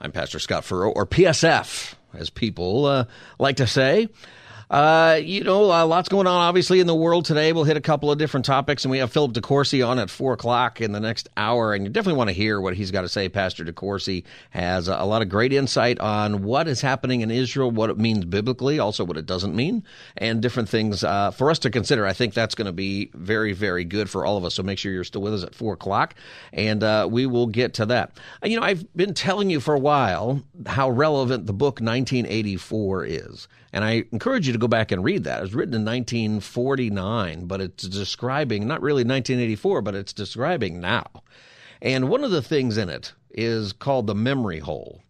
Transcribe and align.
I'm 0.00 0.12
Pastor 0.12 0.38
Scott 0.38 0.64
Furrow, 0.64 0.92
or 0.92 1.04
PSF, 1.04 1.94
as 2.14 2.30
people 2.30 2.86
uh, 2.86 3.04
like 3.38 3.56
to 3.56 3.66
say. 3.66 4.08
Uh, 4.70 5.18
you 5.22 5.44
know, 5.44 5.62
lots 5.62 6.10
going 6.10 6.26
on 6.26 6.42
obviously 6.42 6.78
in 6.80 6.86
the 6.86 6.94
world 6.94 7.24
today. 7.24 7.54
We'll 7.54 7.64
hit 7.64 7.78
a 7.78 7.80
couple 7.80 8.10
of 8.10 8.18
different 8.18 8.44
topics, 8.44 8.84
and 8.84 8.90
we 8.90 8.98
have 8.98 9.10
Philip 9.10 9.32
DeCourcy 9.32 9.86
on 9.86 9.98
at 9.98 10.10
four 10.10 10.34
o'clock 10.34 10.82
in 10.82 10.92
the 10.92 11.00
next 11.00 11.30
hour, 11.38 11.72
and 11.72 11.84
you 11.84 11.90
definitely 11.90 12.18
want 12.18 12.28
to 12.28 12.34
hear 12.34 12.60
what 12.60 12.74
he's 12.74 12.90
got 12.90 13.00
to 13.02 13.08
say. 13.08 13.30
Pastor 13.30 13.64
DeCourcy 13.64 14.24
has 14.50 14.88
a 14.88 15.04
lot 15.04 15.22
of 15.22 15.30
great 15.30 15.54
insight 15.54 15.98
on 16.00 16.42
what 16.42 16.68
is 16.68 16.82
happening 16.82 17.22
in 17.22 17.30
Israel, 17.30 17.70
what 17.70 17.88
it 17.88 17.96
means 17.96 18.26
biblically, 18.26 18.78
also 18.78 19.04
what 19.04 19.16
it 19.16 19.24
doesn't 19.24 19.56
mean, 19.56 19.84
and 20.18 20.42
different 20.42 20.68
things 20.68 21.02
uh, 21.02 21.30
for 21.30 21.50
us 21.50 21.58
to 21.60 21.70
consider. 21.70 22.04
I 22.04 22.12
think 22.12 22.34
that's 22.34 22.54
going 22.54 22.66
to 22.66 22.72
be 22.72 23.10
very, 23.14 23.54
very 23.54 23.84
good 23.84 24.10
for 24.10 24.26
all 24.26 24.36
of 24.36 24.44
us. 24.44 24.54
So 24.54 24.62
make 24.62 24.78
sure 24.78 24.92
you're 24.92 25.04
still 25.04 25.22
with 25.22 25.32
us 25.32 25.44
at 25.44 25.54
four 25.54 25.72
o'clock, 25.72 26.14
and 26.52 26.82
uh, 26.82 27.08
we 27.10 27.24
will 27.24 27.46
get 27.46 27.72
to 27.74 27.86
that. 27.86 28.18
You 28.44 28.60
know, 28.60 28.66
I've 28.66 28.84
been 28.94 29.14
telling 29.14 29.48
you 29.48 29.60
for 29.60 29.72
a 29.74 29.78
while 29.78 30.42
how 30.66 30.90
relevant 30.90 31.46
the 31.46 31.54
book 31.54 31.80
1984 31.80 33.06
is. 33.06 33.48
And 33.72 33.84
I 33.84 34.04
encourage 34.12 34.46
you 34.46 34.52
to 34.54 34.57
go 34.58 34.68
back 34.68 34.92
and 34.92 35.04
read 35.04 35.24
that. 35.24 35.38
It 35.38 35.42
was 35.42 35.54
written 35.54 35.74
in 35.74 35.84
1949, 35.84 37.46
but 37.46 37.60
it's 37.60 37.88
describing 37.88 38.66
not 38.66 38.82
really 38.82 39.04
1984, 39.04 39.82
but 39.82 39.94
it's 39.94 40.12
describing 40.12 40.80
now. 40.80 41.06
And 41.80 42.08
one 42.08 42.24
of 42.24 42.30
the 42.30 42.42
things 42.42 42.76
in 42.76 42.88
it 42.88 43.12
is 43.30 43.72
called 43.72 44.06
the 44.06 44.14
memory 44.14 44.58
hole. 44.58 45.02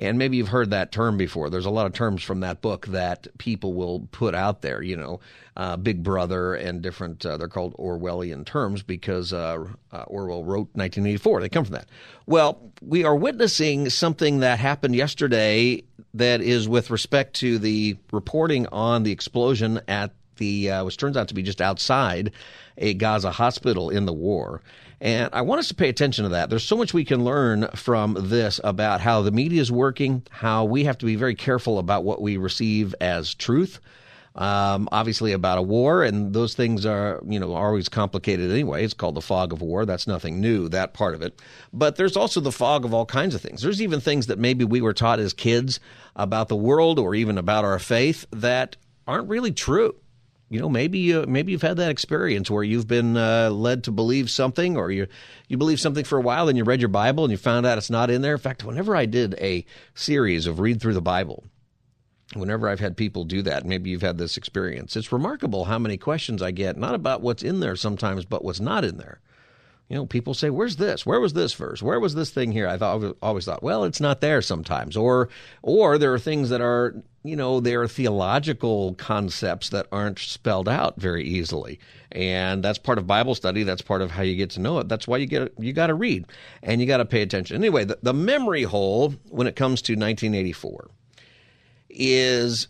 And 0.00 0.16
maybe 0.16 0.38
you've 0.38 0.48
heard 0.48 0.70
that 0.70 0.92
term 0.92 1.18
before. 1.18 1.50
There's 1.50 1.66
a 1.66 1.70
lot 1.70 1.84
of 1.84 1.92
terms 1.92 2.22
from 2.22 2.40
that 2.40 2.62
book 2.62 2.86
that 2.86 3.26
people 3.36 3.74
will 3.74 4.08
put 4.12 4.34
out 4.34 4.62
there, 4.62 4.80
you 4.80 4.96
know, 4.96 5.20
uh, 5.58 5.76
Big 5.76 6.02
Brother 6.02 6.54
and 6.54 6.80
different, 6.80 7.26
uh, 7.26 7.36
they're 7.36 7.48
called 7.48 7.74
Orwellian 7.76 8.46
terms 8.46 8.82
because 8.82 9.34
uh, 9.34 9.62
uh 9.92 10.04
Orwell 10.06 10.42
wrote 10.42 10.70
1984. 10.72 11.42
They 11.42 11.48
come 11.50 11.66
from 11.66 11.74
that. 11.74 11.86
Well, 12.24 12.72
we 12.80 13.04
are 13.04 13.14
witnessing 13.14 13.90
something 13.90 14.40
that 14.40 14.58
happened 14.58 14.96
yesterday 14.96 15.84
that 16.14 16.40
is 16.40 16.66
with 16.66 16.88
respect 16.88 17.34
to 17.36 17.58
the 17.58 17.98
reporting 18.10 18.66
on 18.68 19.02
the 19.02 19.12
explosion 19.12 19.82
at 19.86 20.14
the, 20.38 20.70
uh, 20.70 20.84
which 20.84 20.96
turns 20.96 21.18
out 21.18 21.28
to 21.28 21.34
be 21.34 21.42
just 21.42 21.60
outside 21.60 22.32
a 22.78 22.94
Gaza 22.94 23.30
hospital 23.30 23.90
in 23.90 24.06
the 24.06 24.14
war. 24.14 24.62
And 25.00 25.30
I 25.32 25.40
want 25.42 25.60
us 25.60 25.68
to 25.68 25.74
pay 25.74 25.88
attention 25.88 26.24
to 26.24 26.28
that. 26.30 26.50
There's 26.50 26.64
so 26.64 26.76
much 26.76 26.92
we 26.92 27.06
can 27.06 27.24
learn 27.24 27.68
from 27.74 28.16
this 28.18 28.60
about 28.62 29.00
how 29.00 29.22
the 29.22 29.30
media 29.30 29.60
is 29.60 29.72
working, 29.72 30.22
how 30.30 30.64
we 30.64 30.84
have 30.84 30.98
to 30.98 31.06
be 31.06 31.16
very 31.16 31.34
careful 31.34 31.78
about 31.78 32.04
what 32.04 32.20
we 32.20 32.36
receive 32.36 32.94
as 33.00 33.34
truth. 33.34 33.80
Um, 34.36 34.88
obviously, 34.92 35.32
about 35.32 35.58
a 35.58 35.62
war, 35.62 36.04
and 36.04 36.32
those 36.32 36.54
things 36.54 36.86
are, 36.86 37.20
you 37.26 37.40
know, 37.40 37.52
always 37.54 37.88
complicated 37.88 38.50
anyway. 38.50 38.84
It's 38.84 38.94
called 38.94 39.16
the 39.16 39.20
fog 39.20 39.52
of 39.52 39.60
war. 39.60 39.84
That's 39.84 40.06
nothing 40.06 40.40
new, 40.40 40.68
that 40.68 40.94
part 40.94 41.14
of 41.14 41.22
it. 41.22 41.40
But 41.72 41.96
there's 41.96 42.16
also 42.16 42.40
the 42.40 42.52
fog 42.52 42.84
of 42.84 42.94
all 42.94 43.06
kinds 43.06 43.34
of 43.34 43.40
things. 43.40 43.62
There's 43.62 43.82
even 43.82 44.00
things 44.00 44.28
that 44.28 44.38
maybe 44.38 44.64
we 44.64 44.82
were 44.82 44.92
taught 44.92 45.18
as 45.18 45.32
kids 45.32 45.80
about 46.14 46.48
the 46.48 46.56
world 46.56 46.98
or 46.98 47.14
even 47.14 47.38
about 47.38 47.64
our 47.64 47.78
faith 47.80 48.24
that 48.30 48.76
aren't 49.08 49.28
really 49.28 49.50
true 49.50 49.96
you 50.50 50.60
know 50.60 50.68
maybe 50.68 51.14
uh, 51.14 51.24
maybe 51.26 51.52
you've 51.52 51.62
had 51.62 51.78
that 51.78 51.90
experience 51.90 52.50
where 52.50 52.64
you've 52.64 52.88
been 52.88 53.16
uh, 53.16 53.48
led 53.50 53.84
to 53.84 53.92
believe 53.92 54.28
something 54.28 54.76
or 54.76 54.90
you 54.90 55.06
you 55.48 55.56
believe 55.56 55.80
something 55.80 56.04
for 56.04 56.18
a 56.18 56.22
while 56.22 56.48
and 56.48 56.58
you 56.58 56.64
read 56.64 56.80
your 56.80 56.88
bible 56.88 57.24
and 57.24 57.30
you 57.30 57.38
found 57.38 57.64
out 57.64 57.78
it's 57.78 57.88
not 57.88 58.10
in 58.10 58.20
there. 58.20 58.34
In 58.34 58.40
fact 58.40 58.64
whenever 58.64 58.94
i 58.94 59.06
did 59.06 59.34
a 59.34 59.64
series 59.94 60.46
of 60.46 60.58
read 60.58 60.80
through 60.80 60.94
the 60.94 61.00
bible 61.00 61.44
whenever 62.34 62.68
i've 62.68 62.80
had 62.80 62.96
people 62.96 63.24
do 63.24 63.40
that 63.42 63.64
maybe 63.64 63.90
you've 63.90 64.02
had 64.02 64.18
this 64.18 64.36
experience 64.36 64.96
it's 64.96 65.12
remarkable 65.12 65.64
how 65.64 65.78
many 65.78 65.96
questions 65.96 66.42
i 66.42 66.50
get 66.50 66.76
not 66.76 66.94
about 66.94 67.22
what's 67.22 67.42
in 67.42 67.60
there 67.60 67.76
sometimes 67.76 68.24
but 68.24 68.44
what's 68.44 68.60
not 68.60 68.84
in 68.84 68.98
there 68.98 69.20
you 69.90 69.96
know, 69.96 70.06
people 70.06 70.34
say, 70.34 70.50
"Where's 70.50 70.76
this? 70.76 71.04
Where 71.04 71.18
was 71.20 71.32
this 71.32 71.52
verse? 71.52 71.82
Where 71.82 71.98
was 71.98 72.14
this 72.14 72.30
thing 72.30 72.52
here?" 72.52 72.68
I 72.68 72.78
thought, 72.78 73.16
always 73.20 73.44
thought, 73.44 73.60
well, 73.60 73.82
it's 73.82 74.00
not 74.00 74.20
there 74.20 74.40
sometimes, 74.40 74.96
or, 74.96 75.28
or 75.62 75.98
there 75.98 76.14
are 76.14 76.18
things 76.18 76.48
that 76.50 76.60
are, 76.60 76.94
you 77.24 77.34
know, 77.34 77.58
there 77.58 77.82
are 77.82 77.88
theological 77.88 78.94
concepts 78.94 79.68
that 79.70 79.88
aren't 79.90 80.20
spelled 80.20 80.68
out 80.68 81.00
very 81.00 81.24
easily, 81.24 81.80
and 82.12 82.62
that's 82.62 82.78
part 82.78 82.98
of 82.98 83.08
Bible 83.08 83.34
study. 83.34 83.64
That's 83.64 83.82
part 83.82 84.00
of 84.00 84.12
how 84.12 84.22
you 84.22 84.36
get 84.36 84.50
to 84.50 84.60
know 84.60 84.78
it. 84.78 84.88
That's 84.88 85.08
why 85.08 85.16
you 85.16 85.26
get 85.26 85.52
you 85.58 85.72
got 85.72 85.88
to 85.88 85.94
read 85.94 86.24
and 86.62 86.80
you 86.80 86.86
got 86.86 86.98
to 86.98 87.04
pay 87.04 87.22
attention. 87.22 87.56
Anyway, 87.56 87.84
the, 87.84 87.98
the 88.00 88.14
memory 88.14 88.62
hole 88.62 89.14
when 89.28 89.48
it 89.48 89.56
comes 89.56 89.82
to 89.82 89.94
1984 89.94 90.88
is 91.88 92.68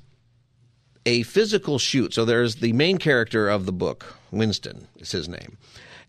a 1.04 1.22
physical 1.24 1.78
chute. 1.78 2.14
So 2.14 2.24
there's 2.24 2.56
the 2.56 2.72
main 2.72 2.96
character 2.96 3.50
of 3.50 3.66
the 3.66 3.72
book, 3.72 4.16
Winston 4.30 4.88
is 4.96 5.12
his 5.12 5.28
name 5.28 5.58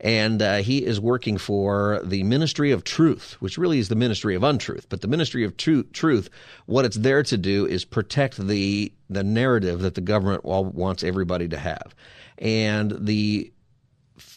and 0.02 0.42
uh, 0.42 0.58
he 0.58 0.84
is 0.84 1.00
working 1.00 1.38
for 1.38 2.02
the 2.04 2.24
Ministry 2.24 2.72
of 2.72 2.84
Truth, 2.84 3.38
which 3.40 3.58
really 3.58 3.78
is 3.78 3.88
the 3.88 3.96
Ministry 3.96 4.36
of 4.36 4.44
Untruth. 4.44 4.90
But 4.90 5.02
the 5.02 5.08
Ministry 5.08 5.44
of 5.44 5.56
Truth, 5.58 6.30
what 6.66 6.86
it's 6.86 6.98
there 6.98 7.22
to 7.24 7.38
do 7.38 7.66
is 7.68 7.86
protect 7.86 8.38
the 8.38 8.92
the 9.10 9.24
narrative 9.24 9.82
that 9.82 9.96
the 9.96 10.02
government 10.02 10.44
wants 10.44 11.04
everybody 11.04 11.48
to 11.50 11.58
have, 11.58 11.96
and 12.40 12.96
the 13.00 13.54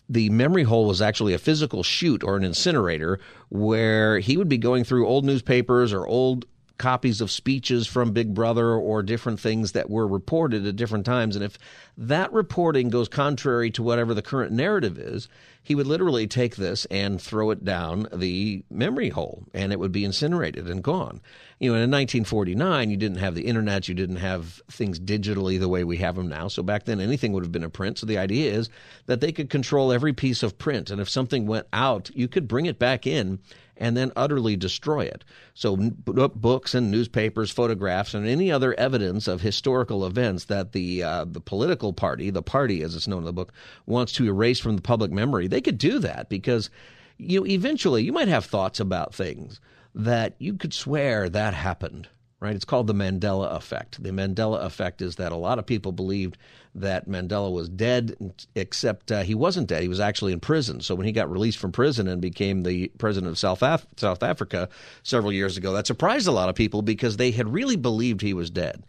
the 0.09 0.29
memory 0.31 0.65
hole 0.65 0.87
was 0.87 1.01
actually 1.01 1.33
a 1.33 1.39
physical 1.39 1.83
chute 1.83 2.23
or 2.23 2.37
an 2.37 2.45
incinerator 2.45 3.19
where 3.49 4.19
he 4.19 4.37
would 4.37 4.49
be 4.49 4.59
going 4.59 4.85
through 4.85 5.07
old 5.07 5.25
newspapers 5.25 5.93
or 5.93 6.07
old 6.07 6.45
copies 6.79 7.21
of 7.21 7.31
speeches 7.31 7.87
from 7.87 8.13
Big 8.13 8.35
Brother 8.35 8.73
or 8.75 9.03
different 9.03 9.41
things 9.41 9.73
that 9.73 9.91
were 9.91 10.07
reported 10.07 10.67
at 10.67 10.77
different 10.77 11.07
times. 11.07 11.37
And 11.37 11.45
if 11.45 11.59
that 11.97 12.33
reporting 12.33 12.89
goes 12.89 13.09
contrary 13.09 13.71
to 13.73 13.83
whatever 13.83 14.15
the 14.15 14.23
current 14.23 14.53
narrative 14.53 14.99
is, 14.99 15.29
he 15.63 15.75
would 15.75 15.87
literally 15.87 16.27
take 16.27 16.57
this 16.57 16.85
and 16.87 17.21
throw 17.21 17.51
it 17.51 17.65
down 17.65 18.07
the 18.13 18.65
memory 18.71 19.09
hole 19.09 19.45
and 19.55 19.73
it 19.73 19.79
would 19.79 19.93
be 19.93 20.05
incinerated 20.05 20.69
and 20.69 20.83
gone. 20.83 21.21
You 21.59 21.71
know, 21.71 21.77
in 21.77 21.91
1949, 21.91 22.91
you 22.91 22.97
didn't 22.97 23.19
have 23.19 23.35
the 23.35 23.47
internet, 23.47 23.89
you 23.89 23.95
didn't 23.95 24.17
have 24.17 24.61
things 24.71 25.01
digitally 25.01 25.59
the 25.59 25.69
way 25.69 25.85
we 25.85 25.97
have 25.99 26.17
them 26.17 26.29
now. 26.29 26.49
So 26.49 26.63
back 26.63 26.85
then, 26.85 27.01
anything 27.01 27.33
would 27.33 27.45
have 27.45 27.53
been 27.53 27.65
a 27.65 27.71
print. 27.71 27.99
So 27.99 28.07
the 28.07 28.19
idea 28.19 28.53
is 28.53 28.69
that 29.07 29.21
they 29.21 29.33
could 29.33 29.49
control 29.49 29.93
every 29.93 30.13
piece 30.13 30.43
of 30.43 30.59
print. 30.59 30.91
And 30.91 31.01
if 31.01 31.09
something 31.09 31.47
went 31.47 31.69
out, 31.73 32.11
you 32.15 32.29
could 32.29 32.47
bring 32.49 32.67
it 32.67 32.79
back 32.79 33.07
in 33.07 33.39
and 33.77 33.97
then 33.97 34.13
utterly 34.17 34.57
destroy 34.57 35.05
it. 35.05 35.25
So, 35.55 35.77
books 35.77 36.75
and 36.75 36.91
newspapers, 36.91 37.51
photographs, 37.51 38.15
and 38.15 38.27
any 38.27 38.51
other 38.51 38.75
evidence 38.75 39.29
of 39.29 39.41
historical 39.41 40.07
events 40.07 40.45
that 40.47 40.73
the 40.73 41.03
uh, 41.03 41.25
the 41.25 41.41
political 41.41 41.93
party, 41.93 42.31
the 42.31 42.43
party 42.43 42.83
as 42.83 42.95
it's 42.95 43.09
known 43.09 43.21
in 43.21 43.25
the 43.25 43.33
book, 43.33 43.53
wants 43.87 44.13
to 44.13 44.27
erase 44.27 44.61
from 44.61 44.77
the 44.77 44.83
public 44.83 45.11
memory, 45.11 45.47
they 45.47 45.61
could 45.61 45.79
do 45.79 45.99
that 45.99 46.29
because 46.29 46.71
you 47.19 47.41
know 47.41 47.47
eventually 47.47 48.03
you 48.03 48.13
might 48.13 48.29
have 48.29 48.45
thoughts 48.45 48.81
about 48.81 49.15
things 49.15 49.61
that 49.95 50.35
you 50.39 50.55
could 50.55 50.75
swear 50.75 51.29
that 51.29 51.55
happened 51.55 52.09
right? 52.45 52.55
It's 52.55 52.67
called 52.67 52.87
the 52.87 52.95
Mandela 52.95 53.57
effect. 53.57 54.03
The 54.03 54.11
Mandela 54.11 54.63
effect 54.65 55.01
is 55.01 55.17
that 55.17 55.33
a 55.33 55.37
lot 55.37 55.59
of 55.59 55.65
people 55.65 55.93
believed 55.93 56.37
that 56.75 57.09
Mandela 57.09 57.51
was 57.51 57.71
dead, 57.71 58.35
except 58.55 59.11
uh, 59.11 59.23
he 59.23 59.35
wasn't 59.35 59.67
dead. 59.67 59.81
He 59.81 59.89
was 59.89 59.99
actually 59.99 60.35
in 60.35 60.41
prison. 60.41 60.83
So 60.83 60.95
when 60.95 61.07
he 61.07 61.13
got 61.13 61.31
released 61.31 61.57
from 61.57 61.73
prison 61.73 62.07
and 62.07 62.21
became 62.21 62.63
the 62.63 62.89
president 62.99 63.31
of 63.31 63.39
South, 63.39 63.63
Af- 63.63 63.87
South 63.97 64.23
Africa 64.23 64.69
several 65.03 65.33
years 65.33 65.57
ago, 65.57 65.73
that 65.73 65.87
surprised 65.87 66.29
a 66.29 66.33
lot 66.33 66.51
of 66.51 66.55
people 66.55 66.83
because 66.83 67.17
they 67.17 67.31
had 67.31 67.51
really 67.51 67.77
believed 67.77 68.21
he 68.21 68.35
was 68.35 68.51
dead. 68.51 68.85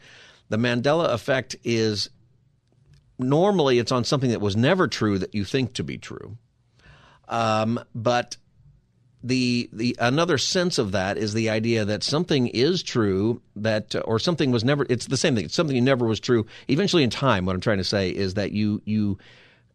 The 0.50 0.58
Mandela 0.58 1.14
effect 1.14 1.56
is 1.64 2.10
normally 3.18 3.80
it's 3.80 3.94
on 3.94 4.04
something 4.04 4.32
that 4.32 4.42
was 4.42 4.58
never 4.58 4.90
true 4.90 5.18
that 5.18 5.34
you 5.34 5.46
think 5.46 5.76
to 5.76 5.84
be 5.86 5.98
true. 5.98 6.38
Um, 7.30 7.80
but 7.96 8.36
the 9.26 9.68
the 9.74 9.96
another 10.00 10.38
sense 10.38 10.78
of 10.78 10.92
that 10.92 11.18
is 11.18 11.34
the 11.34 11.50
idea 11.50 11.84
that 11.84 12.04
something 12.04 12.48
is 12.48 12.84
true 12.84 13.42
that 13.56 13.96
uh, 13.96 14.00
or 14.02 14.20
something 14.20 14.52
was 14.52 14.64
never 14.64 14.86
it's 14.88 15.08
the 15.08 15.18
same 15.18 15.36
thing. 15.36 15.50
Something 15.50 15.84
never 15.84 16.06
was 16.06 16.20
true 16.20 16.46
eventually 16.68 17.04
in 17.04 17.10
time 17.10 17.46
what 17.46 17.56
i'm 17.56 17.62
trying 17.62 17.80
to 17.80 17.84
say 17.84 18.10
is 18.10 18.36
that 18.36 18.52
you 18.52 18.82
you 18.86 19.18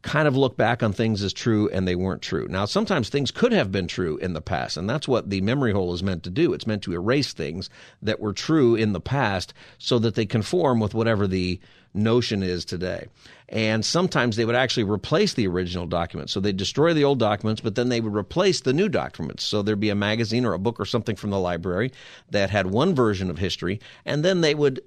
kind 0.03 0.27
of 0.27 0.37
look 0.37 0.57
back 0.57 0.83
on 0.83 0.93
things 0.93 1.23
as 1.23 1.33
true 1.33 1.69
and 1.71 1.87
they 1.87 1.95
weren't 1.95 2.23
true. 2.23 2.47
Now, 2.49 2.65
sometimes 2.65 3.09
things 3.09 3.31
could 3.31 3.53
have 3.53 3.71
been 3.71 3.87
true 3.87 4.17
in 4.19 4.33
the 4.33 4.41
past, 4.41 4.77
and 4.77 4.89
that's 4.89 5.07
what 5.07 5.29
the 5.29 5.41
memory 5.43 5.73
hole 5.73 5.93
is 5.93 6.03
meant 6.03 6.23
to 6.23 6.31
do. 6.31 6.53
It's 6.53 6.67
meant 6.67 6.83
to 6.85 6.95
erase 6.95 7.33
things 7.33 7.69
that 8.01 8.21
were 8.21 8.33
true 8.33 8.75
in 8.75 8.93
the 8.93 9.01
past 9.01 9.53
so 9.79 9.99
that 9.99 10.15
they 10.15 10.27
conform 10.27 10.81
with 10.81 10.95
whatever 10.95 11.27
the 11.27 11.61
notion 11.93 12.43
is 12.43 12.65
today. 12.65 13.09
And 13.49 13.85
sometimes 13.85 14.37
they 14.37 14.45
would 14.45 14.55
actually 14.55 14.85
replace 14.85 15.35
the 15.35 15.49
original 15.49 15.87
documents. 15.87 16.33
So 16.33 16.39
they'd 16.41 16.57
destroy 16.57 16.95
the 16.95 17.05
old 17.05 17.19
documents, 17.19 17.61
but 17.61 17.75
then 17.75 17.89
they 17.89 18.01
would 18.01 18.15
replace 18.15 18.61
the 18.61 18.73
new 18.73 18.89
documents. 18.89 19.43
So 19.43 19.61
there'd 19.61 19.81
be 19.81 19.91
a 19.91 19.97
magazine 19.97 20.47
or 20.47 20.53
a 20.53 20.59
book 20.59 20.79
or 20.79 20.85
something 20.85 21.17
from 21.17 21.31
the 21.31 21.41
library 21.41 21.93
that 22.31 22.51
had 22.51 22.67
one 22.67 22.95
version 22.95 23.29
of 23.29 23.39
history, 23.39 23.81
and 24.05 24.25
then 24.25 24.41
they 24.41 24.55
would 24.55 24.81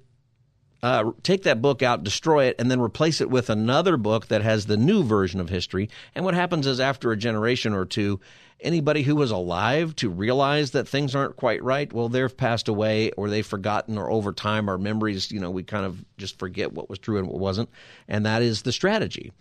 uh, 0.84 1.12
take 1.22 1.44
that 1.44 1.62
book 1.62 1.82
out, 1.82 2.04
destroy 2.04 2.44
it, 2.44 2.56
and 2.58 2.70
then 2.70 2.78
replace 2.78 3.22
it 3.22 3.30
with 3.30 3.48
another 3.48 3.96
book 3.96 4.28
that 4.28 4.42
has 4.42 4.66
the 4.66 4.76
new 4.76 5.02
version 5.02 5.40
of 5.40 5.48
history. 5.48 5.88
And 6.14 6.26
what 6.26 6.34
happens 6.34 6.66
is 6.66 6.78
after 6.78 7.10
a 7.10 7.16
generation 7.16 7.72
or 7.72 7.86
two, 7.86 8.20
anybody 8.60 9.02
who 9.02 9.16
was 9.16 9.30
alive 9.30 9.96
to 9.96 10.10
realize 10.10 10.72
that 10.72 10.86
things 10.86 11.14
aren't 11.14 11.36
quite 11.36 11.62
right, 11.64 11.90
well, 11.90 12.10
they've 12.10 12.36
passed 12.36 12.68
away 12.68 13.12
or 13.12 13.30
they've 13.30 13.46
forgotten 13.46 13.96
or 13.96 14.10
over 14.10 14.30
time 14.30 14.68
our 14.68 14.76
memories, 14.76 15.30
you 15.30 15.40
know, 15.40 15.50
we 15.50 15.62
kind 15.62 15.86
of 15.86 16.04
just 16.18 16.38
forget 16.38 16.74
what 16.74 16.90
was 16.90 16.98
true 16.98 17.16
and 17.16 17.28
what 17.28 17.40
wasn't. 17.40 17.70
And 18.06 18.26
that 18.26 18.42
is 18.42 18.60
the 18.60 18.72
strategy. 18.72 19.32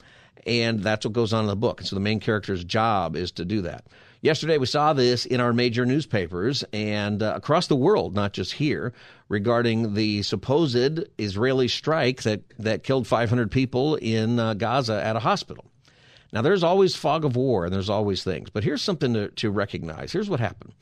And 0.46 0.82
that's 0.82 1.06
what 1.06 1.14
goes 1.14 1.34
on 1.34 1.46
in 1.46 1.48
the 1.48 1.56
book. 1.56 1.80
And 1.80 1.88
so 1.88 1.96
the 1.96 2.02
main 2.02 2.20
character's 2.20 2.64
job 2.64 3.16
is 3.16 3.32
to 3.34 3.46
do 3.46 3.62
that. 3.62 3.86
Yesterday, 4.22 4.58
we 4.58 4.68
saw 4.68 4.94
this 4.94 5.26
in 5.26 5.42
our 5.42 5.52
major 5.52 5.86
newspapers 5.86 6.64
and 6.72 7.22
uh, 7.22 7.34
across 7.36 7.68
the 7.68 7.76
world, 7.76 8.16
not 8.16 8.32
just 8.32 8.54
here, 8.54 8.94
regarding 9.28 9.96
the 9.96 10.22
supposed 10.22 11.06
Israeli 11.18 11.68
strike 11.68 12.24
that, 12.24 12.42
that 12.60 12.84
killed 12.84 13.06
500 13.06 13.52
people 13.52 13.96
in 13.96 14.40
uh, 14.40 14.54
Gaza 14.54 15.04
at 15.04 15.18
a 15.18 15.20
hospital. 15.20 15.66
Now, 16.32 16.42
there's 16.42 16.64
always 16.64 16.96
fog 16.96 17.26
of 17.26 17.36
war 17.36 17.66
and 17.66 17.74
there's 17.74 17.90
always 17.90 18.24
things, 18.24 18.50
but 18.50 18.64
here's 18.64 18.82
something 18.82 19.14
to, 19.14 19.28
to 19.30 19.52
recognize. 19.52 20.14
Here's 20.14 20.30
what 20.30 20.40
happened. 20.40 20.74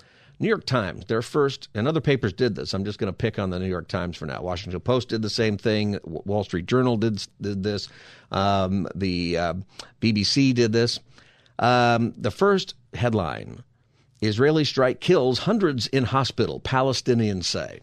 New 0.42 0.48
York 0.48 0.66
Times, 0.66 1.06
their 1.06 1.22
first, 1.22 1.70
and 1.76 1.88
other 1.88 2.02
papers 2.02 2.34
did 2.34 2.56
this. 2.56 2.74
I'm 2.74 2.84
just 2.84 2.98
going 2.98 3.14
to 3.14 3.16
pick 3.16 3.38
on 3.38 3.52
the 3.52 3.60
New 3.60 3.68
York 3.68 3.88
Times 3.88 4.18
for 4.18 4.26
now. 4.26 4.42
Washington 4.42 4.80
Post 4.80 5.10
did 5.10 5.22
the 5.22 5.30
same 5.30 5.56
thing. 5.56 6.00
Wall 6.04 6.44
Street 6.44 6.66
Journal 6.66 6.98
did 6.98 7.24
did 7.40 7.62
this. 7.62 7.88
Um, 8.32 8.88
the 8.96 9.38
uh, 9.38 9.54
BBC 10.02 10.56
did 10.56 10.74
this. 10.74 11.00
Um, 11.60 12.16
the 12.18 12.32
first 12.32 12.74
headline: 12.96 13.64
Israeli 14.22 14.66
strike 14.66 15.00
kills 15.00 15.40
hundreds 15.40 15.86
in 15.88 16.06
hospital. 16.06 16.60
Palestinians 16.60 17.46
say. 17.46 17.80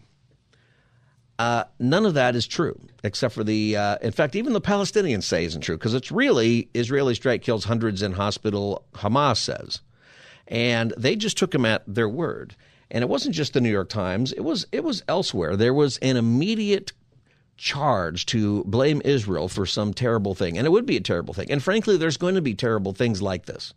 Uh, 1.39 1.63
none 1.79 2.05
of 2.05 2.15
that 2.15 2.35
is 2.35 2.45
true, 2.45 2.77
except 3.05 3.33
for 3.33 3.45
the. 3.45 3.77
Uh, 3.77 3.97
in 4.01 4.11
fact, 4.11 4.35
even 4.35 4.51
the 4.51 4.59
Palestinians 4.59 5.23
say 5.23 5.45
isn't 5.45 5.61
true 5.61 5.77
because 5.77 5.93
it's 5.93 6.11
really 6.11 6.69
Israeli 6.73 7.15
strike 7.15 7.41
kills 7.41 7.63
hundreds 7.63 8.01
in 8.01 8.11
hospital. 8.11 8.83
Hamas 8.95 9.37
says, 9.37 9.79
and 10.49 10.93
they 10.97 11.15
just 11.15 11.37
took 11.37 11.51
them 11.51 11.65
at 11.65 11.83
their 11.87 12.09
word. 12.09 12.55
And 12.91 13.03
it 13.03 13.07
wasn't 13.07 13.35
just 13.35 13.53
the 13.53 13.61
New 13.61 13.69
York 13.69 13.89
Times; 13.89 14.33
it 14.33 14.41
was 14.41 14.65
it 14.71 14.83
was 14.83 15.03
elsewhere. 15.07 15.55
There 15.55 15.73
was 15.73 15.97
an 15.99 16.17
immediate 16.17 16.91
charge 17.55 18.25
to 18.27 18.63
blame 18.65 19.01
Israel 19.05 19.47
for 19.47 19.65
some 19.65 19.93
terrible 19.93 20.35
thing, 20.35 20.57
and 20.57 20.65
it 20.65 20.71
would 20.71 20.85
be 20.85 20.97
a 20.97 21.01
terrible 21.01 21.33
thing. 21.33 21.51
And 21.51 21.63
frankly, 21.63 21.97
there's 21.97 22.17
going 22.17 22.35
to 22.35 22.41
be 22.41 22.55
terrible 22.55 22.93
things 22.93 23.21
like 23.21 23.45
this, 23.45 23.73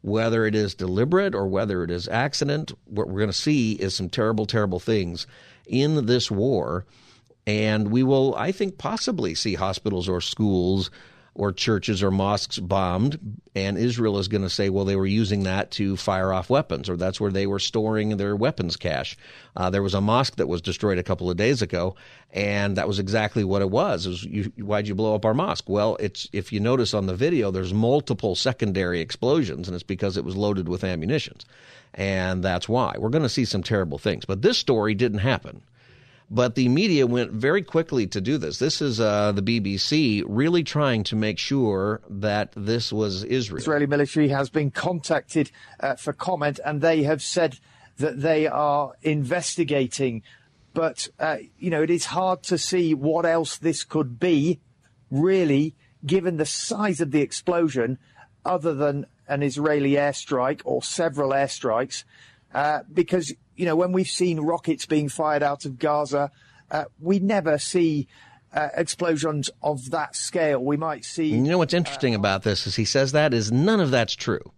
whether 0.00 0.46
it 0.46 0.54
is 0.54 0.74
deliberate 0.74 1.34
or 1.34 1.46
whether 1.46 1.84
it 1.84 1.90
is 1.90 2.08
accident. 2.08 2.72
What 2.86 3.08
we're 3.08 3.20
going 3.20 3.28
to 3.28 3.32
see 3.32 3.72
is 3.72 3.94
some 3.94 4.08
terrible, 4.08 4.46
terrible 4.46 4.80
things 4.80 5.26
in 5.66 6.06
this 6.06 6.30
war 6.30 6.86
and 7.46 7.90
we 7.90 8.02
will, 8.02 8.34
I 8.36 8.52
think, 8.52 8.78
possibly 8.78 9.34
see 9.34 9.54
hospitals 9.54 10.08
or 10.08 10.20
schools 10.20 10.90
or 11.34 11.52
churches 11.52 12.02
or 12.02 12.10
mosques 12.10 12.58
bombed. 12.58 13.18
And 13.54 13.76
Israel 13.76 14.18
is 14.18 14.28
going 14.28 14.42
to 14.42 14.50
say, 14.50 14.68
well, 14.68 14.84
they 14.84 14.96
were 14.96 15.06
using 15.06 15.44
that 15.44 15.70
to 15.72 15.96
fire 15.96 16.32
off 16.32 16.50
weapons, 16.50 16.88
or 16.88 16.96
that's 16.96 17.20
where 17.20 17.30
they 17.30 17.46
were 17.46 17.58
storing 17.58 18.16
their 18.16 18.36
weapons 18.36 18.76
cache. 18.76 19.16
Uh, 19.56 19.70
there 19.70 19.82
was 19.82 19.94
a 19.94 20.00
mosque 20.00 20.36
that 20.36 20.48
was 20.48 20.62
destroyed 20.62 20.98
a 20.98 21.02
couple 21.02 21.30
of 21.30 21.36
days 21.36 21.62
ago, 21.62 21.96
and 22.32 22.76
that 22.76 22.88
was 22.88 22.98
exactly 22.98 23.44
what 23.44 23.62
it 23.62 23.70
was. 23.70 24.06
It 24.06 24.10
was 24.10 24.24
you, 24.24 24.52
why'd 24.58 24.88
you 24.88 24.94
blow 24.94 25.14
up 25.14 25.24
our 25.24 25.34
mosque? 25.34 25.68
Well, 25.68 25.96
it's 26.00 26.28
if 26.32 26.52
you 26.52 26.60
notice 26.60 26.94
on 26.94 27.06
the 27.06 27.14
video, 27.14 27.50
there's 27.50 27.74
multiple 27.74 28.34
secondary 28.34 29.00
explosions, 29.00 29.68
and 29.68 29.74
it's 29.74 29.84
because 29.84 30.16
it 30.16 30.24
was 30.24 30.36
loaded 30.36 30.68
with 30.68 30.84
ammunitions. 30.84 31.44
And 31.94 32.42
that's 32.42 32.68
why. 32.68 32.96
We're 32.98 33.10
going 33.10 33.22
to 33.22 33.28
see 33.28 33.44
some 33.44 33.62
terrible 33.62 33.98
things. 33.98 34.24
But 34.24 34.42
this 34.42 34.58
story 34.58 34.94
didn't 34.94 35.20
happen. 35.20 35.62
But 36.30 36.54
the 36.54 36.68
media 36.68 37.06
went 37.06 37.32
very 37.32 37.62
quickly 37.62 38.06
to 38.08 38.20
do 38.20 38.38
this. 38.38 38.58
This 38.58 38.80
is 38.80 38.98
uh, 38.98 39.32
the 39.32 39.42
BBC 39.42 40.24
really 40.26 40.64
trying 40.64 41.04
to 41.04 41.16
make 41.16 41.38
sure 41.38 42.00
that 42.08 42.52
this 42.56 42.92
was 42.92 43.24
Israel. 43.24 43.58
Israeli 43.58 43.86
military 43.86 44.28
has 44.28 44.48
been 44.48 44.70
contacted 44.70 45.50
uh, 45.80 45.96
for 45.96 46.12
comment, 46.12 46.60
and 46.64 46.80
they 46.80 47.02
have 47.02 47.22
said 47.22 47.58
that 47.98 48.20
they 48.20 48.46
are 48.46 48.92
investigating. 49.02 50.22
But, 50.72 51.08
uh, 51.20 51.36
you 51.58 51.70
know, 51.70 51.82
it 51.82 51.90
is 51.90 52.06
hard 52.06 52.42
to 52.44 52.58
see 52.58 52.94
what 52.94 53.26
else 53.26 53.58
this 53.58 53.84
could 53.84 54.18
be, 54.18 54.60
really, 55.10 55.74
given 56.04 56.36
the 56.36 56.46
size 56.46 57.00
of 57.00 57.10
the 57.10 57.20
explosion, 57.20 57.98
other 58.44 58.74
than 58.74 59.06
an 59.28 59.42
Israeli 59.42 59.92
airstrike 59.92 60.62
or 60.64 60.82
several 60.82 61.30
airstrikes. 61.30 62.04
Uh, 62.54 62.80
because 62.92 63.34
you 63.56 63.66
know, 63.66 63.76
when 63.76 63.92
we've 63.92 64.08
seen 64.08 64.40
rockets 64.40 64.86
being 64.86 65.08
fired 65.08 65.42
out 65.42 65.64
of 65.64 65.78
Gaza, 65.78 66.30
uh, 66.70 66.84
we 67.00 67.18
never 67.18 67.58
see 67.58 68.08
uh, 68.52 68.68
explosions 68.76 69.50
of 69.62 69.90
that 69.90 70.16
scale. 70.16 70.64
We 70.64 70.76
might 70.76 71.04
see. 71.04 71.26
You 71.26 71.40
know 71.40 71.58
what's 71.58 71.74
interesting 71.74 72.14
uh, 72.14 72.18
about 72.18 72.42
this 72.42 72.66
is 72.66 72.76
he 72.76 72.84
says 72.84 73.12
that 73.12 73.34
is 73.34 73.50
none 73.50 73.80
of 73.80 73.90
that's 73.90 74.14
true. 74.14 74.52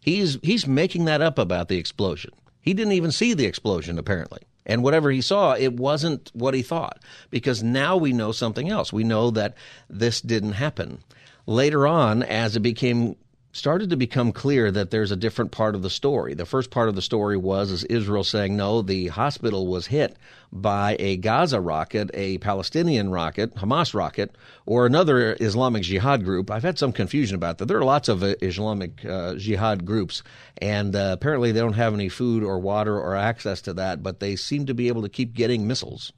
He's 0.00 0.38
he's 0.42 0.66
making 0.66 1.04
that 1.06 1.20
up 1.20 1.38
about 1.38 1.68
the 1.68 1.78
explosion. 1.78 2.32
He 2.60 2.74
didn't 2.74 2.92
even 2.92 3.12
see 3.12 3.34
the 3.34 3.46
explosion 3.46 3.98
apparently. 3.98 4.40
And 4.66 4.82
whatever 4.82 5.10
he 5.10 5.20
saw, 5.20 5.52
it 5.52 5.74
wasn't 5.74 6.30
what 6.32 6.54
he 6.54 6.62
thought 6.62 7.02
because 7.30 7.62
now 7.62 7.98
we 7.98 8.14
know 8.14 8.32
something 8.32 8.70
else. 8.70 8.92
We 8.92 9.04
know 9.04 9.30
that 9.32 9.56
this 9.90 10.22
didn't 10.22 10.52
happen. 10.52 11.00
Later 11.46 11.86
on, 11.86 12.22
as 12.22 12.56
it 12.56 12.60
became 12.60 13.16
started 13.54 13.88
to 13.88 13.96
become 13.96 14.32
clear 14.32 14.68
that 14.68 14.90
there's 14.90 15.12
a 15.12 15.16
different 15.16 15.52
part 15.52 15.76
of 15.76 15.82
the 15.82 15.88
story. 15.88 16.34
The 16.34 16.44
first 16.44 16.70
part 16.70 16.88
of 16.88 16.96
the 16.96 17.00
story 17.00 17.36
was 17.36 17.70
is 17.70 17.84
Israel 17.84 18.24
saying 18.24 18.56
no, 18.56 18.82
the 18.82 19.06
hospital 19.06 19.68
was 19.68 19.86
hit 19.86 20.16
by 20.50 20.96
a 20.98 21.16
Gaza 21.18 21.60
rocket, 21.60 22.10
a 22.14 22.38
Palestinian 22.38 23.10
rocket, 23.10 23.54
Hamas 23.54 23.94
rocket, 23.94 24.34
or 24.66 24.86
another 24.86 25.36
Islamic 25.38 25.84
Jihad 25.84 26.24
group. 26.24 26.50
I've 26.50 26.64
had 26.64 26.80
some 26.80 26.92
confusion 26.92 27.36
about 27.36 27.58
that. 27.58 27.66
There 27.66 27.78
are 27.78 27.84
lots 27.84 28.08
of 28.08 28.24
uh, 28.24 28.34
Islamic 28.42 29.04
uh, 29.04 29.36
Jihad 29.36 29.84
groups, 29.84 30.24
and 30.60 30.96
uh, 30.96 31.10
apparently 31.12 31.52
they 31.52 31.60
don't 31.60 31.74
have 31.74 31.94
any 31.94 32.08
food 32.08 32.42
or 32.42 32.58
water 32.58 32.98
or 32.98 33.14
access 33.14 33.62
to 33.62 33.74
that, 33.74 34.02
but 34.02 34.18
they 34.18 34.34
seem 34.34 34.66
to 34.66 34.74
be 34.74 34.88
able 34.88 35.02
to 35.02 35.08
keep 35.08 35.32
getting 35.32 35.64
missiles. 35.64 36.12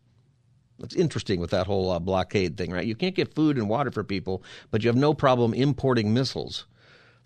It's 0.82 0.96
interesting 0.96 1.40
with 1.40 1.50
that 1.50 1.66
whole 1.66 1.90
uh, 1.90 1.98
blockade 1.98 2.56
thing, 2.56 2.70
right? 2.70 2.86
You 2.86 2.94
can't 2.94 3.14
get 3.14 3.34
food 3.34 3.58
and 3.58 3.68
water 3.68 3.90
for 3.90 4.04
people, 4.04 4.42
but 4.70 4.82
you 4.82 4.88
have 4.88 4.96
no 4.96 5.12
problem 5.12 5.52
importing 5.52 6.14
missiles 6.14 6.64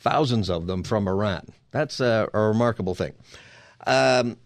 thousands 0.00 0.50
of 0.50 0.66
them 0.66 0.82
from 0.82 1.06
Iran. 1.06 1.46
That's 1.70 2.00
a, 2.00 2.28
a 2.34 2.40
remarkable 2.40 2.94
thing. 2.94 3.12
Um, 3.86 4.36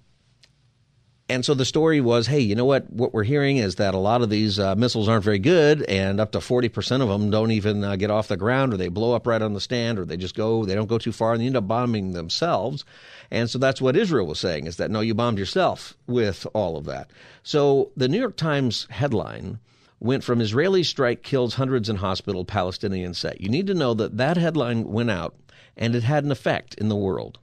and 1.29 1.43
so 1.43 1.55
the 1.55 1.65
story 1.65 2.03
was, 2.03 2.27
hey, 2.27 2.41
you 2.41 2.55
know 2.55 2.67
what? 2.67 2.91
What 2.91 3.15
we're 3.15 3.25
hearing 3.25 3.57
is 3.57 3.77
that 3.77 3.95
a 3.95 3.99
lot 3.99 4.21
of 4.21 4.29
these 4.29 4.59
uh, 4.59 4.75
missiles 4.75 5.09
aren't 5.09 5.25
very 5.25 5.39
good, 5.39 5.83
and 5.85 6.21
up 6.21 6.33
to 6.33 6.41
forty 6.41 6.69
percent 6.69 7.03
of 7.03 7.09
them 7.09 7.31
don't 7.31 7.51
even 7.51 7.83
uh, 7.83 7.97
get 7.97 8.11
off 8.11 8.29
the 8.29 8.37
ground, 8.37 8.75
or 8.75 8.77
they 8.77 8.89
blow 8.89 9.15
up 9.15 9.27
right 9.27 9.41
on 9.41 9.55
the 9.55 9.61
stand, 9.61 9.99
or 9.99 10.05
they 10.05 10.19
just 10.19 10.35
go, 10.35 10.67
they 10.67 10.75
don't 10.75 10.89
go 10.89 10.99
too 10.99 11.13
far, 11.13 11.33
and 11.33 11.41
they 11.41 11.47
end 11.47 11.57
up 11.57 11.67
bombing 11.67 12.13
themselves. 12.13 12.85
And 13.31 13.49
so 13.49 13.59
that's 13.59 13.81
what 13.81 13.97
Israel 13.97 14.27
was 14.27 14.39
saying: 14.39 14.67
is 14.67 14.77
that 14.77 14.91
no, 14.91 15.01
you 15.01 15.15
bombed 15.15 15.39
yourself 15.39 15.97
with 16.07 16.47
all 16.53 16.77
of 16.77 16.85
that. 16.85 17.11
So 17.43 17.91
the 17.97 18.09
New 18.09 18.21
York 18.21 18.37
Times 18.37 18.87
headline 18.91 19.61
went 20.01 20.25
from 20.25 20.43
Israeli 20.43 20.83
strike 20.83 21.23
kills 21.23 21.55
hundreds 21.55 21.89
in 21.89 21.97
hospital, 21.97 22.45
Palestinians 22.45 23.17
say. 23.17 23.35
You 23.41 23.49
need 23.49 23.67
to 23.69 23.75
know 23.75 23.95
that 23.95 24.19
that 24.19 24.37
headline 24.37 24.85
went 24.85 25.11
out 25.11 25.35
and 25.77 25.95
it 25.95 26.03
had 26.03 26.25
an 26.25 26.33
effect 26.33 26.75
in 26.75 26.89
the 26.89 26.97
world. 26.97 27.39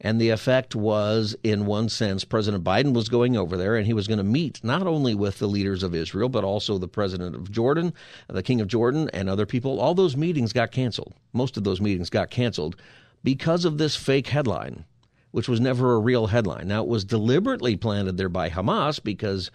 And 0.00 0.20
the 0.20 0.30
effect 0.30 0.76
was, 0.76 1.34
in 1.42 1.66
one 1.66 1.88
sense, 1.88 2.24
President 2.24 2.62
Biden 2.62 2.94
was 2.94 3.08
going 3.08 3.36
over 3.36 3.56
there 3.56 3.74
and 3.74 3.86
he 3.86 3.92
was 3.92 4.06
going 4.06 4.18
to 4.18 4.24
meet 4.24 4.62
not 4.62 4.86
only 4.86 5.14
with 5.14 5.38
the 5.38 5.48
leaders 5.48 5.82
of 5.82 5.94
Israel, 5.94 6.28
but 6.28 6.44
also 6.44 6.78
the 6.78 6.86
president 6.86 7.34
of 7.34 7.50
Jordan, 7.50 7.92
the 8.28 8.42
king 8.42 8.60
of 8.60 8.68
Jordan, 8.68 9.10
and 9.12 9.28
other 9.28 9.46
people. 9.46 9.80
All 9.80 9.94
those 9.94 10.16
meetings 10.16 10.52
got 10.52 10.70
canceled. 10.70 11.14
Most 11.32 11.56
of 11.56 11.64
those 11.64 11.80
meetings 11.80 12.10
got 12.10 12.30
canceled 12.30 12.76
because 13.24 13.64
of 13.64 13.78
this 13.78 13.96
fake 13.96 14.28
headline, 14.28 14.84
which 15.32 15.48
was 15.48 15.60
never 15.60 15.94
a 15.94 16.00
real 16.00 16.28
headline. 16.28 16.68
Now, 16.68 16.82
it 16.82 16.88
was 16.88 17.04
deliberately 17.04 17.76
planted 17.76 18.16
there 18.16 18.28
by 18.28 18.50
Hamas 18.50 19.02
because 19.02 19.50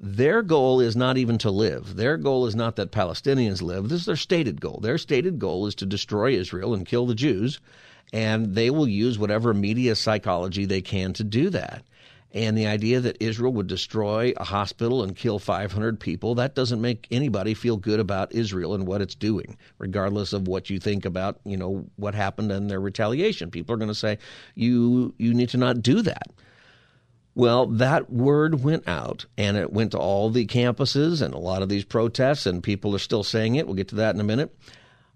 their 0.00 0.42
goal 0.42 0.80
is 0.80 0.96
not 0.96 1.16
even 1.16 1.38
to 1.38 1.50
live. 1.50 1.96
Their 1.96 2.16
goal 2.16 2.46
is 2.46 2.54
not 2.54 2.76
that 2.76 2.92
Palestinians 2.92 3.62
live. 3.62 3.88
This 3.88 4.00
is 4.00 4.06
their 4.06 4.16
stated 4.16 4.60
goal. 4.60 4.80
Their 4.82 4.98
stated 4.98 5.38
goal 5.38 5.66
is 5.66 5.74
to 5.76 5.86
destroy 5.86 6.32
Israel 6.32 6.74
and 6.74 6.86
kill 6.86 7.06
the 7.06 7.14
Jews. 7.14 7.60
And 8.12 8.54
they 8.54 8.70
will 8.70 8.88
use 8.88 9.18
whatever 9.18 9.52
media 9.52 9.96
psychology 9.96 10.64
they 10.64 10.82
can 10.82 11.12
to 11.14 11.24
do 11.24 11.50
that. 11.50 11.84
And 12.32 12.58
the 12.58 12.66
idea 12.66 13.00
that 13.00 13.16
Israel 13.20 13.52
would 13.54 13.66
destroy 13.66 14.34
a 14.36 14.44
hospital 14.44 15.02
and 15.02 15.16
kill 15.16 15.38
500 15.38 15.98
people, 15.98 16.34
that 16.34 16.54
doesn't 16.54 16.82
make 16.82 17.06
anybody 17.10 17.54
feel 17.54 17.78
good 17.78 17.98
about 17.98 18.34
Israel 18.34 18.74
and 18.74 18.86
what 18.86 19.00
it's 19.00 19.14
doing, 19.14 19.56
regardless 19.78 20.32
of 20.32 20.46
what 20.46 20.68
you 20.68 20.78
think 20.78 21.04
about, 21.06 21.40
you 21.44 21.56
know, 21.56 21.86
what 21.96 22.14
happened 22.14 22.52
and 22.52 22.68
their 22.68 22.80
retaliation. 22.80 23.50
People 23.50 23.74
are 23.74 23.78
going 23.78 23.88
to 23.88 23.94
say, 23.94 24.18
you, 24.54 25.14
you 25.18 25.32
need 25.32 25.48
to 25.50 25.56
not 25.56 25.80
do 25.80 26.02
that. 26.02 26.30
Well, 27.36 27.66
that 27.66 28.10
word 28.10 28.64
went 28.64 28.88
out 28.88 29.26
and 29.36 29.58
it 29.58 29.70
went 29.70 29.90
to 29.90 29.98
all 29.98 30.30
the 30.30 30.46
campuses 30.46 31.20
and 31.20 31.34
a 31.34 31.38
lot 31.38 31.60
of 31.60 31.68
these 31.68 31.84
protests, 31.84 32.46
and 32.46 32.62
people 32.62 32.96
are 32.96 32.98
still 32.98 33.22
saying 33.22 33.56
it. 33.56 33.66
We'll 33.66 33.76
get 33.76 33.88
to 33.88 33.96
that 33.96 34.14
in 34.14 34.22
a 34.22 34.24
minute. 34.24 34.56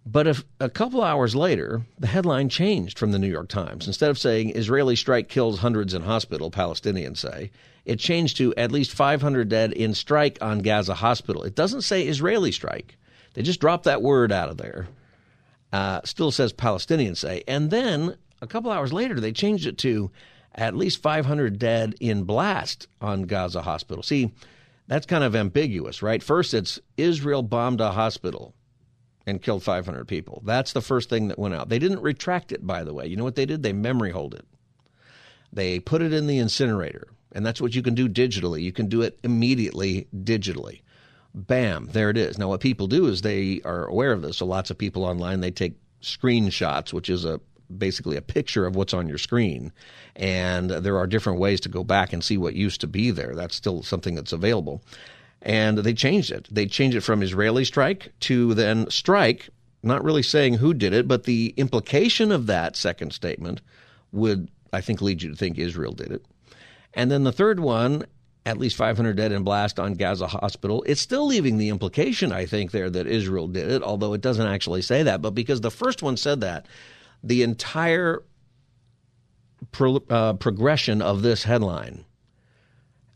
But 0.04 0.26
if, 0.26 0.44
a 0.60 0.68
couple 0.68 1.02
hours 1.02 1.34
later, 1.34 1.80
the 1.98 2.06
headline 2.06 2.50
changed 2.50 2.98
from 2.98 3.12
the 3.12 3.18
New 3.18 3.30
York 3.30 3.48
Times. 3.48 3.86
Instead 3.86 4.10
of 4.10 4.18
saying 4.18 4.54
Israeli 4.54 4.96
strike 4.96 5.30
kills 5.30 5.60
hundreds 5.60 5.94
in 5.94 6.02
hospital, 6.02 6.50
Palestinians 6.50 7.16
say, 7.16 7.52
it 7.86 7.98
changed 7.98 8.36
to 8.36 8.54
at 8.54 8.70
least 8.70 8.92
500 8.92 9.48
dead 9.48 9.72
in 9.72 9.94
strike 9.94 10.36
on 10.42 10.58
Gaza 10.58 10.92
hospital. 10.92 11.44
It 11.44 11.54
doesn't 11.54 11.82
say 11.82 12.02
Israeli 12.06 12.52
strike. 12.52 12.98
They 13.32 13.40
just 13.40 13.60
dropped 13.60 13.84
that 13.84 14.02
word 14.02 14.30
out 14.30 14.50
of 14.50 14.58
there. 14.58 14.88
Uh, 15.72 16.02
still 16.04 16.30
says 16.30 16.52
Palestinians 16.52 17.16
say. 17.16 17.44
And 17.48 17.70
then 17.70 18.16
a 18.42 18.46
couple 18.46 18.70
hours 18.70 18.92
later, 18.92 19.20
they 19.20 19.32
changed 19.32 19.66
it 19.66 19.78
to 19.78 20.10
at 20.54 20.76
least 20.76 21.02
500 21.02 21.58
dead 21.58 21.94
in 22.00 22.24
blast 22.24 22.88
on 23.00 23.22
Gaza 23.22 23.62
hospital. 23.62 24.02
See, 24.02 24.32
that's 24.86 25.06
kind 25.06 25.22
of 25.22 25.36
ambiguous, 25.36 26.02
right? 26.02 26.22
First, 26.22 26.54
it's 26.54 26.80
Israel 26.96 27.42
bombed 27.42 27.80
a 27.80 27.92
hospital 27.92 28.54
and 29.26 29.42
killed 29.42 29.62
500 29.62 30.06
people. 30.08 30.42
That's 30.44 30.72
the 30.72 30.80
first 30.80 31.08
thing 31.08 31.28
that 31.28 31.38
went 31.38 31.54
out. 31.54 31.68
They 31.68 31.78
didn't 31.78 32.02
retract 32.02 32.52
it, 32.52 32.66
by 32.66 32.84
the 32.84 32.92
way. 32.92 33.06
You 33.06 33.16
know 33.16 33.24
what 33.24 33.36
they 33.36 33.46
did? 33.46 33.62
They 33.62 33.72
memory 33.72 34.10
holed 34.10 34.34
it. 34.34 34.44
They 35.52 35.80
put 35.80 36.02
it 36.02 36.12
in 36.12 36.26
the 36.26 36.38
incinerator, 36.38 37.08
and 37.32 37.44
that's 37.44 37.60
what 37.60 37.74
you 37.74 37.82
can 37.82 37.94
do 37.94 38.08
digitally. 38.08 38.62
You 38.62 38.72
can 38.72 38.88
do 38.88 39.02
it 39.02 39.18
immediately 39.22 40.08
digitally. 40.14 40.82
Bam, 41.34 41.88
there 41.92 42.10
it 42.10 42.16
is. 42.16 42.38
Now, 42.38 42.48
what 42.48 42.60
people 42.60 42.86
do 42.86 43.06
is 43.06 43.22
they 43.22 43.60
are 43.64 43.84
aware 43.86 44.12
of 44.12 44.22
this. 44.22 44.38
So, 44.38 44.46
lots 44.46 44.70
of 44.70 44.78
people 44.78 45.04
online 45.04 45.40
they 45.40 45.50
take 45.50 45.74
screenshots, 46.02 46.92
which 46.92 47.08
is 47.08 47.24
a 47.24 47.40
basically 47.78 48.16
a 48.16 48.22
picture 48.22 48.66
of 48.66 48.76
what's 48.76 48.94
on 48.94 49.08
your 49.08 49.18
screen. 49.18 49.72
And 50.16 50.70
there 50.70 50.98
are 50.98 51.06
different 51.06 51.38
ways 51.38 51.60
to 51.60 51.68
go 51.68 51.84
back 51.84 52.12
and 52.12 52.22
see 52.22 52.36
what 52.36 52.54
used 52.54 52.80
to 52.82 52.86
be 52.86 53.10
there. 53.10 53.34
That's 53.34 53.54
still 53.54 53.82
something 53.82 54.14
that's 54.14 54.32
available. 54.32 54.82
And 55.42 55.78
they 55.78 55.94
changed 55.94 56.30
it. 56.30 56.48
They 56.50 56.66
changed 56.66 56.96
it 56.96 57.02
from 57.02 57.22
Israeli 57.22 57.64
strike 57.64 58.12
to 58.20 58.54
then 58.54 58.90
strike, 58.90 59.48
not 59.82 60.04
really 60.04 60.22
saying 60.22 60.54
who 60.54 60.74
did 60.74 60.92
it, 60.92 61.08
but 61.08 61.24
the 61.24 61.54
implication 61.56 62.30
of 62.32 62.46
that 62.46 62.76
second 62.76 63.12
statement 63.12 63.62
would, 64.12 64.48
I 64.72 64.80
think, 64.80 65.00
lead 65.00 65.22
you 65.22 65.30
to 65.30 65.36
think 65.36 65.58
Israel 65.58 65.92
did 65.92 66.12
it. 66.12 66.24
And 66.92 67.10
then 67.10 67.24
the 67.24 67.32
third 67.32 67.60
one, 67.60 68.04
at 68.44 68.58
least 68.58 68.76
500 68.76 69.16
dead 69.16 69.32
in 69.32 69.42
blast 69.42 69.78
on 69.78 69.94
Gaza 69.94 70.26
hospital. 70.26 70.82
It's 70.86 71.00
still 71.00 71.26
leaving 71.26 71.58
the 71.58 71.68
implication, 71.68 72.32
I 72.32 72.46
think, 72.46 72.70
there 72.70 72.90
that 72.90 73.06
Israel 73.06 73.48
did 73.48 73.70
it, 73.70 73.82
although 73.82 74.12
it 74.14 74.22
doesn't 74.22 74.46
actually 74.46 74.82
say 74.82 75.02
that. 75.02 75.22
But 75.22 75.30
because 75.30 75.60
the 75.60 75.70
first 75.70 76.02
one 76.02 76.16
said 76.16 76.40
that, 76.40 76.66
the 77.22 77.42
entire 77.42 78.22
pro, 79.72 79.96
uh, 80.08 80.34
progression 80.34 81.02
of 81.02 81.22
this 81.22 81.44
headline 81.44 82.04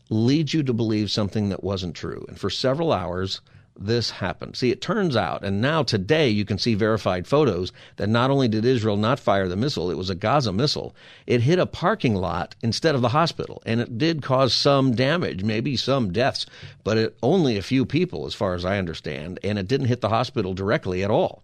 leads 0.09 0.53
you 0.53 0.63
to 0.63 0.73
believe 0.73 1.09
something 1.11 1.49
that 1.49 1.63
wasn't 1.63 1.95
true. 1.95 2.25
And 2.27 2.39
for 2.39 2.49
several 2.49 2.93
hours, 2.93 3.41
this 3.77 4.09
happened. 4.09 4.55
See, 4.55 4.71
it 4.71 4.81
turns 4.81 5.15
out, 5.17 5.43
and 5.43 5.59
now 5.61 5.83
today 5.83 6.29
you 6.29 6.45
can 6.45 6.57
see 6.57 6.75
verified 6.75 7.27
photos 7.27 7.73
that 7.97 8.07
not 8.07 8.31
only 8.31 8.47
did 8.47 8.63
Israel 8.63 8.95
not 8.95 9.19
fire 9.19 9.49
the 9.49 9.57
missile, 9.57 9.91
it 9.91 9.97
was 9.97 10.09
a 10.09 10.15
Gaza 10.15 10.53
missile. 10.53 10.95
It 11.27 11.41
hit 11.41 11.59
a 11.59 11.65
parking 11.65 12.15
lot 12.15 12.55
instead 12.61 12.95
of 12.95 13.01
the 13.01 13.09
hospital, 13.09 13.61
and 13.65 13.81
it 13.81 13.97
did 13.97 14.21
cause 14.21 14.53
some 14.53 14.95
damage, 14.95 15.43
maybe 15.43 15.75
some 15.75 16.13
deaths, 16.13 16.45
but 16.83 16.97
it, 16.97 17.17
only 17.21 17.57
a 17.57 17.61
few 17.61 17.85
people, 17.85 18.25
as 18.25 18.33
far 18.33 18.53
as 18.53 18.63
I 18.63 18.77
understand, 18.77 19.39
and 19.43 19.59
it 19.59 19.67
didn't 19.67 19.87
hit 19.87 20.01
the 20.01 20.09
hospital 20.09 20.53
directly 20.53 21.03
at 21.03 21.11
all. 21.11 21.43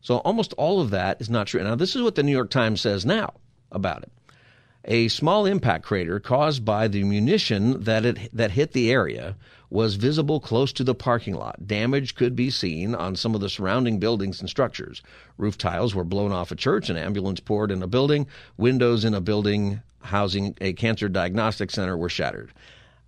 So 0.00 0.18
almost 0.18 0.52
all 0.54 0.80
of 0.80 0.90
that 0.90 1.20
is 1.20 1.28
not 1.28 1.48
true. 1.48 1.62
Now, 1.62 1.74
this 1.74 1.96
is 1.96 2.02
what 2.02 2.14
the 2.14 2.22
New 2.22 2.32
York 2.32 2.50
Times 2.50 2.80
says 2.80 3.04
now 3.04 3.34
about 3.70 4.02
it. 4.02 4.12
A 4.84 5.08
small 5.08 5.44
impact 5.44 5.84
crater 5.84 6.18
caused 6.20 6.64
by 6.64 6.88
the 6.88 7.04
munition 7.04 7.82
that 7.82 8.06
it 8.06 8.30
that 8.32 8.52
hit 8.52 8.72
the 8.72 8.90
area 8.90 9.36
was 9.70 9.96
visible 9.96 10.40
close 10.40 10.72
to 10.72 10.84
the 10.84 10.94
parking 10.94 11.34
lot. 11.34 11.66
Damage 11.66 12.14
could 12.14 12.34
be 12.34 12.48
seen 12.48 12.94
on 12.94 13.16
some 13.16 13.34
of 13.34 13.40
the 13.40 13.50
surrounding 13.50 13.98
buildings 13.98 14.40
and 14.40 14.48
structures. 14.48 15.02
Roof 15.36 15.58
tiles 15.58 15.94
were 15.94 16.04
blown 16.04 16.32
off 16.32 16.50
a 16.50 16.56
church, 16.56 16.88
an 16.88 16.96
ambulance 16.96 17.40
poured 17.40 17.70
in 17.70 17.82
a 17.82 17.86
building, 17.86 18.26
windows 18.56 19.04
in 19.04 19.12
a 19.12 19.20
building 19.20 19.82
housing 20.00 20.56
a 20.60 20.72
cancer 20.72 21.08
diagnostic 21.08 21.70
center 21.70 21.96
were 21.96 22.08
shattered. 22.08 22.52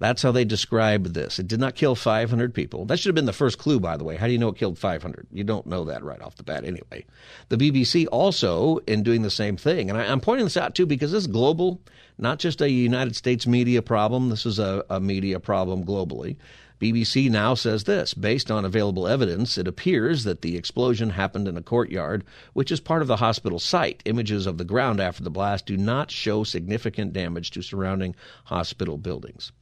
That's 0.00 0.22
how 0.22 0.32
they 0.32 0.46
described 0.46 1.12
this. 1.12 1.38
It 1.38 1.46
did 1.46 1.60
not 1.60 1.74
kill 1.74 1.94
500 1.94 2.54
people. 2.54 2.86
That 2.86 2.98
should 2.98 3.10
have 3.10 3.14
been 3.14 3.26
the 3.26 3.34
first 3.34 3.58
clue, 3.58 3.78
by 3.78 3.98
the 3.98 4.04
way. 4.04 4.16
How 4.16 4.26
do 4.26 4.32
you 4.32 4.38
know 4.38 4.48
it 4.48 4.56
killed 4.56 4.78
500? 4.78 5.26
You 5.30 5.44
don't 5.44 5.66
know 5.66 5.84
that 5.84 6.02
right 6.02 6.22
off 6.22 6.36
the 6.36 6.42
bat 6.42 6.64
anyway. 6.64 7.04
The 7.50 7.58
BBC 7.58 8.06
also, 8.10 8.78
in 8.86 9.02
doing 9.02 9.20
the 9.20 9.30
same 9.30 9.58
thing, 9.58 9.90
and 9.90 9.98
I, 9.98 10.06
am 10.06 10.22
pointing 10.22 10.46
this 10.46 10.56
out 10.56 10.74
too 10.74 10.86
because 10.86 11.12
this 11.12 11.24
is 11.24 11.26
global, 11.26 11.82
not 12.16 12.38
just 12.38 12.62
a 12.62 12.70
United 12.70 13.14
States 13.14 13.46
media 13.46 13.82
problem. 13.82 14.30
This 14.30 14.46
is 14.46 14.58
a, 14.58 14.82
a 14.88 15.00
media 15.00 15.38
problem 15.38 15.84
globally. 15.84 16.36
BBC 16.80 17.30
now 17.30 17.52
says 17.52 17.84
this 17.84 18.14
based 18.14 18.50
on 18.50 18.64
available 18.64 19.06
evidence, 19.06 19.58
it 19.58 19.68
appears 19.68 20.24
that 20.24 20.40
the 20.40 20.56
explosion 20.56 21.10
happened 21.10 21.46
in 21.46 21.58
a 21.58 21.62
courtyard, 21.62 22.24
which 22.54 22.72
is 22.72 22.80
part 22.80 23.02
of 23.02 23.08
the 23.08 23.16
hospital 23.16 23.58
site. 23.58 24.02
Images 24.06 24.46
of 24.46 24.56
the 24.56 24.64
ground 24.64 24.98
after 24.98 25.22
the 25.22 25.30
blast 25.30 25.66
do 25.66 25.76
not 25.76 26.10
show 26.10 26.42
significant 26.42 27.12
damage 27.12 27.50
to 27.50 27.60
surrounding 27.60 28.16
hospital 28.44 28.96
buildings. 28.96 29.52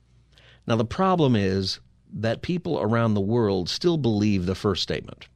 Now, 0.68 0.76
the 0.76 0.84
problem 0.84 1.34
is 1.34 1.80
that 2.12 2.42
people 2.42 2.78
around 2.78 3.14
the 3.14 3.22
world 3.22 3.70
still 3.70 3.96
believe 3.96 4.44
the 4.44 4.54
first 4.54 4.82
statement. 4.82 5.26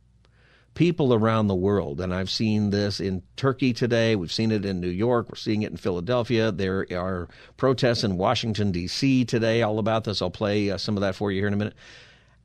People 0.75 1.15
around 1.15 1.47
the 1.47 1.55
world, 1.55 2.03
and 2.03 2.13
I've 2.13 2.29
seen 2.29 2.69
this 2.69 3.01
in 3.01 3.23
Turkey 3.37 3.73
today, 3.73 4.15
we've 4.15 4.33
seen 4.33 4.53
it 4.53 4.67
in 4.67 4.79
New 4.79 4.91
York, 4.91 5.31
we're 5.31 5.37
seeing 5.37 5.63
it 5.63 5.71
in 5.71 5.79
Philadelphia. 5.79 6.53
There 6.53 6.87
are 6.93 7.31
protests 7.57 8.05
in 8.05 8.19
Washington, 8.19 8.73
D.C. 8.73 9.25
today 9.25 9.63
all 9.63 9.79
about 9.79 10.05
this. 10.05 10.21
I'll 10.21 10.31
play 10.31 10.71
uh, 10.71 10.77
some 10.77 10.99
of 10.99 11.01
that 11.01 11.15
for 11.15 11.33
you 11.33 11.41
here 11.41 11.49
in 11.49 11.55
a 11.55 11.57
minute. 11.57 11.77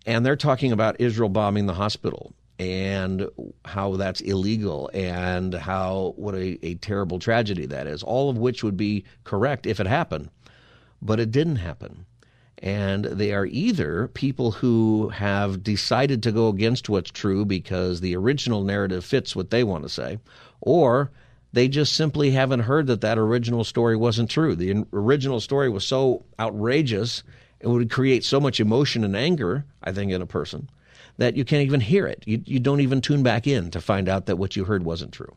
And 0.06 0.26
they're 0.26 0.38
talking 0.38 0.72
about 0.72 1.02
Israel 1.02 1.28
bombing 1.28 1.66
the 1.66 1.74
hospital 1.74 2.34
and 2.58 3.28
how 3.66 3.98
that's 3.98 4.22
illegal 4.22 4.90
and 4.94 5.54
how 5.54 6.14
what 6.16 6.36
a, 6.36 6.66
a 6.66 6.76
terrible 6.76 7.20
tragedy 7.20 7.66
that 7.66 7.86
is, 7.86 8.02
all 8.02 8.30
of 8.30 8.38
which 8.38 8.64
would 8.64 8.78
be 8.78 9.04
correct 9.26 9.66
if 9.66 9.82
it 9.82 9.88
happened. 9.88 10.30
But 11.02 11.20
it 11.20 11.32
didn't 11.32 11.58
happen 11.58 12.06
and 12.60 13.06
they 13.06 13.34
are 13.34 13.46
either 13.46 14.08
people 14.10 14.52
who 14.52 15.10
have 15.10 15.64
decided 15.64 16.24
to 16.24 16.32
go 16.32 16.48
against 16.48 16.90
what's 16.90 17.12
true 17.12 17.46
because 17.46 18.02
the 18.02 18.16
original 18.16 18.64
narrative 18.64 19.06
fits 19.06 19.36
what 19.36 19.52
they 19.52 19.64
want 19.64 19.84
to 19.84 19.90
say, 19.90 20.18
or 20.62 21.12
they 21.54 21.68
just 21.68 21.94
simply 21.94 22.32
haven't 22.32 22.62
heard 22.62 22.88
that 22.88 23.02
that 23.02 23.18
original 23.18 23.64
story 23.64 23.96
wasn't 23.96 24.30
true. 24.30 24.56
The 24.56 24.86
original 24.92 25.40
story 25.40 25.70
was 25.70 25.86
so 25.86 26.26
outrageous, 26.40 27.24
it 27.60 27.68
would 27.68 27.92
create 27.92 28.24
so 28.24 28.40
much 28.40 28.60
emotion 28.60 29.04
and 29.04 29.16
anger, 29.16 29.66
I 29.84 29.92
think, 29.92 30.12
in 30.12 30.22
a 30.22 30.28
person 30.28 30.70
that 31.18 31.36
you 31.36 31.44
can't 31.44 31.66
even 31.66 31.80
hear 31.80 32.08
it. 32.08 32.24
You, 32.26 32.42
you 32.46 32.60
don't 32.60 32.82
even 32.82 33.02
tune 33.02 33.24
back 33.24 33.48
in 33.48 33.72
to 33.72 33.82
find 33.82 34.08
out 34.08 34.28
that 34.28 34.38
what 34.38 34.56
you 34.56 34.66
heard 34.66 34.84
wasn't 34.84 35.14
true. 35.14 35.36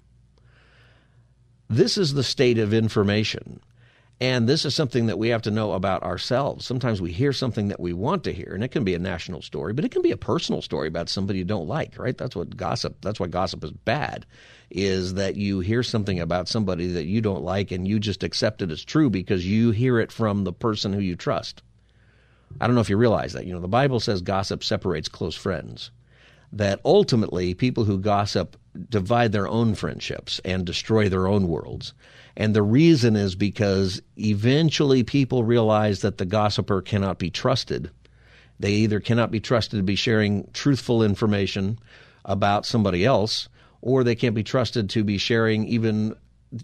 This 1.69 1.97
is 1.97 2.15
the 2.15 2.23
state 2.23 2.59
of 2.59 2.75
information. 2.75 3.61
And 4.23 4.47
this 4.47 4.67
is 4.67 4.75
something 4.75 5.07
that 5.07 5.19
we 5.19 5.29
have 5.29 5.41
to 5.43 5.50
know 5.50 5.73
about 5.73 6.03
ourselves. 6.03 6.67
Sometimes 6.67 7.00
we 7.00 7.11
hear 7.11 7.33
something 7.33 7.69
that 7.69 7.81
we 7.81 7.95
want 7.95 8.23
to 8.25 8.35
hear, 8.35 8.53
and 8.55 8.62
it 8.62 8.69
can 8.69 8.85
be 8.85 8.95
a 8.95 8.99
national 8.99 9.41
story, 9.41 9.73
but 9.73 9.85
it 9.85 9.91
can 9.91 10.03
be 10.03 10.11
a 10.11 10.17
personal 10.19 10.61
story 10.61 10.89
about 10.89 11.09
somebody 11.09 11.39
you 11.39 11.45
don't 11.47 11.67
like, 11.67 11.99
right? 11.99 12.19
That's 12.19 12.37
what 12.37 12.55
gossip, 12.55 12.99
that's 13.00 13.19
why 13.19 13.29
gossip 13.29 13.65
is 13.65 13.71
bad, 13.71 14.27
is 14.71 15.15
that 15.15 15.37
you 15.37 15.61
hear 15.61 15.83
something 15.83 16.21
about 16.21 16.49
somebody 16.49 16.89
that 16.89 17.07
you 17.07 17.23
don't 17.23 17.43
like 17.43 17.71
and 17.71 17.89
you 17.89 17.99
just 17.99 18.23
accept 18.23 18.61
it 18.61 18.71
as 18.71 18.85
true 18.85 19.09
because 19.09 19.47
you 19.47 19.71
hear 19.71 19.99
it 19.99 20.12
from 20.12 20.45
the 20.45 20.53
person 20.53 20.93
who 20.93 21.00
you 21.00 21.17
trust. 21.17 21.62
I 22.61 22.67
don't 22.67 22.75
know 22.75 22.83
if 22.83 22.91
you 22.91 22.99
realize 22.99 23.33
that. 23.33 23.47
You 23.47 23.55
know, 23.55 23.61
the 23.61 23.69
Bible 23.69 24.00
says 24.00 24.21
gossip 24.21 24.62
separates 24.62 25.09
close 25.09 25.37
friends. 25.37 25.91
That 26.53 26.81
ultimately, 26.85 27.55
people 27.55 27.85
who 27.85 27.99
gossip 27.99 28.57
divide 28.91 29.33
their 29.33 29.49
own 29.49 29.77
friendships 29.77 30.41
and 30.45 30.67
destroy 30.67 31.09
their 31.09 31.27
own 31.29 31.49
worlds. 31.49 31.95
And 32.37 32.55
the 32.55 32.63
reason 32.63 33.17
is 33.17 33.35
because 33.35 34.01
eventually 34.17 35.03
people 35.03 35.45
realize 35.45 36.01
that 36.01 36.19
the 36.19 36.25
gossiper 36.25 36.81
cannot 36.81 37.19
be 37.19 37.31
trusted. 37.31 37.91
They 38.59 38.73
either 38.73 39.01
cannot 39.01 39.31
be 39.31 39.41
trusted 39.41 39.79
to 39.79 39.85
be 39.85 39.97
sharing 39.97 40.49
truthful 40.53 41.03
information 41.03 41.79
about 42.25 42.67
somebody 42.67 43.05
else, 43.05 43.49
or 43.81 44.05
they 44.05 44.15
can't 44.15 44.35
be 44.35 44.45
trusted 44.45 44.91
to 44.91 45.03
be 45.03 45.19
sharing 45.19 45.67
even 45.67 46.15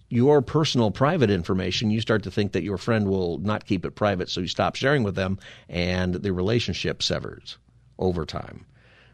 your 0.09 0.43
personal 0.43 0.91
private 0.91 1.31
information. 1.31 1.91
You 1.91 2.01
start 2.01 2.25
to 2.25 2.31
think 2.31 2.53
that 2.53 2.65
your 2.65 2.77
friend 2.77 3.09
will 3.09 3.39
not 3.39 3.67
keep 3.67 3.85
it 3.85 3.93
private, 3.93 4.29
so 4.29 4.41
you 4.41 4.49
stop 4.49 4.75
sharing 4.75 5.03
with 5.03 5.15
them, 5.15 5.39
and 5.69 6.15
the 6.15 6.33
relationship 6.33 7.03
severs 7.03 7.57
over 7.99 8.27
time. 8.27 8.67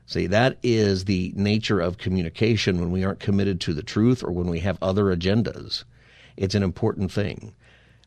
See, 0.06 0.26
that 0.26 0.58
is 0.62 1.04
the 1.04 1.32
nature 1.36 1.80
of 1.80 1.98
communication 1.98 2.80
when 2.80 2.90
we 2.90 3.04
aren't 3.04 3.20
committed 3.20 3.60
to 3.62 3.74
the 3.74 3.82
truth 3.82 4.24
or 4.24 4.32
when 4.32 4.48
we 4.48 4.60
have 4.60 4.78
other 4.82 5.04
agendas. 5.04 5.84
It's 6.36 6.54
an 6.54 6.62
important 6.62 7.12
thing. 7.12 7.54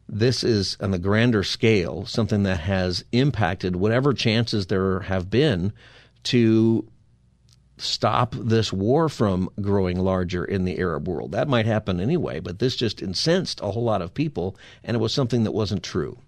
This 0.08 0.44
is, 0.44 0.78
on 0.80 0.92
the 0.92 1.00
grander 1.00 1.44
scale, 1.44 2.06
something 2.06 2.44
that 2.44 2.60
has 2.60 3.04
impacted 3.12 3.76
whatever 3.76 4.14
chances 4.14 4.68
there 4.68 5.02
have 5.02 5.30
been 5.30 5.74
to 6.24 6.88
stop 7.78 8.36
this 8.38 8.72
war 8.72 9.10
from 9.10 9.50
growing 9.60 10.00
larger 10.00 10.46
in 10.46 10.64
the 10.64 10.78
Arab 10.78 11.08
world. 11.08 11.32
That 11.32 11.48
might 11.48 11.66
happen 11.66 12.00
anyway, 12.00 12.40
but 12.40 12.60
this 12.60 12.76
just 12.76 13.02
incensed 13.02 13.60
a 13.62 13.72
whole 13.72 13.84
lot 13.84 14.02
of 14.02 14.14
people, 14.14 14.56
and 14.84 14.96
it 14.96 15.00
was 15.00 15.14
something 15.14 15.44
that 15.44 15.52
wasn't 15.52 15.84
true. 15.84 16.20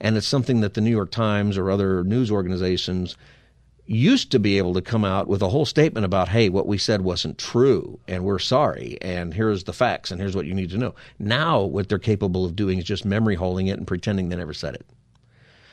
And 0.00 0.16
it's 0.16 0.26
something 0.26 0.60
that 0.60 0.74
the 0.74 0.80
New 0.80 0.90
York 0.90 1.10
Times 1.10 1.56
or 1.56 1.70
other 1.70 2.02
news 2.02 2.30
organizations 2.30 3.16
used 3.86 4.30
to 4.30 4.38
be 4.38 4.58
able 4.58 4.74
to 4.74 4.82
come 4.82 5.04
out 5.04 5.28
with 5.28 5.42
a 5.42 5.48
whole 5.48 5.66
statement 5.66 6.04
about, 6.04 6.28
hey, 6.28 6.48
what 6.48 6.66
we 6.66 6.78
said 6.78 7.02
wasn't 7.02 7.38
true, 7.38 7.98
and 8.08 8.24
we're 8.24 8.38
sorry, 8.38 8.96
and 9.02 9.34
here's 9.34 9.64
the 9.64 9.72
facts, 9.72 10.10
and 10.10 10.20
here's 10.20 10.34
what 10.34 10.46
you 10.46 10.54
need 10.54 10.70
to 10.70 10.78
know. 10.78 10.94
Now, 11.18 11.62
what 11.62 11.88
they're 11.88 11.98
capable 11.98 12.44
of 12.44 12.56
doing 12.56 12.78
is 12.78 12.84
just 12.84 13.04
memory 13.04 13.34
holding 13.34 13.66
it 13.66 13.78
and 13.78 13.86
pretending 13.86 14.28
they 14.28 14.36
never 14.36 14.54
said 14.54 14.74
it. 14.74 14.86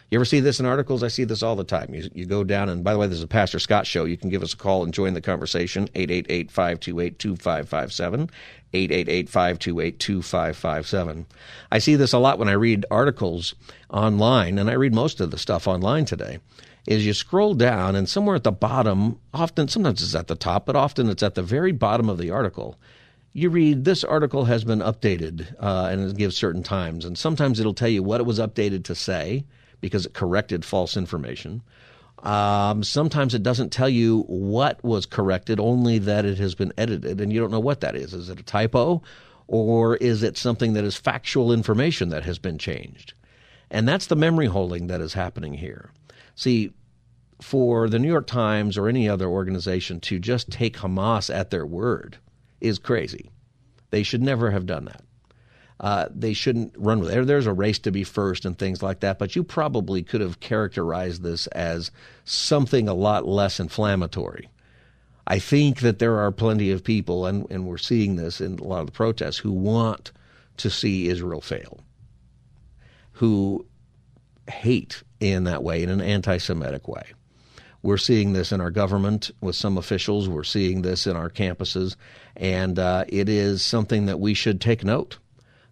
You 0.10 0.18
ever 0.18 0.26
see 0.26 0.42
this 0.42 0.60
in 0.60 0.66
articles? 0.66 1.04
I 1.04 1.08
see 1.08 1.24
this 1.24 1.42
all 1.42 1.56
the 1.56 1.64
time. 1.64 1.94
You, 1.94 2.10
you 2.14 2.26
go 2.26 2.44
down, 2.44 2.68
and 2.68 2.84
by 2.84 2.92
the 2.92 3.00
way, 3.00 3.08
this 3.08 3.20
is 3.20 3.24
a 3.24 3.28
Pastor 3.28 3.60
Scott 3.60 3.88
show. 3.88 4.04
You 4.04 4.18
can 4.18 4.30
give 4.30 4.44
us 4.44 4.52
a 4.52 4.58
call 4.58 4.84
and 4.84 4.94
join 4.94 5.14
the 5.14 5.22
conversation, 5.22 5.88
888 5.96 6.52
528 6.52 7.18
2557. 7.18 8.30
888 8.74 9.30
528 9.30 10.00
2557. 10.00 11.26
I 11.72 11.80
see 11.80 11.96
this 11.96 12.12
a 12.12 12.20
lot 12.20 12.40
when 12.40 12.50
I 12.50 12.54
read 12.54 12.86
articles 12.92 13.56
online, 13.90 14.60
and 14.60 14.70
I 14.70 14.74
read 14.74 14.94
most 14.94 15.22
of 15.22 15.32
the 15.32 15.38
stuff 15.38 15.66
online 15.66 16.04
today 16.04 16.40
is 16.88 17.06
you 17.06 17.14
scroll 17.14 17.54
down 17.54 17.96
and 17.96 18.10
somewhere 18.10 18.36
at 18.36 18.44
the 18.44 18.52
bottom, 18.52 19.20
often, 19.34 19.68
sometimes 19.68 20.02
it's 20.02 20.16
at 20.16 20.28
the 20.28 20.36
top, 20.36 20.66
but 20.66 20.76
often 20.76 21.10
it's 21.10 21.24
at 21.24 21.36
the 21.36 21.44
very 21.44 21.72
bottom 21.72 22.10
of 22.10 22.18
the 22.18 22.32
article. 22.32 22.80
You 23.34 23.50
read 23.50 23.86
this 23.86 24.04
article 24.04 24.46
has 24.46 24.64
been 24.64 24.80
updated 24.80 25.56
uh, 25.60 25.90
and 25.92 26.10
it 26.10 26.18
gives 26.18 26.36
certain 26.36 26.64
times. 26.64 27.06
And 27.06 27.18
sometimes 27.18 27.60
it'll 27.60 27.74
tell 27.74 27.88
you 27.90 28.04
what 28.04 28.20
it 28.20 28.26
was 28.26 28.40
updated 28.40 28.84
to 28.86 28.96
say 28.96 29.46
because 29.80 30.06
it 30.06 30.14
corrected 30.14 30.66
false 30.66 30.98
information. 30.98 31.62
Um, 32.24 32.84
sometimes 32.84 33.34
it 33.34 33.44
doesn't 33.44 33.72
tell 33.72 33.90
you 33.90 34.22
what 34.28 34.84
was 34.84 35.06
corrected, 35.06 35.60
only 35.60 35.98
that 36.00 36.26
it 36.26 36.38
has 36.38 36.54
been 36.54 36.72
edited, 36.78 37.20
and 37.20 37.34
you 37.34 37.40
don't 37.40 37.52
know 37.52 37.60
what 37.60 37.82
that 37.82 37.96
is. 37.96 38.14
Is 38.14 38.30
it 38.30 38.40
a 38.40 38.44
typo, 38.44 39.02
or 39.48 39.96
is 39.98 40.22
it 40.22 40.38
something 40.38 40.74
that 40.74 40.84
is 40.84 40.96
factual 40.96 41.52
information 41.52 42.10
that 42.10 42.24
has 42.26 42.38
been 42.38 42.60
changed? 42.60 43.14
And 43.72 43.88
that's 43.88 44.06
the 44.06 44.16
memory 44.16 44.48
holding 44.48 44.88
that 44.88 45.02
is 45.02 45.14
happening 45.14 45.54
here. 45.54 45.90
See, 46.42 46.74
for 47.40 47.88
the 47.88 48.00
New 48.00 48.08
York 48.08 48.26
Times 48.26 48.76
or 48.76 48.88
any 48.90 49.08
other 49.08 49.28
organization 49.28 50.00
to 50.00 50.18
just 50.18 50.50
take 50.50 50.78
Hamas 50.78 51.32
at 51.32 51.52
their 51.52 51.68
word 51.68 52.18
is 52.60 52.80
crazy. 52.80 53.30
They 53.92 54.02
should 54.02 54.24
never 54.24 54.50
have 54.50 54.66
done 54.66 54.86
that. 54.86 55.04
Uh, 55.80 56.08
they 56.10 56.34
shouldn't 56.34 56.74
run 56.76 57.00
with 57.00 57.12
it. 57.12 57.28
There's 57.28 57.46
a 57.46 57.54
race 57.54 57.78
to 57.78 57.92
be 57.92 58.04
first 58.04 58.44
and 58.44 58.58
things 58.58 58.82
like 58.82 59.02
that, 59.02 59.20
but 59.20 59.36
you 59.36 59.44
probably 59.44 60.02
could 60.02 60.22
have 60.22 60.40
characterized 60.40 61.22
this 61.22 61.46
as 61.46 61.92
something 62.26 62.88
a 62.88 62.96
lot 62.96 63.28
less 63.28 63.60
inflammatory. 63.60 64.50
I 65.28 65.38
think 65.38 65.82
that 65.82 66.00
there 66.00 66.18
are 66.18 66.32
plenty 66.32 66.72
of 66.72 66.84
people, 66.84 67.28
and, 67.28 67.46
and 67.52 67.68
we're 67.68 67.78
seeing 67.78 68.16
this 68.16 68.42
in 68.42 68.58
a 68.58 68.64
lot 68.64 68.80
of 68.80 68.88
the 68.88 68.94
protests, 68.94 69.38
who 69.38 69.52
want 69.52 70.12
to 70.58 70.72
see 70.72 71.08
Israel 71.08 71.42
fail, 71.42 71.82
who 73.12 73.68
hate 74.50 75.04
in 75.22 75.46
that 75.46 75.64
way, 75.64 75.84
in 75.84 75.90
an 75.90 76.02
anti 76.02 76.38
Semitic 76.38 76.88
way. 76.88 77.04
We're 77.84 77.98
seeing 77.98 78.34
this 78.34 78.52
in 78.52 78.62
our 78.62 78.70
government 78.70 79.32
with 79.42 79.56
some 79.56 79.78
officials. 79.78 80.28
We're 80.28 80.44
seeing 80.44 80.82
this 80.82 81.08
in 81.08 81.16
our 81.16 81.30
campuses. 81.30 81.96
And 82.36 82.78
uh, 82.78 83.06
it 83.08 83.30
is 83.30 83.66
something 83.66 84.06
that 84.06 84.20
we 84.20 84.34
should 84.34 84.62
take 84.62 84.84
note, 84.84 85.18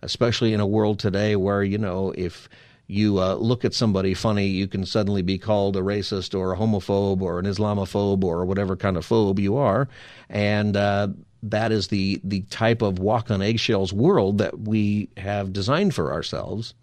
especially 0.01 0.53
in 0.53 0.60
a 0.60 0.68
world 0.68 1.00
today 1.00 1.36
where, 1.36 1.63
you 1.63 1.77
know, 1.77 2.12
if 2.18 2.50
you 2.88 3.20
uh, 3.20 3.36
look 3.36 3.63
at 3.63 3.75
somebody 3.75 4.15
funny, 4.15 4.48
you 4.48 4.68
can 4.68 4.86
suddenly 4.86 5.22
be 5.22 5.38
called 5.38 5.77
a 5.77 5.82
racist 5.82 6.38
or 6.38 6.53
a 6.53 6.58
homophobe 6.58 7.22
or 7.22 7.38
an 7.38 7.46
Islamophobe 7.46 8.24
or 8.24 8.44
whatever 8.46 8.75
kind 8.75 8.98
of 8.98 9.06
phobe 9.06 9.38
you 9.38 9.57
are. 9.57 9.88
And 10.29 10.75
uh, 10.75 11.09
that 11.44 11.72
is 11.72 11.90
the, 11.90 12.20
the 12.24 12.42
type 12.42 12.81
of 12.81 12.98
walk 12.98 13.29
on 13.29 13.44
eggshells 13.44 13.94
world 13.94 14.40
that 14.40 14.59
we 14.59 15.09
have 15.18 15.53
designed 15.53 15.94
for 15.94 16.12
ourselves. 16.12 16.74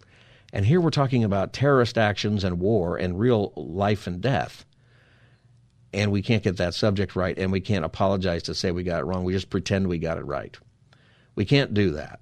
And 0.56 0.64
here 0.64 0.80
we're 0.80 0.88
talking 0.88 1.22
about 1.22 1.52
terrorist 1.52 1.98
actions 1.98 2.42
and 2.42 2.58
war 2.58 2.96
and 2.96 3.20
real 3.20 3.52
life 3.56 4.06
and 4.06 4.22
death. 4.22 4.64
And 5.92 6.10
we 6.10 6.22
can't 6.22 6.42
get 6.42 6.56
that 6.56 6.72
subject 6.72 7.14
right, 7.14 7.38
and 7.38 7.52
we 7.52 7.60
can't 7.60 7.84
apologize 7.84 8.44
to 8.44 8.54
say 8.54 8.70
we 8.70 8.82
got 8.82 9.00
it 9.00 9.04
wrong. 9.04 9.24
We 9.24 9.34
just 9.34 9.50
pretend 9.50 9.86
we 9.86 9.98
got 9.98 10.16
it 10.16 10.24
right. 10.24 10.56
We 11.34 11.44
can't 11.44 11.74
do 11.74 11.90
that. 11.90 12.20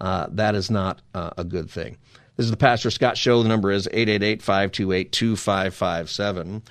Uh, 0.00 0.28
that 0.30 0.54
is 0.54 0.70
not 0.70 1.02
uh, 1.12 1.32
a 1.36 1.44
good 1.44 1.70
thing. 1.70 1.98
This 2.38 2.44
is 2.44 2.50
the 2.50 2.56
Pastor 2.56 2.90
Scott 2.90 3.18
Show. 3.18 3.42
The 3.42 3.50
number 3.50 3.70
is 3.70 3.86
888 3.88 4.40
528 4.40 5.12
2557. 5.12 6.62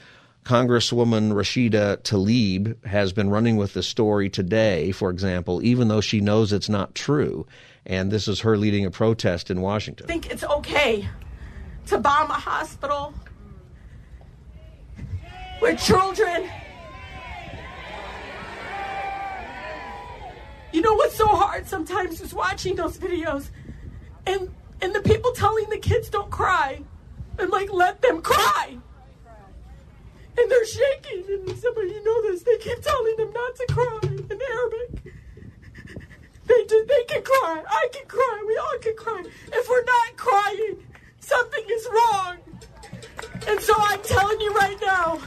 Congresswoman 0.50 1.32
Rashida 1.34 1.98
Tlaib 1.98 2.84
has 2.84 3.14
been 3.14 3.30
running 3.30 3.56
with 3.56 3.74
the 3.74 3.84
story 3.84 4.32
today, 4.32 4.92
for 4.92 5.12
example, 5.12 5.64
even 5.64 5.90
though 5.90 6.02
she 6.02 6.22
knows 6.22 6.52
it's 6.52 6.68
not 6.68 6.96
true 6.96 7.46
and 7.86 8.10
this 8.10 8.28
is 8.28 8.40
her 8.40 8.58
leading 8.58 8.84
a 8.84 8.90
protest 8.90 9.52
in 9.52 9.62
Washington. 9.62 10.08
I 10.08 10.08
think 10.08 10.32
it's 10.32 10.44
okay 10.44 11.08
to 11.86 12.00
bomb 12.00 12.32
a 12.32 12.34
hospital 12.34 13.14
with 15.62 15.80
children. 15.80 16.50
You 20.74 20.82
know 20.82 20.96
what's 20.96 21.16
so 21.16 21.28
hard 21.28 21.68
sometimes 21.68 22.22
is 22.22 22.34
watching 22.34 22.76
those 22.76 22.98
videos 22.98 23.52
and 24.26 24.50
and 24.82 24.96
the 24.96 25.02
people 25.02 25.32
telling 25.34 25.70
the 25.70 25.78
kids 25.78 26.10
don't 26.10 26.32
cry. 26.32 26.82
I'm 27.38 27.52
like, 27.52 27.72
let 27.72 28.02
them 28.02 28.24
cry. 28.24 28.80
And 30.40 30.50
they're 30.50 30.66
shaking, 30.66 31.26
and 31.28 31.58
somebody 31.58 31.90
you 31.90 32.04
know 32.04 32.22
this, 32.32 32.44
they 32.44 32.58
keep 32.60 32.82
telling 32.82 33.16
them 33.18 33.34
not 33.34 33.56
to 33.56 33.66
cry 33.70 34.00
in 34.04 34.40
Arabic. 34.42 35.14
They 36.48 36.64
do, 36.66 36.86
they 36.88 37.04
can 37.08 37.22
cry. 37.24 37.64
I 37.68 37.88
can 37.92 38.08
cry. 38.08 38.44
We 38.48 38.58
all 38.58 38.78
can 38.82 38.96
cry. 38.96 39.24
If 39.52 39.70
we're 39.70 39.84
not 39.84 40.18
crying, 40.18 40.78
something 41.20 41.64
is 41.70 41.88
wrong. 41.94 42.38
And 43.48 43.60
so 43.60 43.74
I'm 43.78 44.02
telling 44.02 44.40
you 44.40 44.54
right 44.54 44.78
now, 44.82 45.20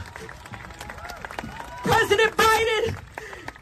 President 1.83 2.35
Biden, 2.35 2.95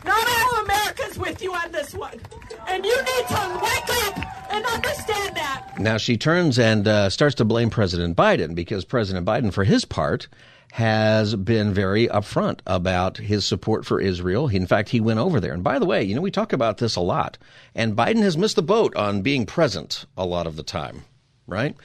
not 0.05 0.27
all 0.27 0.63
America's 0.63 1.19
with 1.19 1.41
you 1.41 1.53
on 1.53 1.71
this 1.71 1.93
one. 1.93 2.19
And 2.67 2.85
you 2.85 2.95
need 2.95 3.27
to 3.27 3.59
wake 3.61 3.89
up 4.07 4.51
and 4.53 4.65
understand 4.65 5.35
that. 5.35 5.73
Now 5.79 5.97
she 5.97 6.17
turns 6.17 6.57
and 6.57 6.87
uh, 6.87 7.09
starts 7.09 7.35
to 7.35 7.45
blame 7.45 7.69
President 7.69 8.15
Biden 8.15 8.55
because 8.55 8.85
President 8.85 9.25
Biden, 9.25 9.51
for 9.53 9.63
his 9.63 9.85
part, 9.85 10.27
has 10.71 11.36
been 11.36 11.73
very 11.73 12.07
upfront 12.07 12.62
about 12.65 13.17
his 13.17 13.45
support 13.45 13.86
for 13.86 13.99
Israel. 13.99 14.47
In 14.47 14.65
fact, 14.65 14.88
he 14.88 15.01
went 15.01 15.19
over 15.19 15.41
there. 15.41 15.53
And 15.53 15.63
by 15.63 15.79
the 15.79 15.86
way, 15.86 16.01
you 16.01 16.15
know, 16.15 16.21
we 16.21 16.31
talk 16.31 16.53
about 16.53 16.77
this 16.77 16.95
a 16.95 17.01
lot. 17.01 17.38
And 17.75 17.95
Biden 17.95 18.21
has 18.21 18.38
missed 18.38 18.55
the 18.55 18.63
boat 18.63 18.95
on 18.95 19.21
being 19.21 19.45
present 19.45 20.05
a 20.15 20.25
lot 20.25 20.47
of 20.47 20.55
the 20.55 20.63
time, 20.63 21.03
right? 21.45 21.75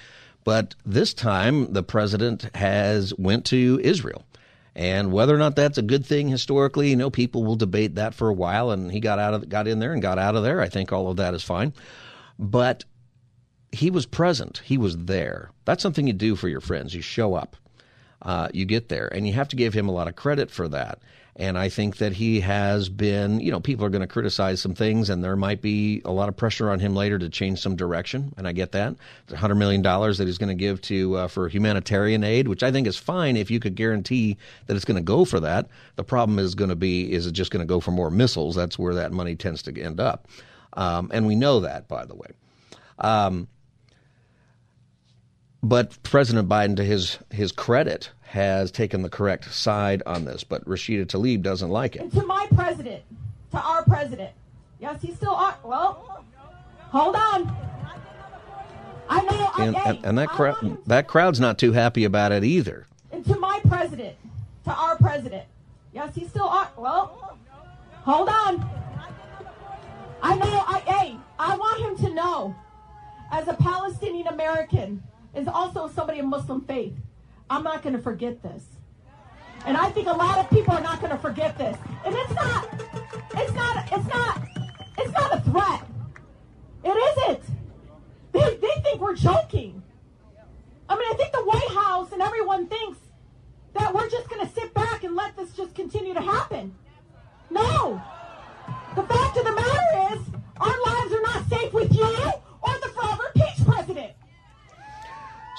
But 0.45 0.77
this 0.85 1.13
time, 1.13 1.73
the 1.73 1.83
president 1.83 2.49
has 2.55 3.13
went 3.19 3.45
to 3.47 3.81
Israel. 3.83 4.25
And 4.77 5.11
whether 5.11 5.35
or 5.35 5.39
not 5.39 5.57
that's 5.57 5.79
a 5.79 5.83
good 5.83 6.07
thing 6.07 6.29
historically, 6.29 6.91
you 6.91 6.97
know, 6.97 7.11
people 7.11 7.43
will 7.43 7.57
debate 7.57 7.97
that 7.97 8.15
for 8.15 8.29
a 8.29 8.35
while. 8.35 8.71
And 8.71 8.93
he 8.93 9.01
got 9.01 9.19
out 9.19 9.35
of 9.35 9.49
got 9.49 9.67
in 9.67 9.81
there 9.81 9.95
and 9.95 10.03
got 10.03 10.19
out 10.19 10.37
of 10.37 10.45
there. 10.45 10.61
I 10.61 10.69
think 10.69 10.93
all 10.93 11.11
of 11.11 11.17
that 11.17 11.35
is 11.35 11.43
fine. 11.43 11.73
But 12.39 12.85
he 13.73 13.91
was 13.91 14.07
present. 14.07 14.63
He 14.65 14.79
was 14.79 14.97
there. 14.97 15.51
That's 15.65 15.83
something 15.83 16.07
you 16.07 16.13
do 16.13 16.37
for 16.37 16.49
your 16.49 16.61
friends. 16.61 16.95
You 16.95 17.03
show 17.03 17.35
up 17.35 17.57
uh, 18.23 18.49
you 18.53 18.65
get 18.65 18.89
there. 18.89 19.09
And 19.09 19.27
you 19.27 19.33
have 19.35 19.49
to 19.49 19.57
give 19.57 19.75
him 19.75 19.89
a 19.89 19.93
lot 19.93 20.09
of 20.09 20.17
credit 20.17 20.51
for 20.51 20.69
that. 20.69 21.01
And 21.39 21.59
I 21.59 21.69
think 21.69 21.99
that 21.99 22.15
he 22.15 22.41
has 22.41 22.89
been, 22.89 23.41
you 23.41 23.51
know, 23.51 23.61
people 23.61 23.85
are 23.85 23.91
going 23.91 24.01
to 24.01 24.07
criticize 24.07 24.59
some 24.59 24.75
things, 24.75 25.11
and 25.11 25.23
there 25.23 25.37
might 25.37 25.61
be 25.61 26.01
a 26.07 26.11
lot 26.11 26.31
of 26.31 26.37
pressure 26.37 26.71
on 26.71 26.81
him 26.81 26.97
later 26.97 27.19
to 27.19 27.29
change 27.29 27.61
some 27.61 27.77
direction. 27.77 28.33
And 28.39 28.49
I 28.49 28.53
get 28.53 28.73
that. 28.73 28.97
The 29.27 29.37
$100 29.37 29.59
million 29.59 29.83
that 29.83 30.25
he's 30.25 30.39
going 30.39 30.49
to 30.49 30.55
give 30.55 30.81
to 30.83 31.17
uh, 31.17 31.29
for 31.29 31.49
humanitarian 31.49 32.25
aid, 32.25 32.49
which 32.49 32.63
I 32.63 32.73
think 32.73 32.87
is 32.87 32.97
fine 32.97 33.37
if 33.37 33.51
you 33.51 33.61
could 33.61 33.75
guarantee 33.75 34.39
that 34.67 34.77
it's 34.77 34.87
going 34.87 34.97
to 34.97 35.03
go 35.03 35.27
for 35.27 35.41
that. 35.41 35.69
The 35.97 36.05
problem 36.05 36.39
is 36.39 36.55
going 36.55 36.71
to 36.71 36.77
be, 36.77 37.13
is 37.13 37.27
it 37.27 37.33
just 37.33 37.51
going 37.51 37.61
to 37.61 37.69
go 37.69 37.81
for 37.81 37.91
more 37.91 38.11
missiles? 38.11 38.55
That's 38.55 38.79
where 38.79 38.95
that 38.95 39.13
money 39.13 39.37
tends 39.37 39.61
to 39.65 39.79
end 39.79 40.01
up. 40.01 40.29
Um, 40.73 41.11
and 41.13 41.27
we 41.27 41.35
know 41.35 41.61
that, 41.61 41.87
by 41.87 42.07
the 42.07 42.15
way. 42.15 42.29
Um, 42.99 43.49
but 45.69 46.03
President 46.03 46.49
Biden, 46.49 46.77
to 46.77 46.85
his 46.85 47.19
his 47.31 47.53
credit, 47.53 48.11
has 48.23 48.71
taken 48.71 49.03
the 49.03 49.09
correct 49.09 49.53
side 49.53 50.03
on 50.07 50.25
this. 50.25 50.45
But 50.45 50.65
Rashida 50.65 51.07
Tlaib 51.07 51.43
doesn't 51.43 51.71
like 51.71 51.97
it. 51.97 52.03
And 52.03 52.13
to 52.13 52.25
my 52.25 52.47
president, 52.55 53.03
to 53.51 53.59
our 53.59 53.83
president, 53.85 54.31
yes, 54.81 55.01
he's 55.03 55.17
still 55.17 55.35
on. 55.35 55.55
Well, 55.65 56.25
hold 56.79 57.17
on. 57.17 57.57
I 59.09 59.23
know. 59.23 59.51
And, 59.59 59.77
and, 59.77 60.05
and 60.05 60.19
that 60.19 60.29
crowd, 60.29 60.79
that 60.87 61.07
crowd's 61.07 61.41
not 61.41 61.59
too 61.59 61.73
happy 61.73 62.05
about 62.05 62.33
it 62.33 62.45
either. 62.45 62.87
And 63.13 63.25
to 63.27 63.39
my 63.39 63.61
president, 63.69 64.17
to 64.65 64.73
our 64.73 64.97
president, 64.97 65.45
Yes, 65.97 66.15
he's 66.15 66.29
still 66.29 66.47
on. 66.47 66.67
Well, 66.77 67.39
hold 68.05 68.29
on. 68.29 68.69
I 70.23 70.37
know. 70.37 70.65
I 70.67 70.83
hey, 70.87 71.17
I 71.39 71.57
want 71.57 71.81
him 71.81 72.07
to 72.07 72.15
know, 72.15 72.55
as 73.33 73.49
a 73.49 73.55
Palestinian 73.55 74.27
American, 74.27 75.03
is 75.37 75.47
also 75.47 75.89
somebody 75.89 76.19
of 76.19 76.27
Muslim 76.27 76.63
faith. 76.63 76.95
I'm 77.49 77.63
not 77.63 77.83
going 77.83 77.95
to 77.95 78.03
forget 78.03 78.43
this. 78.43 78.65
And 79.67 79.77
I 79.77 79.91
think 79.91 80.09
a 80.09 80.13
lot 80.13 80.39
of 80.39 80.49
people 80.51 80.75
are 80.75 80.81
not 80.81 81.01
going 81.01 81.13
to 81.13 81.19
forget 81.19 81.59
this. 81.59 81.77
And 82.05 82.15
it's 82.15 82.35
not, 82.35 82.69
it's 83.35 83.53
not, 83.53 83.93
it's 83.93 84.09
not, 84.09 84.49
it's 84.99 85.13
not 85.13 85.35
a 85.35 85.41
threat. 85.41 85.83
It 86.85 86.91
isn't. 86.91 87.43
They, 88.33 88.57
they 88.57 88.81
think 88.83 89.01
we're 89.01 89.17
joking. 89.17 89.83
I 90.89 90.95
mean, 90.97 91.09
I 91.11 91.15
think 91.17 91.33
the 91.33 91.45
White 91.45 91.69
House 91.71 92.13
and 92.13 92.23
everyone 92.23 92.69
thinks 92.69 92.99
that 93.75 93.93
we're 93.93 94.09
just 94.09 94.29
going 94.31 94.47
to 94.47 94.53
sit 94.53 94.73
back 94.73 95.05
and 95.05 95.15
let 95.15 95.37
this 95.37 95.53
just 95.53 95.75
continue 95.75 96.15
to 96.15 96.21
happen. 96.21 96.75
No. 97.51 98.01
The 98.95 99.03
fact 99.03 99.37
of 99.37 99.45
the 99.45 99.53
matter 99.53 100.15
is, 100.15 100.21
our 100.59 100.83
lives 100.87 101.13
are 101.13 101.23
not 101.23 101.49
safe 101.49 101.73
with 101.73 101.95
you 101.95 102.33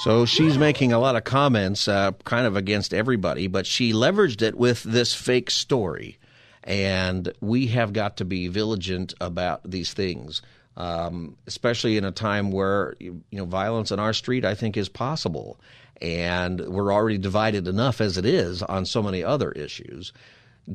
So 0.07 0.25
she's 0.25 0.57
making 0.57 0.93
a 0.93 0.99
lot 0.99 1.17
of 1.17 1.25
comments, 1.25 1.85
uh, 1.85 2.13
kind 2.23 2.47
of 2.47 2.55
against 2.55 2.93
everybody, 2.93 3.47
but 3.47 3.67
she 3.67 3.91
leveraged 3.91 4.41
it 4.41 4.55
with 4.55 4.81
this 4.83 5.13
fake 5.13 5.51
story. 5.51 6.17
And 6.63 7.33
we 7.41 7.67
have 7.67 7.91
got 7.91 8.15
to 8.15 8.23
be 8.23 8.47
vigilant 8.47 9.15
about 9.19 9.69
these 9.69 9.91
things, 9.91 10.41
um, 10.77 11.35
especially 11.45 11.97
in 11.97 12.05
a 12.05 12.13
time 12.13 12.53
where 12.53 12.95
you 13.01 13.21
know 13.33 13.43
violence 13.43 13.91
on 13.91 13.99
our 13.99 14.13
street, 14.13 14.45
I 14.45 14.55
think, 14.55 14.77
is 14.77 14.87
possible, 14.87 15.59
and 16.01 16.61
we're 16.61 16.93
already 16.93 17.17
divided 17.17 17.67
enough 17.67 17.99
as 17.99 18.17
it 18.17 18.25
is 18.25 18.63
on 18.63 18.85
so 18.85 19.03
many 19.03 19.25
other 19.25 19.51
issues 19.51 20.13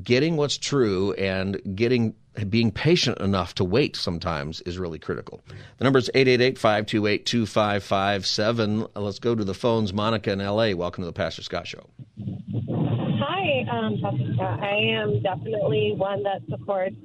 getting 0.03 0.37
what's 0.37 0.57
true 0.57 1.13
and 1.15 1.61
getting 1.75 2.15
being 2.49 2.71
patient 2.71 3.19
enough 3.19 3.55
to 3.57 3.65
wait 3.65 3.95
sometimes 3.95 4.63
is 4.63 4.79
really 4.79 4.99
critical. 4.99 5.43
The 5.77 5.85
number 5.85 5.99
is 5.99 6.09
888-528-2557. 6.15 8.89
Let's 8.95 9.19
go 9.19 9.35
to 9.35 9.45
the 9.45 9.53
phones. 9.53 9.93
Monica 9.93 10.33
in 10.33 10.39
LA. 10.39 10.73
Welcome 10.73 11.03
to 11.03 11.07
the 11.07 11.13
Pastor 11.13 11.43
Scott 11.43 11.67
Show. 11.67 11.91
Hi, 12.19 13.67
um, 13.71 13.99
Pastor 14.03 14.33
Scott. 14.35 14.61
I 14.61 14.77
am 14.95 15.21
definitely 15.23 15.93
one 15.95 16.23
that 16.23 16.41
supports 16.49 16.97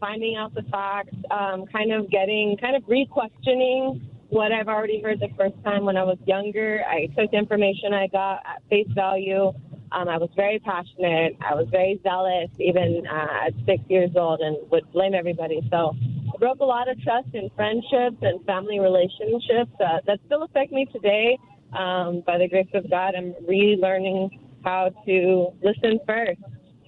finding 0.00 0.34
out 0.36 0.52
the 0.54 0.62
facts, 0.62 1.14
um, 1.30 1.64
kind 1.66 1.92
of 1.92 2.10
getting, 2.10 2.56
kind 2.60 2.74
of 2.74 2.82
re-questioning 2.88 4.04
what 4.30 4.50
I've 4.50 4.66
already 4.66 5.00
heard 5.00 5.20
the 5.20 5.28
first 5.38 5.54
time 5.62 5.84
when 5.84 5.96
I 5.96 6.02
was 6.02 6.18
younger. 6.26 6.82
I 6.88 7.06
took 7.16 7.32
information 7.32 7.94
I 7.94 8.08
got 8.08 8.40
at 8.44 8.64
face 8.68 8.88
value 8.96 9.52
um, 9.92 10.08
I 10.08 10.18
was 10.18 10.30
very 10.34 10.58
passionate. 10.58 11.36
I 11.40 11.54
was 11.54 11.68
very 11.70 12.00
zealous, 12.02 12.50
even 12.58 13.06
uh, 13.06 13.46
at 13.46 13.52
six 13.66 13.82
years 13.88 14.10
old, 14.16 14.40
and 14.40 14.56
would 14.70 14.90
blame 14.92 15.14
everybody. 15.14 15.60
So 15.70 15.94
I 16.32 16.38
broke 16.38 16.60
a 16.60 16.64
lot 16.64 16.88
of 16.88 17.00
trust 17.02 17.28
in 17.34 17.50
friendships 17.54 18.16
and 18.22 18.44
family 18.46 18.80
relationships 18.80 19.72
uh, 19.80 19.98
that 20.06 20.18
still 20.26 20.42
affect 20.42 20.72
me 20.72 20.86
today. 20.92 21.38
Um, 21.78 22.22
by 22.26 22.38
the 22.38 22.48
grace 22.48 22.68
of 22.74 22.88
God, 22.90 23.14
I'm 23.16 23.34
relearning 23.48 24.30
how 24.64 24.90
to 25.06 25.52
listen 25.62 26.00
first, 26.06 26.40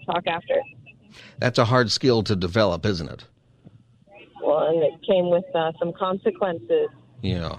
talk 0.07 0.27
after. 0.27 0.61
That's 1.39 1.59
a 1.59 1.65
hard 1.65 1.91
skill 1.91 2.23
to 2.25 2.37
develop, 2.37 2.85
isn't 2.85 3.09
it? 3.09 3.25
Well, 4.43 4.67
and 4.67 4.83
it 4.83 5.01
came 5.07 5.31
with 5.31 5.45
uh, 5.55 5.73
some 5.79 5.93
consequences. 5.93 6.89
Yeah. 7.23 7.59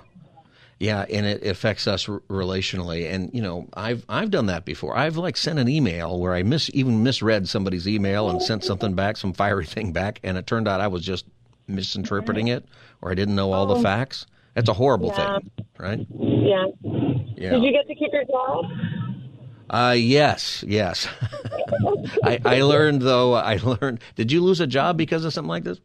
Yeah, 0.79 1.05
and 1.09 1.25
it 1.25 1.45
affects 1.45 1.88
us 1.88 2.05
relationally. 2.05 3.09
And 3.09 3.33
you 3.33 3.41
know, 3.41 3.67
I've 3.73 4.05
I've 4.09 4.29
done 4.29 4.47
that 4.47 4.65
before. 4.65 4.97
I've 4.97 5.15
like 5.15 5.38
sent 5.38 5.57
an 5.57 5.69
email 5.69 6.19
where 6.19 6.33
I 6.33 6.43
mis 6.43 6.69
even 6.73 7.01
misread 7.01 7.47
somebody's 7.47 7.88
email 7.88 8.29
and 8.29 8.41
sent 8.41 8.63
something 8.63 8.93
back, 8.93 9.15
some 9.17 9.31
fiery 9.31 9.65
thing 9.65 9.93
back, 9.93 10.19
and 10.23 10.38
it 10.38 10.47
turned 10.47 10.67
out 10.67 10.81
I 10.81 10.88
was 10.88 11.03
just 11.03 11.25
misinterpreting 11.67 12.47
it 12.47 12.65
or 13.01 13.11
I 13.11 13.15
didn't 13.15 13.35
know 13.35 13.53
all 13.53 13.65
the 13.65 13.75
oh. 13.75 13.81
facts. 13.81 14.25
That's 14.53 14.69
a 14.69 14.73
horrible 14.73 15.09
yeah. 15.09 15.39
thing, 15.39 15.51
right? 15.77 16.07
Yeah. 16.19 16.65
Yeah. 17.38 17.49
Did 17.51 17.63
you 17.63 17.71
get 17.71 17.88
to 17.88 17.95
keep 17.95 18.11
your 18.13 18.23
job? 18.25 18.65
Uh, 19.69 19.95
yes, 19.97 20.63
yes. 20.67 21.07
I, 22.23 22.39
I 22.45 22.61
learned 22.61 23.01
though. 23.01 23.33
I 23.33 23.57
learned. 23.57 23.99
Did 24.15 24.31
you 24.31 24.41
lose 24.41 24.61
a 24.61 24.67
job 24.67 24.97
because 24.97 25.25
of 25.25 25.33
something 25.33 25.49
like 25.49 25.63
this? 25.63 25.79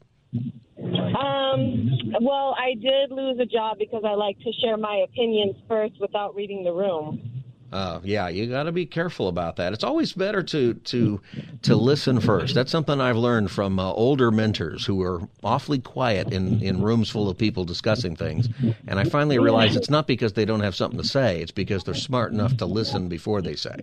Well, 2.20 2.55
I 2.59 2.75
did 2.75 3.11
lose 3.11 3.38
a 3.40 3.46
job 3.46 3.79
because 3.79 4.03
I 4.05 4.14
like 4.14 4.38
to 4.40 4.53
share 4.61 4.77
my 4.77 5.05
opinions 5.09 5.57
first 5.68 5.94
without 6.01 6.35
reading 6.35 6.64
the 6.64 6.73
room. 6.73 7.40
Uh, 7.73 8.01
yeah, 8.03 8.29
you 8.29 8.49
got 8.49 8.64
to 8.64 8.73
be 8.73 8.85
careful 8.85 9.29
about 9.29 9.57
that. 9.57 9.73
It's 9.73 9.85
always 9.85 10.12
better 10.12 10.42
to 10.42 10.75
to 10.75 11.20
to 11.62 11.77
listen 11.77 12.20
first. 12.20 12.55
That's 12.55 12.70
something 12.70 13.01
I've 13.01 13.16
learned 13.16 13.53
from 13.53 13.79
uh, 13.79 13.92
older 13.92 14.33
mentors 14.33 14.85
who 14.87 15.01
are 15.03 15.20
awfully 15.44 15.79
quiet 15.79 16.33
in 16.33 16.61
in 16.62 16.83
rooms 16.83 17.11
full 17.11 17.29
of 17.29 17.38
people 17.38 17.64
discussing 17.64 18.16
things. 18.16 18.49
And 18.88 18.99
I 18.99 19.05
finally 19.05 19.38
realized 19.38 19.77
it's 19.77 19.90
not 19.90 20.09
because 20.09 20.33
they 20.33 20.44
don't 20.44 20.61
have 20.61 20.75
something 20.75 21.01
to 21.01 21.07
say; 21.07 21.40
it's 21.40 21.53
because 21.53 21.85
they're 21.85 21.94
smart 21.94 22.33
enough 22.33 22.57
to 22.57 22.66
listen 22.66 23.09
before 23.09 23.40
they 23.40 23.55
say. 23.55 23.77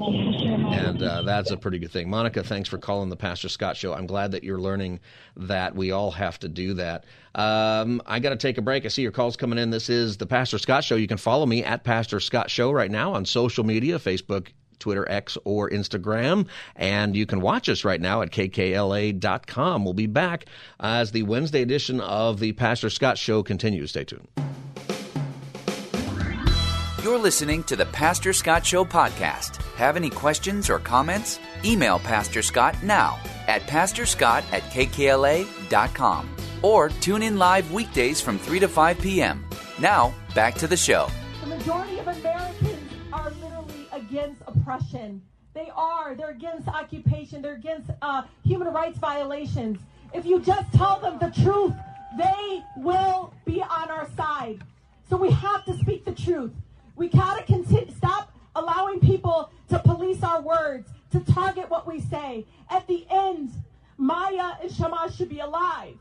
And 0.00 1.02
uh, 1.02 1.22
that's 1.22 1.50
a 1.50 1.56
pretty 1.56 1.78
good 1.78 1.90
thing. 1.90 2.10
Monica, 2.10 2.42
thanks 2.42 2.68
for 2.68 2.78
calling 2.78 3.08
the 3.08 3.16
Pastor 3.16 3.48
Scott 3.48 3.76
Show. 3.76 3.94
I'm 3.94 4.06
glad 4.06 4.32
that 4.32 4.44
you're 4.44 4.60
learning 4.60 5.00
that 5.36 5.74
we 5.74 5.92
all 5.92 6.10
have 6.10 6.38
to 6.40 6.48
do 6.48 6.74
that. 6.74 7.04
Um, 7.34 8.02
I 8.06 8.18
got 8.20 8.30
to 8.30 8.36
take 8.36 8.58
a 8.58 8.62
break. 8.62 8.84
I 8.84 8.88
see 8.88 9.02
your 9.02 9.12
calls 9.12 9.36
coming 9.36 9.58
in. 9.58 9.70
This 9.70 9.88
is 9.88 10.16
the 10.16 10.26
Pastor 10.26 10.58
Scott 10.58 10.84
Show. 10.84 10.96
You 10.96 11.08
can 11.08 11.18
follow 11.18 11.46
me 11.46 11.64
at 11.64 11.84
Pastor 11.84 12.20
Scott 12.20 12.50
Show 12.50 12.72
right 12.72 12.90
now 12.90 13.14
on 13.14 13.24
social 13.24 13.64
media, 13.64 13.98
Facebook, 13.98 14.48
Twitter, 14.78 15.08
X, 15.08 15.38
or 15.44 15.70
Instagram. 15.70 16.46
And 16.76 17.16
you 17.16 17.26
can 17.26 17.40
watch 17.40 17.68
us 17.68 17.84
right 17.84 18.00
now 18.00 18.22
at 18.22 18.30
kkla.com. 18.30 19.84
We'll 19.84 19.94
be 19.94 20.06
back 20.06 20.46
as 20.80 21.12
the 21.12 21.22
Wednesday 21.22 21.62
edition 21.62 22.00
of 22.00 22.40
the 22.40 22.52
Pastor 22.52 22.90
Scott 22.90 23.18
Show 23.18 23.42
continues. 23.42 23.90
Stay 23.90 24.04
tuned. 24.04 24.28
You're 27.04 27.18
listening 27.18 27.64
to 27.64 27.76
the 27.76 27.84
Pastor 27.84 28.32
Scott 28.32 28.64
Show 28.64 28.82
podcast. 28.82 29.56
Have 29.74 29.96
any 29.96 30.08
questions 30.08 30.70
or 30.70 30.78
comments? 30.78 31.38
Email 31.62 31.98
Pastor 31.98 32.40
Scott 32.40 32.82
now 32.82 33.20
at 33.46 33.60
pastorscott 33.64 34.42
at 34.54 34.62
kkla.com 34.72 36.34
or 36.62 36.88
tune 36.88 37.22
in 37.22 37.36
live 37.36 37.70
weekdays 37.72 38.22
from 38.22 38.38
3 38.38 38.58
to 38.60 38.68
5 38.68 38.98
p.m. 39.00 39.44
Now, 39.78 40.14
back 40.34 40.54
to 40.54 40.66
the 40.66 40.78
show. 40.78 41.10
The 41.42 41.48
majority 41.48 41.98
of 41.98 42.08
Americans 42.08 42.90
are 43.12 43.30
literally 43.32 43.86
against 43.92 44.40
oppression. 44.46 45.20
They 45.52 45.70
are. 45.76 46.14
They're 46.14 46.30
against 46.30 46.68
occupation. 46.68 47.42
They're 47.42 47.56
against 47.56 47.90
uh, 48.00 48.22
human 48.46 48.68
rights 48.68 48.96
violations. 48.96 49.78
If 50.14 50.24
you 50.24 50.40
just 50.40 50.72
tell 50.72 51.00
them 51.00 51.18
the 51.18 51.38
truth, 51.42 51.74
they 52.16 52.62
will 52.78 53.34
be 53.44 53.60
on 53.60 53.90
our 53.90 54.08
side. 54.16 54.62
So 55.10 55.18
we 55.18 55.30
have 55.32 55.66
to 55.66 55.76
speak 55.76 56.06
the 56.06 56.12
truth. 56.12 56.52
We 56.96 57.08
gotta 57.08 57.44
stop 57.96 58.32
allowing 58.54 59.00
people 59.00 59.50
to 59.68 59.78
police 59.78 60.22
our 60.22 60.40
words, 60.40 60.88
to 61.12 61.20
target 61.20 61.70
what 61.70 61.86
we 61.86 62.00
say. 62.00 62.44
At 62.70 62.86
the 62.86 63.06
end, 63.10 63.50
Maya 63.96 64.52
and 64.62 64.72
Shama 64.72 65.10
should 65.14 65.28
be 65.28 65.40
alive. 65.40 65.96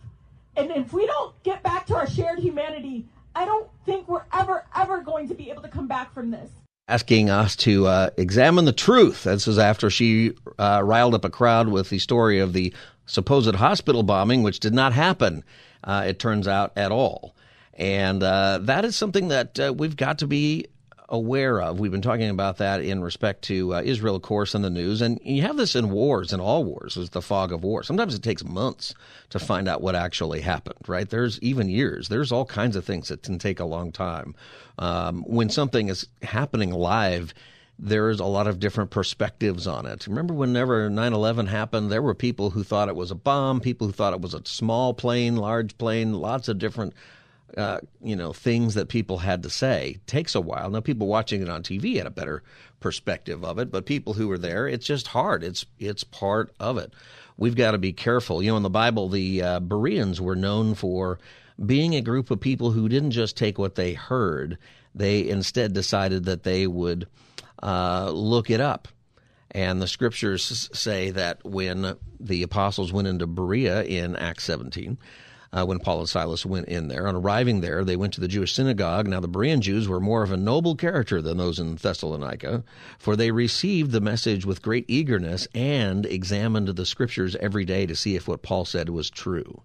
And 0.56 0.72
if 0.72 0.94
we 0.94 1.06
don't 1.06 1.42
get 1.44 1.64
back 1.64 1.88
to 1.88 1.96
our 1.96 2.08
shared 2.08 2.40
humanity, 2.40 3.06
I 3.36 3.46
don't 3.46 3.68
think 3.86 4.08
we're 4.08 4.26
ever, 4.32 4.66
ever 4.76 5.02
going 5.02 5.28
to 5.30 5.34
be 5.34 5.50
able 5.50 5.64
to 5.64 5.68
come 5.68 5.88
back 5.88 6.14
from 6.14 6.30
this. 6.30 6.52
Asking 6.88 7.30
us 7.30 7.56
to 7.58 7.88
uh, 7.88 8.10
examine 8.18 8.66
the 8.66 8.74
truth. 8.74 9.24
This 9.24 9.48
is 9.48 9.58
after 9.58 9.90
she 9.90 10.34
uh, 10.60 10.82
riled 10.84 11.16
up 11.16 11.26
a 11.26 11.30
crowd 11.30 11.70
with 11.70 11.90
the 11.90 11.98
story 11.98 12.40
of 12.40 12.54
the 12.54 12.74
supposed 13.06 13.56
hospital 13.56 14.04
bombing, 14.04 14.44
which 14.44 14.60
did 14.60 14.74
not 14.74 14.94
happen, 14.94 15.44
uh, 15.84 16.04
it 16.06 16.20
turns 16.20 16.48
out, 16.48 16.72
at 16.76 16.92
all. 16.92 17.36
And 17.74 18.22
uh, 18.22 18.60
that 18.64 18.86
is 18.86 18.96
something 18.96 19.30
that 19.30 19.60
uh, 19.60 19.74
we've 19.76 19.98
got 19.98 20.20
to 20.20 20.28
be 20.28 20.68
aware 21.14 21.62
of. 21.62 21.80
We've 21.80 21.92
been 21.92 22.02
talking 22.02 22.30
about 22.30 22.58
that 22.58 22.82
in 22.82 23.04
respect 23.04 23.44
to 23.44 23.76
uh, 23.76 23.82
Israel, 23.86 24.16
of 24.16 24.24
course, 24.24 24.56
in 24.56 24.64
the 24.64 24.70
news. 24.72 25.00
And 25.00 25.20
you 25.24 25.44
have 25.44 25.58
this 25.58 25.76
in 25.76 25.92
wars, 25.92 26.34
in 26.34 26.40
all 26.40 26.64
wars, 26.64 26.98
is 26.98 27.12
the 27.12 27.22
fog 27.22 27.54
of 27.54 27.64
war. 27.64 27.84
Sometimes 27.84 28.16
it 28.16 28.24
takes 28.24 28.44
months 28.44 28.96
to 29.30 29.38
find 29.38 29.68
out 29.68 29.82
what 29.82 29.94
actually 29.94 30.42
happened, 30.42 30.80
right? 30.88 31.08
There's 31.08 31.40
even 31.42 31.70
years. 31.70 32.10
There's 32.10 32.32
all 32.32 32.46
kinds 32.46 32.76
of 32.76 32.84
things 32.84 33.10
that 33.10 33.22
can 33.22 33.38
take 33.38 33.60
a 33.60 33.66
long 33.66 33.92
time. 33.92 34.34
Um, 34.80 35.24
when 35.28 35.52
something 35.52 35.88
is 35.88 36.08
happening 36.24 36.72
live, 36.72 37.36
there's 37.78 38.20
a 38.20 38.26
lot 38.26 38.48
of 38.48 38.60
different 38.60 38.90
perspectives 38.90 39.68
on 39.68 39.86
it. 39.86 40.08
Remember 40.08 40.34
whenever 40.34 40.90
9 40.90 41.14
11 41.14 41.46
happened, 41.46 41.92
there 41.92 42.02
were 42.02 42.16
people 42.16 42.50
who 42.50 42.64
thought 42.64 42.90
it 42.90 42.96
was 42.96 43.12
a 43.12 43.16
bomb, 43.16 43.62
people 43.62 43.86
who 43.86 43.94
thought 43.94 44.14
it 44.14 44.22
was 44.22 44.34
a 44.34 44.42
small 44.46 44.96
plane, 44.96 45.36
large 45.36 45.78
plane, 45.78 46.14
lots 46.14 46.48
of 46.48 46.58
different 46.58 46.94
uh, 47.58 47.80
you 48.02 48.16
know 48.16 48.34
things 48.34 48.74
that 48.76 48.90
people 48.90 49.20
had 49.20 49.44
to 49.44 49.50
say 49.50 50.00
takes 50.08 50.36
a 50.36 50.42
while. 50.42 50.70
Now 50.70 50.82
people 50.82 51.08
watching 51.08 51.42
it 51.42 51.50
on 51.50 51.64
TV 51.64 51.98
had 51.98 52.08
a 52.08 52.12
better 52.12 52.44
perspective 52.80 53.44
of 53.46 53.60
it, 53.60 53.72
but 53.72 53.86
people 53.86 54.14
who 54.14 54.28
were 54.28 54.38
there, 54.38 54.68
it's 54.68 54.86
just 54.86 55.08
hard. 55.08 55.44
It's 55.44 55.66
it's 55.80 56.04
part 56.04 56.54
of 56.60 56.78
it. 56.78 56.94
We've 57.38 57.56
got 57.56 57.72
to 57.72 57.78
be 57.78 57.94
careful. 57.94 58.44
You 58.44 58.52
know, 58.52 58.58
in 58.58 58.64
the 58.64 58.70
Bible, 58.70 59.10
the 59.10 59.42
uh, 59.42 59.60
Bereans 59.60 60.22
were 60.22 60.36
known 60.36 60.76
for 60.76 61.20
being 61.64 61.96
a 61.96 62.02
group 62.02 62.32
of 62.32 62.40
people 62.40 62.72
who 62.72 62.90
didn't 62.90 63.12
just 63.12 63.38
take 63.38 63.58
what 63.58 63.76
they 63.76 63.94
heard; 63.94 64.58
they 64.96 65.28
instead 65.28 65.74
decided 65.74 66.26
that 66.26 66.44
they 66.44 66.68
would 66.68 67.08
uh, 67.62 68.10
look 68.12 68.50
it 68.50 68.60
up 68.62 68.88
And 69.52 69.82
the 69.82 69.88
scriptures 69.88 70.70
say 70.74 71.12
that 71.12 71.44
when 71.46 71.96
the 72.20 72.44
apostles 72.44 72.92
went 72.92 73.08
into 73.08 73.28
Berea 73.28 73.84
in 73.84 74.16
Acts 74.16 74.46
17, 74.46 74.98
uh, 75.54 75.66
when 75.66 75.80
Paul 75.80 76.00
and 76.00 76.10
Silas 76.10 76.46
went 76.46 76.68
in 76.68 76.88
there. 76.88 77.08
On 77.08 77.16
arriving 77.16 77.62
there, 77.62 77.86
they 77.86 77.96
went 77.96 78.14
to 78.14 78.22
the 78.22 78.28
Jewish 78.28 78.54
synagogue. 78.54 79.08
Now, 79.08 79.20
the 79.20 79.30
Berean 79.30 79.60
Jews 79.60 79.88
were 79.88 80.00
more 80.00 80.24
of 80.24 80.32
a 80.32 80.38
noble 80.38 80.76
character 80.76 81.22
than 81.22 81.38
those 81.38 81.60
in 81.60 81.76
Thessalonica, 81.76 82.64
for 82.98 83.16
they 83.16 83.32
received 83.32 83.92
the 83.92 84.02
message 84.02 84.46
with 84.46 84.64
great 84.64 84.86
eagerness 84.88 85.48
and 85.54 86.06
examined 86.06 86.68
the 86.68 86.86
scriptures 86.86 87.36
every 87.36 87.66
day 87.66 87.86
to 87.86 87.96
see 87.96 88.16
if 88.16 88.28
what 88.28 88.42
Paul 88.42 88.66
said 88.66 88.90
was 88.90 89.10
true. 89.10 89.62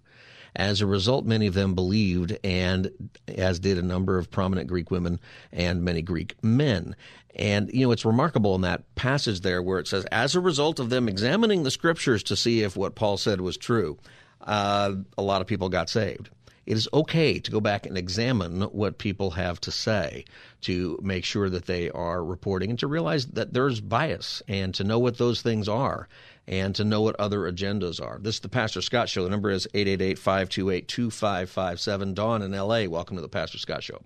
As 0.55 0.81
a 0.81 0.87
result, 0.87 1.25
many 1.25 1.47
of 1.47 1.53
them 1.53 1.75
believed, 1.75 2.37
and 2.43 2.91
as 3.27 3.59
did 3.59 3.77
a 3.77 3.83
number 3.83 4.17
of 4.17 4.31
prominent 4.31 4.67
Greek 4.67 4.89
women 4.89 5.19
and 5.51 5.83
many 5.83 6.01
Greek 6.01 6.35
men. 6.43 6.95
And, 7.35 7.69
you 7.71 7.85
know, 7.85 7.91
it's 7.91 8.05
remarkable 8.05 8.55
in 8.55 8.61
that 8.61 8.95
passage 8.95 9.41
there 9.41 9.61
where 9.61 9.79
it 9.79 9.87
says, 9.87 10.05
as 10.05 10.35
a 10.35 10.39
result 10.39 10.79
of 10.79 10.89
them 10.89 11.07
examining 11.07 11.63
the 11.63 11.71
scriptures 11.71 12.23
to 12.23 12.35
see 12.35 12.63
if 12.63 12.75
what 12.75 12.95
Paul 12.95 13.17
said 13.17 13.41
was 13.41 13.57
true, 13.57 13.97
uh, 14.41 14.95
a 15.17 15.21
lot 15.21 15.41
of 15.41 15.47
people 15.47 15.69
got 15.69 15.89
saved. 15.89 16.29
It 16.65 16.77
is 16.77 16.87
okay 16.93 17.39
to 17.39 17.51
go 17.51 17.59
back 17.59 17.87
and 17.87 17.97
examine 17.97 18.61
what 18.61 18.99
people 18.99 19.31
have 19.31 19.59
to 19.61 19.71
say 19.71 20.25
to 20.61 20.99
make 21.01 21.25
sure 21.25 21.49
that 21.49 21.65
they 21.65 21.89
are 21.89 22.23
reporting 22.23 22.69
and 22.69 22.77
to 22.79 22.87
realize 22.87 23.25
that 23.27 23.53
there's 23.53 23.81
bias 23.81 24.43
and 24.47 24.73
to 24.75 24.83
know 24.83 24.99
what 24.99 25.17
those 25.17 25.41
things 25.41 25.67
are 25.67 26.07
and 26.47 26.75
to 26.75 26.83
know 26.83 27.01
what 27.01 27.19
other 27.19 27.51
agendas 27.51 27.99
are. 27.99 28.19
This 28.21 28.35
is 28.35 28.41
the 28.41 28.49
Pastor 28.49 28.81
Scott 28.81 29.09
Show. 29.09 29.23
The 29.23 29.31
number 29.31 29.49
is 29.49 29.67
888 29.73 30.19
528 30.19 30.87
2557. 30.87 32.13
Dawn 32.13 32.41
in 32.43 32.51
LA, 32.51 32.85
welcome 32.85 33.15
to 33.15 33.21
the 33.21 33.29
Pastor 33.29 33.57
Scott 33.57 33.81
Show. 33.81 34.01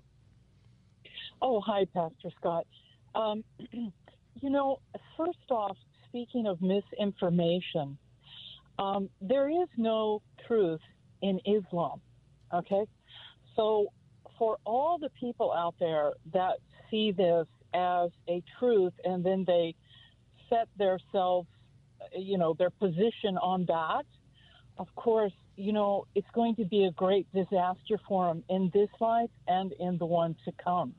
Oh, 1.41 1.59
hi, 1.59 1.85
Pastor 1.93 2.29
Scott. 2.39 2.65
Um, 3.13 3.43
you 3.73 4.49
know, 4.49 4.79
first 5.17 5.51
off, 5.51 5.75
speaking 6.07 6.47
of 6.47 6.61
misinformation, 6.61 7.97
um, 8.79 9.09
there 9.21 9.49
is 9.49 9.67
no 9.77 10.21
truth 10.47 10.81
in 11.21 11.39
Islam. 11.45 12.01
Okay? 12.53 12.85
So, 13.55 13.87
for 14.37 14.57
all 14.65 14.97
the 14.97 15.09
people 15.19 15.51
out 15.53 15.75
there 15.79 16.13
that 16.33 16.57
see 16.89 17.11
this 17.11 17.45
as 17.73 18.09
a 18.27 18.41
truth 18.59 18.93
and 19.03 19.23
then 19.23 19.43
they 19.45 19.75
set 20.49 20.67
themselves, 20.77 21.47
you 22.15 22.37
know, 22.37 22.55
their 22.57 22.69
position 22.71 23.37
on 23.41 23.65
that, 23.67 24.05
of 24.77 24.87
course, 24.95 25.33
you 25.55 25.71
know, 25.71 26.05
it's 26.15 26.27
going 26.33 26.55
to 26.55 26.65
be 26.65 26.85
a 26.85 26.91
great 26.91 27.27
disaster 27.33 27.99
for 28.07 28.27
them 28.27 28.43
in 28.49 28.71
this 28.73 28.89
life 28.99 29.29
and 29.47 29.71
in 29.79 29.97
the 29.97 30.05
one 30.05 30.35
to 30.45 30.51
come. 30.63 30.93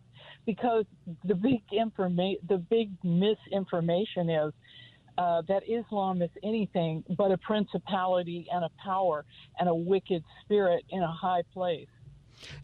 Because 0.47 0.85
the 1.25 1.35
big 1.35 1.63
informa- 1.73 2.39
the 2.49 2.59
big 2.59 2.91
misinformation 3.03 4.31
is 4.31 4.53
uh, 5.19 5.43
that 5.49 5.63
Islam 5.69 6.23
is 6.23 6.31
anything 6.43 7.05
but 7.17 7.31
a 7.31 7.39
principality 7.39 8.47
and 8.53 8.65
a 8.65 8.71
power 8.83 9.25
and 9.59 9.69
a 9.69 9.75
wicked 9.75 10.25
spirit 10.45 10.85
in 10.91 11.03
a 11.03 11.13
high 11.13 11.43
place. 11.53 11.89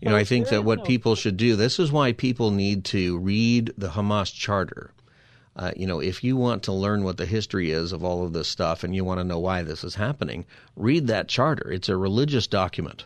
You 0.00 0.10
know, 0.10 0.16
I 0.16 0.24
think 0.24 0.48
that 0.48 0.64
what 0.64 0.78
no 0.78 0.84
people 0.84 1.14
should 1.14 1.36
do, 1.36 1.56
this 1.56 1.78
is 1.78 1.92
why 1.92 2.12
people 2.12 2.50
need 2.50 2.84
to 2.86 3.18
read 3.18 3.72
the 3.78 3.90
Hamas 3.90 4.34
Charter. 4.34 4.92
Uh, 5.56 5.72
you 5.76 5.86
know, 5.86 6.00
if 6.00 6.22
you 6.24 6.36
want 6.36 6.62
to 6.64 6.72
learn 6.72 7.04
what 7.04 7.16
the 7.16 7.26
history 7.26 7.70
is 7.70 7.92
of 7.92 8.04
all 8.04 8.24
of 8.24 8.32
this 8.32 8.48
stuff 8.48 8.84
and 8.84 8.94
you 8.94 9.04
want 9.04 9.20
to 9.20 9.24
know 9.24 9.38
why 9.38 9.62
this 9.62 9.84
is 9.84 9.94
happening, 9.94 10.44
read 10.76 11.06
that 11.06 11.28
charter. 11.28 11.70
It's 11.70 11.88
a 11.88 11.96
religious 11.96 12.46
document, 12.46 13.04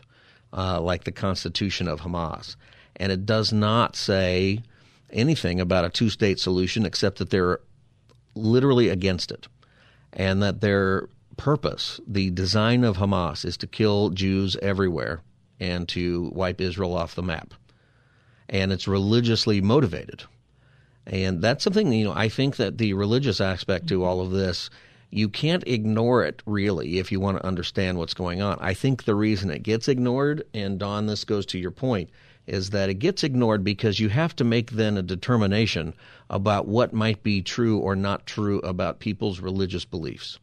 uh, 0.53 0.79
like 0.79 1.03
the 1.03 1.11
Constitution 1.11 1.87
of 1.87 2.01
Hamas. 2.01 2.55
And 2.95 3.11
it 3.11 3.25
does 3.25 3.51
not 3.51 3.95
say 3.95 4.61
anything 5.11 5.59
about 5.59 5.85
a 5.85 5.89
two 5.89 6.09
state 6.09 6.39
solution 6.39 6.85
except 6.85 7.17
that 7.17 7.29
they're 7.29 7.59
literally 8.35 8.89
against 8.89 9.31
it, 9.31 9.47
and 10.13 10.43
that 10.43 10.61
their 10.61 11.09
purpose, 11.37 11.99
the 12.07 12.29
design 12.31 12.83
of 12.83 12.97
Hamas, 12.97 13.45
is 13.45 13.57
to 13.57 13.67
kill 13.67 14.09
Jews 14.09 14.55
everywhere 14.61 15.21
and 15.59 15.87
to 15.89 16.31
wipe 16.33 16.61
Israel 16.61 16.95
off 16.95 17.15
the 17.15 17.23
map. 17.23 17.53
And 18.47 18.71
it's 18.71 18.87
religiously 18.87 19.61
motivated. 19.61 20.23
And 21.07 21.41
that's 21.41 21.63
something, 21.63 21.91
you 21.91 22.05
know, 22.05 22.13
I 22.13 22.29
think 22.29 22.57
that 22.57 22.77
the 22.77 22.93
religious 22.93 23.39
aspect 23.41 23.87
to 23.87 24.03
all 24.03 24.21
of 24.21 24.31
this, 24.31 24.69
you 25.11 25.29
can't 25.29 25.65
ignore 25.67 26.23
it 26.23 26.41
really 26.45 26.97
if 26.97 27.11
you 27.11 27.19
want 27.19 27.37
to 27.37 27.45
understand 27.45 27.97
what's 27.97 28.13
going 28.13 28.41
on. 28.41 28.57
I 28.59 28.73
think 28.73 29.03
the 29.03 29.15
reason 29.15 29.49
it 29.49 29.63
gets 29.63 29.87
ignored, 29.87 30.43
and 30.53 30.79
Don, 30.79 31.05
this 31.05 31.23
goes 31.23 31.45
to 31.47 31.59
your 31.59 31.71
point, 31.71 32.09
is 32.47 32.69
that 32.71 32.89
it 32.89 32.95
gets 32.95 33.23
ignored 33.23 33.63
because 33.63 33.99
you 33.99 34.09
have 34.09 34.35
to 34.35 34.43
make 34.43 34.71
then 34.71 34.97
a 34.97 35.03
determination 35.03 35.93
about 36.29 36.67
what 36.67 36.93
might 36.93 37.23
be 37.23 37.41
true 37.41 37.79
or 37.79 37.95
not 37.95 38.25
true 38.25 38.59
about 38.59 38.99
people's 38.99 39.39
religious 39.39 39.85
beliefs. 39.85 40.39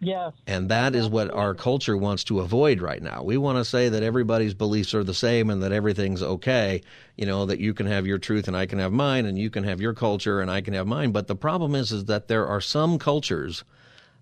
Yes. 0.00 0.32
And 0.46 0.68
that 0.68 0.94
is 0.94 1.08
what 1.08 1.32
our 1.32 1.54
culture 1.54 1.96
wants 1.96 2.22
to 2.24 2.38
avoid 2.38 2.80
right 2.80 3.02
now. 3.02 3.24
We 3.24 3.36
want 3.36 3.58
to 3.58 3.64
say 3.64 3.88
that 3.88 4.02
everybody's 4.02 4.54
beliefs 4.54 4.94
are 4.94 5.02
the 5.02 5.14
same 5.14 5.50
and 5.50 5.62
that 5.62 5.72
everything's 5.72 6.22
okay, 6.22 6.82
you 7.16 7.26
know, 7.26 7.46
that 7.46 7.58
you 7.58 7.74
can 7.74 7.86
have 7.86 8.06
your 8.06 8.18
truth 8.18 8.46
and 8.46 8.56
I 8.56 8.66
can 8.66 8.78
have 8.78 8.92
mine 8.92 9.26
and 9.26 9.36
you 9.36 9.50
can 9.50 9.64
have 9.64 9.80
your 9.80 9.94
culture 9.94 10.40
and 10.40 10.50
I 10.50 10.60
can 10.60 10.74
have 10.74 10.86
mine. 10.86 11.10
But 11.10 11.26
the 11.26 11.34
problem 11.34 11.74
is 11.74 11.90
is 11.90 12.04
that 12.04 12.28
there 12.28 12.46
are 12.46 12.60
some 12.60 12.98
cultures 12.98 13.64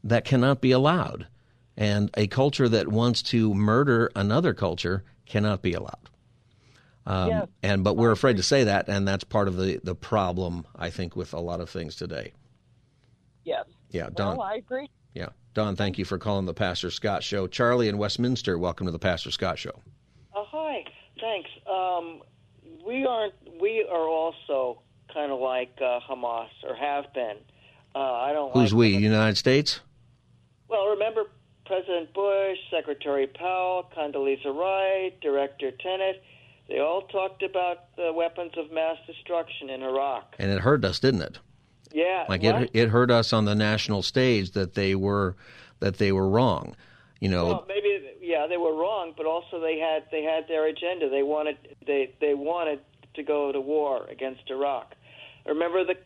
that 0.02 0.24
cannot 0.24 0.62
be 0.62 0.72
allowed. 0.72 1.26
And 1.76 2.11
a 2.16 2.26
culture 2.26 2.70
that 2.70 2.88
wants 2.88 3.20
to 3.24 3.52
murder 3.55 4.11
another 4.16 4.55
culture 4.55 5.05
cannot 5.26 5.61
be 5.61 5.74
allowed. 5.74 6.09
Um, 7.06 7.28
yes. 7.28 7.46
And 7.62 7.84
but 7.84 7.96
we're 7.96 8.10
afraid 8.10 8.36
to 8.38 8.42
say 8.42 8.64
that, 8.64 8.88
and 8.88 9.06
that's 9.06 9.24
part 9.24 9.48
of 9.48 9.56
the 9.56 9.80
the 9.82 9.94
problem 9.94 10.66
I 10.74 10.90
think 10.90 11.14
with 11.14 11.32
a 11.32 11.40
lot 11.40 11.60
of 11.60 11.70
things 11.70 11.94
today. 11.94 12.32
Yes. 13.44 13.64
Yeah, 13.90 14.08
Don. 14.12 14.36
Well, 14.36 14.46
I 14.46 14.56
agree. 14.56 14.90
Yeah, 15.14 15.28
Don. 15.54 15.76
Thank 15.76 15.98
you 15.98 16.04
for 16.04 16.18
calling 16.18 16.46
the 16.46 16.54
Pastor 16.54 16.90
Scott 16.90 17.22
Show. 17.22 17.46
Charlie 17.46 17.88
in 17.88 17.96
Westminster, 17.96 18.58
welcome 18.58 18.86
to 18.86 18.92
the 18.92 18.98
Pastor 18.98 19.30
Scott 19.30 19.58
Show. 19.58 19.80
Uh, 20.34 20.42
hi. 20.44 20.84
Thanks. 21.20 21.48
Um, 21.70 22.22
we 22.84 23.06
aren't. 23.06 23.34
We 23.60 23.86
are 23.90 24.08
also 24.08 24.82
kind 25.14 25.30
of 25.30 25.38
like 25.40 25.78
uh, 25.80 26.00
Hamas, 26.10 26.48
or 26.64 26.74
have 26.74 27.12
been. 27.14 27.36
Uh, 27.94 27.98
I 27.98 28.32
don't. 28.32 28.52
Who's 28.52 28.72
like 28.72 28.78
we? 28.78 28.96
United 28.96 29.36
States. 29.36 29.80
Well, 30.68 30.88
remember 30.88 31.30
President 31.66 32.12
Bush, 32.12 32.58
Secretary 32.70 33.28
Powell, 33.28 33.88
Condoleezza 33.96 34.52
Rice, 34.52 35.12
Director 35.22 35.70
Tenet 35.70 36.22
they 36.68 36.81
all 36.81 37.02
talked 37.02 37.42
about 37.42 37.94
the 37.96 38.12
weapons 38.12 38.52
of 38.57 38.72
mass 38.72 38.96
destruction 39.07 39.70
in 39.70 39.83
Iraq. 39.83 40.35
And 40.38 40.50
it 40.50 40.61
hurt 40.61 40.85
us, 40.85 40.98
didn't 40.98 41.22
it? 41.22 41.38
Yeah. 41.92 42.26
Like 42.29 42.44
it 42.44 42.70
it 42.74 42.88
hurt 42.88 43.11
us 43.11 43.33
on 43.33 43.44
the 43.44 43.55
national 43.55 44.02
stage 44.02 44.52
that 44.52 44.74
they 44.74 44.94
were 44.94 45.37
that 45.81 45.98
they 45.98 46.12
were 46.12 46.29
wrong. 46.29 46.76
You 47.20 47.29
know. 47.29 47.46
Well, 47.46 47.64
maybe 47.68 47.87
yeah, 48.20 48.46
they 48.48 48.57
were 48.57 48.74
wrong, 48.74 49.14
but 49.16 49.26
also 49.26 49.61
they 49.61 49.79
had 49.79 50.05
they 50.11 50.22
had 50.22 50.48
their 50.48 50.66
agenda. 50.66 51.09
They 51.09 51.22
wanted 51.22 51.57
they 51.87 52.14
they 52.20 52.35
wanted 52.35 52.81
to 53.14 53.22
go 53.22 53.52
to 53.52 53.61
war 53.61 54.07
against 54.11 54.50
Iraq. 54.50 54.94
Remember 55.46 55.85
the 55.85 55.96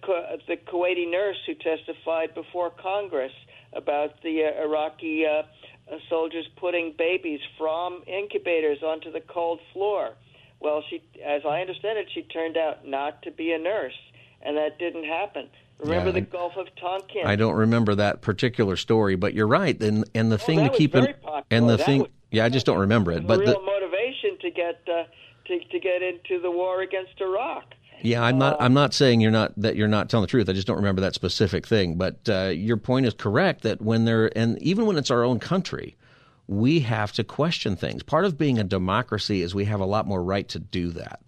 the 0.47 0.57
Kuwaiti 0.57 1.11
nurse 1.11 1.39
who 1.47 1.55
testified 1.55 2.35
before 2.35 2.71
Congress 2.71 3.33
about 3.73 4.23
the 4.23 4.45
uh, 4.45 4.63
Iraqi 4.63 5.25
uh, 5.27 5.43
soldiers 6.09 6.47
putting 6.57 6.95
babies 6.97 7.41
from 7.59 8.03
incubators 8.07 8.83
onto 8.83 9.11
the 9.11 9.21
cold 9.21 9.61
floor. 9.73 10.11
Well, 10.61 10.83
she, 10.89 11.03
as 11.25 11.43
I 11.47 11.61
understand 11.61 11.99
it, 11.99 12.09
she 12.13 12.23
turned 12.23 12.57
out 12.57 12.87
not 12.87 13.23
to 13.23 13.31
be 13.31 13.53
a 13.53 13.59
nurse, 13.59 13.97
and 14.43 14.57
that 14.57 14.79
didn't 14.79 15.05
happen. 15.05 15.49
Remember 15.79 16.09
yeah, 16.09 16.15
the 16.15 16.21
Gulf 16.21 16.57
of 16.57 16.67
Tonkin? 16.77 17.27
I 17.27 17.37
don't 17.37 17.55
remember 17.55 17.95
that 17.95 18.21
particular 18.21 18.77
story, 18.77 19.17
but 19.17 19.33
you're 19.33 19.47
right. 19.47 19.81
And 19.81 20.05
and 20.15 20.31
the 20.31 20.37
oh, 20.37 20.39
thing 20.39 20.59
to 20.59 20.69
keep 20.69 20.95
in 20.95 21.15
and 21.51 21.69
the 21.69 21.79
that 21.79 21.87
thing, 21.87 22.01
was, 22.01 22.09
yeah, 22.31 22.45
I 22.45 22.51
just 22.51 22.67
don't 22.67 22.79
remember 22.79 23.13
it. 23.13 23.27
But 23.27 23.41
real 23.41 23.55
the 23.55 23.61
motivation 23.61 24.39
to 24.41 24.51
get 24.51 24.83
uh, 24.87 25.05
to 25.47 25.59
to 25.59 25.81
get 25.81 26.03
into 26.03 26.41
the 26.41 26.51
war 26.51 26.83
against 26.83 27.21
Iraq. 27.21 27.65
Yeah, 28.03 28.23
I'm 28.23 28.39
not. 28.39 28.61
Uh, 28.61 28.65
I'm 28.65 28.75
not 28.75 28.95
saying 28.95 29.21
you're 29.21 29.31
not 29.31 29.59
that 29.61 29.77
you're 29.77 29.89
not 29.89 30.11
telling 30.11 30.23
the 30.23 30.31
truth. 30.31 30.49
I 30.49 30.53
just 30.53 30.67
don't 30.67 30.77
remember 30.77 31.01
that 31.01 31.15
specific 31.15 31.67
thing. 31.67 31.97
But 31.97 32.29
uh, 32.29 32.49
your 32.49 32.77
point 32.77 33.07
is 33.07 33.15
correct 33.15 33.63
that 33.63 33.81
when 33.81 34.05
they're 34.05 34.37
and 34.37 34.61
even 34.63 34.87
when 34.87 34.97
it's 34.97 35.11
our 35.11 35.25
own 35.25 35.39
country, 35.39 35.97
we 36.51 36.81
have 36.81 37.13
to 37.13 37.23
question 37.23 37.77
things. 37.77 38.03
Part 38.03 38.25
of 38.25 38.37
being 38.37 38.59
a 38.59 38.65
democracy 38.65 39.43
is 39.43 39.55
we 39.55 39.67
have 39.67 39.79
a 39.79 39.87
lot 39.87 40.09
more 40.09 40.21
right 40.21 40.49
to 40.49 40.59
do 40.59 40.91
that. 40.91 41.21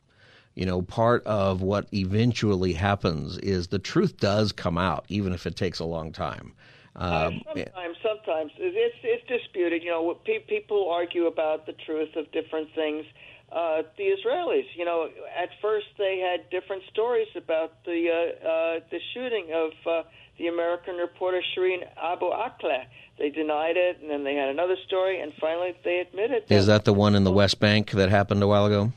You 0.57 0.67
know, 0.67 0.83
part 0.83 1.25
of 1.25 1.63
what 1.63 1.87
eventually 1.95 2.73
happens 2.73 3.39
is 3.39 3.69
the 3.69 3.79
truth 3.79 4.17
does 4.19 4.51
come 4.51 4.77
out, 4.77 5.05
even 5.09 5.33
if 5.33 5.47
it 5.47 5.55
takes 5.55 5.79
a 5.79 5.85
long 5.85 6.11
time. 6.11 6.55
Um, 6.97 7.41
uh, 7.47 7.55
sometimes, 7.55 7.97
sometimes 8.03 8.53
it's 8.59 8.97
it's 9.05 9.27
disputed. 9.29 9.85
You 9.85 9.93
know, 9.93 10.19
people 10.49 10.91
argue 10.91 11.27
about 11.27 11.67
the 11.67 11.73
truth 11.73 12.17
of 12.17 12.31
different 12.33 12.69
things. 12.75 13.07
Uh, 13.53 13.83
the 13.99 14.05
Israelis, 14.05 14.65
you 14.77 14.85
know, 14.85 15.09
at 15.37 15.51
first 15.61 15.87
they 15.99 16.19
had 16.19 16.49
different 16.51 16.83
stories 16.91 17.29
about 17.37 17.85
the 17.85 18.09
uh, 18.09 18.49
uh, 18.49 18.81
the 18.91 18.99
shooting 19.13 19.49
of 19.53 19.73
uh, 19.87 20.09
the 20.39 20.47
American 20.49 20.97
reporter 20.97 21.43
Shireen 21.55 21.87
Abu 22.03 22.27
Akleh 22.27 22.87
they 23.19 23.31
denied 23.31 23.77
it, 23.77 23.99
and 24.01 24.11
then 24.11 24.25
they 24.25 24.35
had 24.35 24.49
another 24.49 24.77
story, 24.87 25.21
and 25.21 25.33
finally 25.41 25.75
they 25.85 25.99
admitted. 25.99 26.45
That, 26.49 26.55
Is 26.55 26.67
that 26.67 26.85
the 26.85 26.95
one 26.95 27.15
in 27.15 27.25
the 27.25 27.31
West 27.31 27.61
Bank 27.61 27.91
that 27.93 28.09
happened 28.09 28.43
a 28.43 28.49
while 28.49 28.67
ago? 28.67 28.93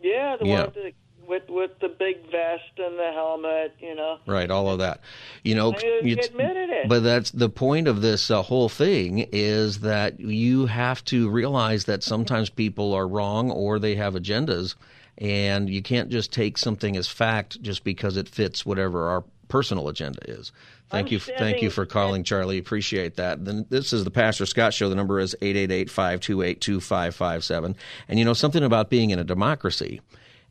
Yeah, 0.00 0.36
the 0.36 0.46
yeah. 0.46 0.62
one 0.62 0.72
the 0.74 0.92
with 1.28 1.48
with 1.48 1.78
the 1.80 1.88
big 1.88 2.30
vest 2.30 2.78
and 2.78 2.98
the 2.98 3.12
helmet, 3.12 3.74
you 3.80 3.94
know. 3.94 4.18
Right, 4.26 4.50
all 4.50 4.70
of 4.70 4.78
that. 4.78 5.00
You 5.44 5.54
know, 5.54 5.72
I 5.72 5.76
it's- 6.04 6.28
admitted 6.28 6.70
it. 6.70 6.88
but 6.88 7.02
that's 7.02 7.30
the 7.30 7.50
point 7.50 7.86
of 7.86 8.00
this 8.00 8.30
uh, 8.30 8.42
whole 8.42 8.68
thing 8.68 9.28
is 9.32 9.80
that 9.80 10.18
you 10.18 10.66
have 10.66 11.04
to 11.06 11.28
realize 11.28 11.84
that 11.84 12.02
sometimes 12.02 12.50
people 12.50 12.94
are 12.94 13.06
wrong 13.06 13.50
or 13.50 13.78
they 13.78 13.96
have 13.96 14.14
agendas, 14.14 14.74
and 15.18 15.68
you 15.68 15.82
can't 15.82 16.08
just 16.08 16.32
take 16.32 16.58
something 16.58 16.96
as 16.96 17.08
fact 17.08 17.60
just 17.62 17.84
because 17.84 18.16
it 18.16 18.28
fits 18.28 18.64
whatever 18.64 19.08
our 19.08 19.24
personal 19.48 19.88
agenda 19.88 20.20
is. 20.30 20.52
Thank 20.90 21.08
I'm 21.08 21.12
you, 21.12 21.20
thank 21.20 21.60
you 21.60 21.68
for 21.68 21.84
calling, 21.84 22.24
Charlie. 22.24 22.56
Appreciate 22.56 23.16
that. 23.16 23.44
Then 23.44 23.66
this 23.68 23.92
is 23.92 24.04
the 24.04 24.10
Pastor 24.10 24.46
Scott 24.46 24.72
Show. 24.72 24.88
The 24.88 24.94
number 24.94 25.20
is 25.20 25.36
888-528-2557. 25.42 27.74
And 28.08 28.18
you 28.18 28.24
know 28.24 28.32
something 28.32 28.62
about 28.62 28.88
being 28.88 29.10
in 29.10 29.18
a 29.18 29.24
democracy 29.24 30.00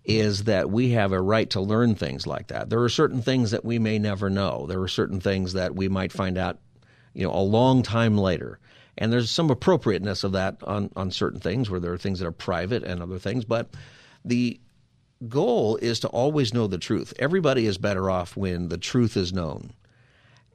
is 0.07 0.45
that 0.45 0.71
we 0.71 0.91
have 0.91 1.11
a 1.11 1.21
right 1.21 1.49
to 1.49 1.59
learn 1.59 1.93
things 1.93 2.25
like 2.25 2.47
that. 2.47 2.69
There 2.69 2.81
are 2.81 2.89
certain 2.89 3.21
things 3.21 3.51
that 3.51 3.65
we 3.65 3.77
may 3.77 3.99
never 3.99 4.29
know. 4.29 4.65
There 4.65 4.81
are 4.81 4.87
certain 4.87 5.19
things 5.19 5.53
that 5.53 5.75
we 5.75 5.89
might 5.89 6.13
find 6.13 6.37
out, 6.37 6.59
you 7.13 7.27
know, 7.27 7.33
a 7.33 7.43
long 7.43 7.83
time 7.83 8.17
later. 8.17 8.57
And 8.97 9.11
there's 9.11 9.29
some 9.29 9.49
appropriateness 9.49 10.23
of 10.23 10.31
that 10.31 10.63
on, 10.63 10.89
on 10.95 11.11
certain 11.11 11.41
things 11.41 11.69
where 11.69 11.81
there 11.81 11.91
are 11.91 11.97
things 11.97 12.19
that 12.19 12.25
are 12.25 12.31
private 12.31 12.83
and 12.83 13.03
other 13.03 13.19
things. 13.19 13.43
But 13.43 13.69
the 14.23 14.61
goal 15.27 15.75
is 15.75 15.99
to 15.99 16.07
always 16.07 16.53
know 16.53 16.67
the 16.67 16.77
truth. 16.77 17.13
Everybody 17.19 17.65
is 17.65 17.77
better 17.77 18.09
off 18.09 18.37
when 18.37 18.69
the 18.69 18.77
truth 18.77 19.17
is 19.17 19.33
known. 19.33 19.73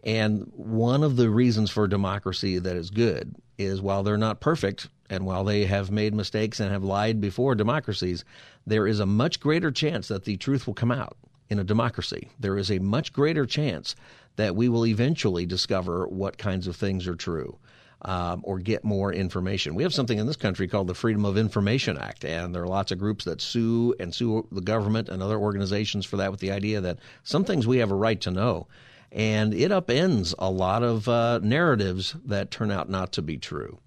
And 0.03 0.51
one 0.57 1.05
of 1.05 1.17
the 1.17 1.29
reasons 1.29 1.71
for 1.71 1.87
democracy 1.87 2.59
that 2.59 2.75
is 2.75 2.89
good 2.89 3.37
is 3.59 3.83
while 3.83 4.03
they're 4.03 4.17
not 4.17 4.41
perfect 4.41 4.89
and 5.13 5.27
while 5.27 5.45
they 5.45 5.67
have 5.67 5.91
made 5.91 6.15
mistakes 6.15 6.59
and 6.59 6.73
have 6.73 6.83
lied 6.83 7.21
before 7.21 7.55
democracies, 7.55 8.25
there 8.67 8.87
is 8.87 8.99
a 8.99 9.05
much 9.05 9.41
greater 9.41 9.71
chance 9.71 10.09
that 10.09 10.25
the 10.25 10.39
truth 10.39 10.67
will 10.67 10.73
come 10.73 10.91
out 10.91 11.19
in 11.51 11.59
a 11.59 11.65
democracy. 11.65 12.31
There 12.41 12.57
is 12.57 12.71
a 12.71 12.79
much 12.79 13.13
greater 13.13 13.45
chance 13.45 13.95
that 14.37 14.57
we 14.57 14.71
will 14.71 14.87
eventually 14.87 15.45
discover 15.45 16.09
what 16.09 16.39
kinds 16.39 16.67
of 16.67 16.77
things 16.77 17.07
are 17.07 17.15
true. 17.15 17.59
Um, 18.05 18.41
or 18.43 18.59
get 18.59 18.83
more 18.83 19.13
information. 19.13 19.77
We 19.77 19.85
have 19.85 19.95
something 19.95 20.19
in 20.19 20.27
this 20.27 20.35
country 20.35 20.67
called 20.67 20.89
the 20.89 20.95
Freedom 20.95 21.25
of 21.25 21.39
Information 21.39 21.97
Act, 21.97 22.25
and 22.25 22.53
there 22.53 22.65
are 22.65 22.67
lots 22.67 22.91
of 22.91 22.99
groups 22.99 23.25
that 23.27 23.41
sue 23.41 23.95
and 24.01 24.13
sue 24.13 24.45
the 24.51 24.61
government 24.61 25.09
and 25.09 25.23
other 25.23 25.39
organizations 25.39 26.05
for 26.05 26.17
that 26.17 26.33
with 26.33 26.41
the 26.41 26.51
idea 26.51 26.81
that 26.81 26.99
some 27.23 27.45
things 27.45 27.65
we 27.65 27.79
have 27.79 27.93
a 27.93 27.95
right 27.95 28.21
to 28.23 28.33
know 28.33 28.67
and 29.13 29.53
it 29.53 29.71
upends 29.71 30.35
a 30.39 30.51
lot 30.51 30.83
of 30.83 31.07
uh, 31.09 31.39
narratives 31.43 32.17
that 32.25 32.51
turn 32.51 32.71
out 32.71 32.89
not 32.89 33.13
to 33.13 33.23
be 33.23 33.37
true. 33.37 33.79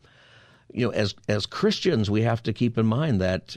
You 0.76 0.88
know, 0.88 0.92
as 0.92 1.16
as 1.30 1.46
Christians, 1.46 2.12
we 2.12 2.24
have 2.24 2.44
to 2.44 2.52
keep 2.52 2.78
in 2.78 2.86
mind 2.86 3.22
that 3.22 3.56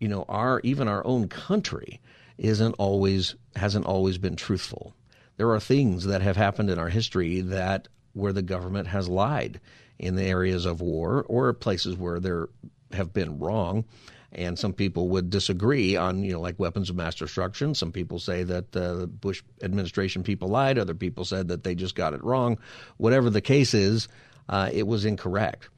you 0.00 0.06
know 0.06 0.26
our 0.28 0.60
even 0.64 0.86
our 0.86 1.04
own 1.06 1.26
country 1.28 1.98
isn't 2.36 2.74
always 2.74 3.36
hasn't 3.56 3.86
always 3.86 4.18
been 4.18 4.36
truthful. 4.36 4.94
There 5.38 5.50
are 5.50 5.60
things 5.60 6.04
that 6.04 6.20
have 6.20 6.36
happened 6.36 6.68
in 6.68 6.78
our 6.78 6.90
history 6.90 7.40
that 7.40 7.88
where 8.12 8.34
the 8.34 8.42
government 8.42 8.88
has 8.88 9.08
lied 9.08 9.60
in 9.98 10.14
the 10.14 10.24
areas 10.24 10.66
of 10.66 10.82
war 10.82 11.24
or 11.26 11.54
places 11.54 11.96
where 11.96 12.20
there 12.20 12.50
have 12.92 13.14
been 13.14 13.38
wrong. 13.38 13.86
And 14.30 14.58
some 14.58 14.74
people 14.74 15.08
would 15.08 15.30
disagree 15.30 15.96
on 15.96 16.22
you 16.22 16.32
know 16.32 16.40
like 16.42 16.58
weapons 16.58 16.90
of 16.90 16.96
mass 16.96 17.14
destruction. 17.14 17.74
Some 17.74 17.92
people 17.92 18.18
say 18.18 18.42
that 18.42 18.76
uh, 18.76 18.94
the 18.94 19.06
bush 19.06 19.42
administration 19.62 20.22
people 20.22 20.48
lied. 20.48 20.78
Other 20.78 20.92
people 20.92 21.24
said 21.24 21.48
that 21.48 21.64
they 21.64 21.74
just 21.74 21.94
got 21.94 22.12
it 22.12 22.22
wrong. 22.22 22.58
Whatever 22.98 23.30
the 23.30 23.40
case 23.40 23.72
is 23.72 24.06
uh, 24.50 24.68
it 24.70 24.86
was 24.86 25.06
incorrect 25.06 25.70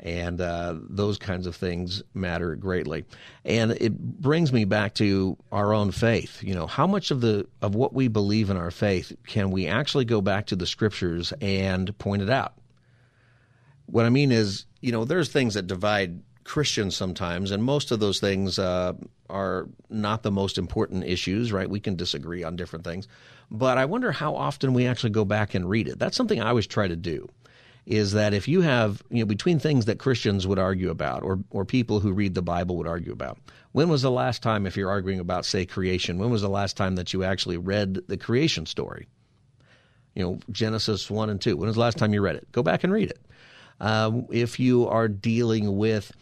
and 0.00 0.40
uh, 0.40 0.74
those 0.88 1.18
kinds 1.18 1.46
of 1.46 1.56
things 1.56 2.02
matter 2.14 2.54
greatly 2.56 3.04
and 3.44 3.70
it 3.72 3.96
brings 3.98 4.52
me 4.52 4.64
back 4.64 4.94
to 4.94 5.36
our 5.52 5.72
own 5.72 5.90
faith 5.90 6.42
you 6.42 6.54
know 6.54 6.66
how 6.66 6.86
much 6.86 7.10
of 7.10 7.20
the 7.20 7.46
of 7.62 7.74
what 7.74 7.92
we 7.94 8.08
believe 8.08 8.50
in 8.50 8.56
our 8.56 8.70
faith 8.70 9.16
can 9.26 9.50
we 9.50 9.66
actually 9.66 10.04
go 10.04 10.20
back 10.20 10.46
to 10.46 10.56
the 10.56 10.66
scriptures 10.66 11.32
and 11.40 11.96
point 11.98 12.22
it 12.22 12.30
out 12.30 12.54
what 13.86 14.06
I 14.06 14.10
mean 14.10 14.32
is, 14.32 14.66
you 14.80 14.92
know, 14.92 15.04
there's 15.04 15.30
things 15.30 15.54
that 15.54 15.66
divide 15.66 16.22
Christians 16.44 16.96
sometimes, 16.96 17.50
and 17.50 17.62
most 17.62 17.90
of 17.90 18.00
those 18.00 18.20
things 18.20 18.58
uh, 18.58 18.94
are 19.30 19.68
not 19.88 20.22
the 20.22 20.30
most 20.30 20.58
important 20.58 21.04
issues, 21.04 21.52
right? 21.52 21.68
We 21.68 21.80
can 21.80 21.96
disagree 21.96 22.44
on 22.44 22.56
different 22.56 22.84
things. 22.84 23.08
But 23.50 23.78
I 23.78 23.84
wonder 23.84 24.12
how 24.12 24.34
often 24.36 24.74
we 24.74 24.86
actually 24.86 25.10
go 25.10 25.24
back 25.24 25.54
and 25.54 25.68
read 25.68 25.88
it. 25.88 25.98
That's 25.98 26.16
something 26.16 26.40
I 26.40 26.48
always 26.48 26.66
try 26.66 26.88
to 26.88 26.96
do. 26.96 27.28
Is 27.86 28.12
that 28.12 28.32
if 28.32 28.48
you 28.48 28.62
have, 28.62 29.02
you 29.10 29.18
know, 29.18 29.26
between 29.26 29.58
things 29.58 29.84
that 29.84 29.98
Christians 29.98 30.46
would 30.46 30.58
argue 30.58 30.88
about 30.88 31.22
or, 31.22 31.40
or 31.50 31.66
people 31.66 32.00
who 32.00 32.12
read 32.12 32.34
the 32.34 32.40
Bible 32.40 32.78
would 32.78 32.86
argue 32.86 33.12
about, 33.12 33.38
when 33.72 33.90
was 33.90 34.00
the 34.00 34.10
last 34.10 34.42
time, 34.42 34.66
if 34.66 34.76
you're 34.76 34.90
arguing 34.90 35.20
about, 35.20 35.44
say, 35.44 35.66
creation, 35.66 36.16
when 36.16 36.30
was 36.30 36.40
the 36.40 36.48
last 36.48 36.78
time 36.78 36.94
that 36.96 37.12
you 37.12 37.24
actually 37.24 37.58
read 37.58 37.98
the 38.08 38.16
creation 38.16 38.64
story? 38.64 39.06
You 40.14 40.24
know, 40.24 40.38
Genesis 40.50 41.10
1 41.10 41.28
and 41.28 41.40
2. 41.40 41.58
When 41.58 41.66
was 41.66 41.74
the 41.74 41.80
last 41.80 41.98
time 41.98 42.14
you 42.14 42.22
read 42.22 42.36
it? 42.36 42.50
Go 42.52 42.62
back 42.62 42.84
and 42.84 42.92
read 42.92 43.10
it. 43.10 43.20
Um, 43.80 44.26
if 44.30 44.58
you 44.58 44.88
are 44.88 45.08
dealing 45.08 45.76
with 45.76 46.12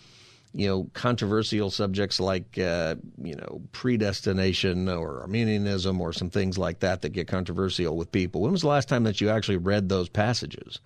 you 0.54 0.66
know 0.66 0.90
controversial 0.92 1.70
subjects 1.70 2.20
like 2.20 2.58
uh, 2.58 2.96
you 3.22 3.34
know 3.34 3.62
predestination 3.72 4.88
or 4.88 5.20
Arminianism 5.22 6.00
or 6.00 6.12
some 6.12 6.30
things 6.30 6.58
like 6.58 6.80
that 6.80 7.02
that 7.02 7.10
get 7.10 7.28
controversial 7.28 7.96
with 7.96 8.12
people. 8.12 8.42
When 8.42 8.52
was 8.52 8.62
the 8.62 8.68
last 8.68 8.88
time 8.88 9.04
that 9.04 9.20
you 9.20 9.30
actually 9.30 9.56
read 9.56 9.88
those 9.88 10.08
passages 10.08 10.80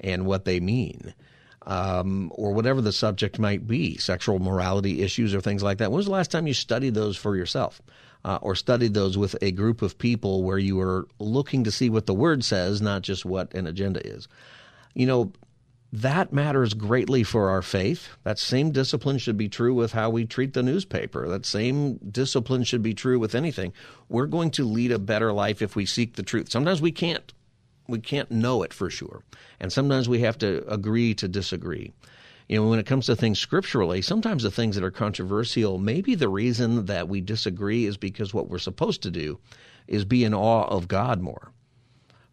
and 0.00 0.26
what 0.26 0.44
they 0.44 0.60
mean? 0.60 1.14
Um, 1.66 2.32
or 2.34 2.52
whatever 2.52 2.80
the 2.80 2.92
subject 2.92 3.38
might 3.38 3.66
be, 3.66 3.98
sexual 3.98 4.38
morality 4.38 5.02
issues 5.02 5.34
or 5.34 5.40
things 5.40 5.62
like 5.62 5.78
that. 5.78 5.90
When 5.90 5.98
was 5.98 6.06
the 6.06 6.12
last 6.12 6.30
time 6.30 6.46
you 6.46 6.54
studied 6.54 6.94
those 6.94 7.16
for 7.16 7.36
yourself? 7.36 7.82
Uh, 8.24 8.38
or 8.42 8.54
studied 8.54 8.92
those 8.92 9.16
with 9.16 9.34
a 9.40 9.50
group 9.50 9.80
of 9.80 9.96
people 9.96 10.42
where 10.42 10.58
you 10.58 10.76
were 10.76 11.06
looking 11.18 11.64
to 11.64 11.70
see 11.70 11.88
what 11.88 12.04
the 12.04 12.14
word 12.14 12.44
says, 12.44 12.82
not 12.82 13.00
just 13.00 13.24
what 13.24 13.54
an 13.54 13.66
agenda 13.66 14.06
is. 14.06 14.28
You 14.94 15.06
know, 15.06 15.32
that 15.92 16.32
matters 16.32 16.74
greatly 16.74 17.24
for 17.24 17.50
our 17.50 17.62
faith. 17.62 18.10
That 18.22 18.38
same 18.38 18.70
discipline 18.70 19.18
should 19.18 19.36
be 19.36 19.48
true 19.48 19.74
with 19.74 19.92
how 19.92 20.10
we 20.10 20.24
treat 20.24 20.52
the 20.52 20.62
newspaper. 20.62 21.28
That 21.28 21.44
same 21.44 21.96
discipline 21.96 22.62
should 22.64 22.82
be 22.82 22.94
true 22.94 23.18
with 23.18 23.34
anything. 23.34 23.72
We're 24.08 24.26
going 24.26 24.50
to 24.52 24.64
lead 24.64 24.92
a 24.92 24.98
better 24.98 25.32
life 25.32 25.62
if 25.62 25.74
we 25.74 25.86
seek 25.86 26.14
the 26.14 26.22
truth. 26.22 26.50
Sometimes 26.50 26.80
we 26.80 26.92
can't. 26.92 27.32
We 27.90 28.00
can't 28.00 28.30
know 28.30 28.62
it 28.62 28.72
for 28.72 28.88
sure. 28.88 29.22
And 29.58 29.72
sometimes 29.72 30.08
we 30.08 30.20
have 30.20 30.38
to 30.38 30.64
agree 30.72 31.14
to 31.14 31.28
disagree. 31.28 31.92
You 32.48 32.56
know, 32.56 32.68
when 32.68 32.78
it 32.78 32.86
comes 32.86 33.06
to 33.06 33.16
things 33.16 33.38
scripturally, 33.38 34.02
sometimes 34.02 34.42
the 34.42 34.50
things 34.50 34.74
that 34.74 34.84
are 34.84 34.90
controversial, 34.90 35.78
maybe 35.78 36.14
the 36.14 36.28
reason 36.28 36.86
that 36.86 37.08
we 37.08 37.20
disagree 37.20 37.86
is 37.86 37.96
because 37.96 38.34
what 38.34 38.48
we're 38.48 38.58
supposed 38.58 39.02
to 39.02 39.10
do 39.10 39.38
is 39.86 40.04
be 40.04 40.24
in 40.24 40.34
awe 40.34 40.66
of 40.66 40.88
God 40.88 41.20
more 41.20 41.52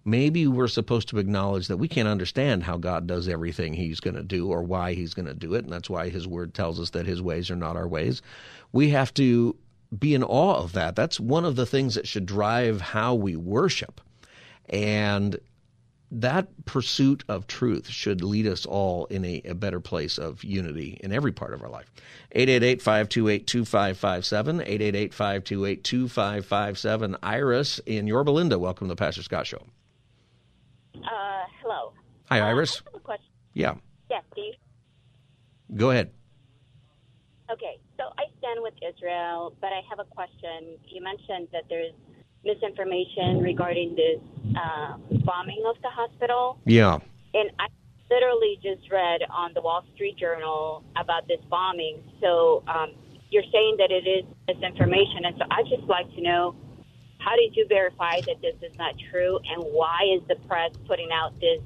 maybe 0.08 0.48
we're 0.48 0.70
supposed 0.70 1.10
to 1.10 1.20
acknowledge 1.20 1.68
that 1.68 1.78
we 1.78 1.88
can't 1.88 2.08
understand 2.08 2.64
how 2.64 2.78
God 2.78 3.06
does 3.06 3.28
everything 3.28 3.74
He's 3.74 4.00
going 4.00 4.16
to 4.16 4.24
do 4.24 4.48
or 4.48 4.64
why 4.64 4.94
He's 4.94 5.14
going 5.14 5.26
to 5.26 5.34
do 5.34 5.54
it. 5.54 5.66
And 5.66 5.72
that's 5.72 5.90
why 5.90 6.10
His 6.10 6.26
Word 6.26 6.54
tells 6.54 6.80
us 6.80 6.92
that 6.92 7.06
His 7.06 7.22
ways 7.22 7.52
are 7.52 7.58
not 7.58 7.76
our 7.76 7.88
ways. 7.88 8.22
We 8.72 8.90
have 8.92 9.14
to 9.16 9.56
be 10.00 10.16
in 10.16 10.24
awe 10.24 10.56
of 10.56 10.72
that. 10.74 10.96
That's 10.96 11.20
one 11.20 11.44
of 11.44 11.58
the 11.58 11.66
things 11.66 11.96
that 11.96 12.08
should 12.08 12.26
drive 12.26 12.80
how 12.80 13.16
we 13.16 13.36
worship. 13.36 14.00
And 14.70 15.38
that 16.12 16.48
pursuit 16.66 17.24
of 17.28 17.48
truth 17.48 17.90
should 17.90 18.24
lead 18.24 18.48
us 18.48 18.66
all 18.66 19.06
in 19.08 19.26
a, 19.26 19.42
a 19.46 19.54
better 19.56 19.80
place 19.82 20.18
of 20.18 20.42
unity 20.44 20.98
in 21.04 21.12
every 21.12 21.32
part 21.34 21.54
of 21.54 21.62
our 21.62 21.70
life. 21.70 21.92
888-528-2557, 22.36 24.66
888-528-2557. 25.12 27.18
Iris 27.24 27.80
in 27.86 28.08
Yorba 28.08 28.32
Linda, 28.32 28.58
welcome 28.58 28.88
to 28.88 28.94
the 28.94 28.98
Pastor 28.98 29.22
Scott 29.24 29.46
Show. 29.48 29.62
Uh, 30.96 31.44
hello. 31.62 31.92
Hi, 32.30 32.40
Uh, 32.42 32.46
Iris. 32.48 32.82
A 32.94 33.00
question. 33.00 33.26
Yeah, 33.54 33.76
Yes, 34.10 34.24
go 35.76 35.92
ahead. 35.92 36.12
Okay, 37.52 37.78
so 37.98 38.04
I 38.18 38.24
stand 38.40 38.60
with 38.62 38.74
Israel, 38.88 39.54
but 39.62 39.68
I 39.74 39.82
have 39.90 40.00
a 40.00 40.06
question. 40.06 40.78
You 40.88 41.02
mentioned 41.04 41.50
that 41.52 41.64
there's 41.70 41.92
misinformation 42.44 43.40
regarding 43.42 43.96
this 43.96 44.20
uh, 44.56 44.98
bombing 45.26 45.64
of 45.68 45.76
the 45.82 45.90
hospital, 45.90 46.60
Yeah. 46.66 47.00
and 47.34 47.50
I 47.60 47.68
literally 48.10 48.58
just 48.64 48.90
read 48.92 49.22
on 49.30 49.54
the 49.54 49.62
Wall 49.62 49.84
Street 49.94 50.18
Journal 50.18 50.84
about 50.96 51.28
this 51.28 51.42
bombing. 51.50 52.02
So 52.22 52.64
um, 52.68 52.92
you're 53.30 53.44
saying 53.52 53.76
that 53.80 53.92
it 53.92 54.08
is 54.08 54.24
misinformation, 54.48 55.26
and 55.26 55.36
so 55.38 55.44
I'd 55.52 55.68
just 55.70 55.84
like 55.90 56.10
to 56.16 56.22
know 56.22 56.56
how 57.20 57.36
did 57.36 57.56
you 57.56 57.66
verify 57.68 58.22
that 58.22 58.42
this 58.42 58.56
is 58.62 58.78
not 58.78 58.94
true, 59.12 59.40
and 59.52 59.62
why 59.74 60.00
is 60.16 60.22
the 60.30 60.36
press 60.48 60.72
putting 60.88 61.10
out 61.12 61.38
this 61.42 61.60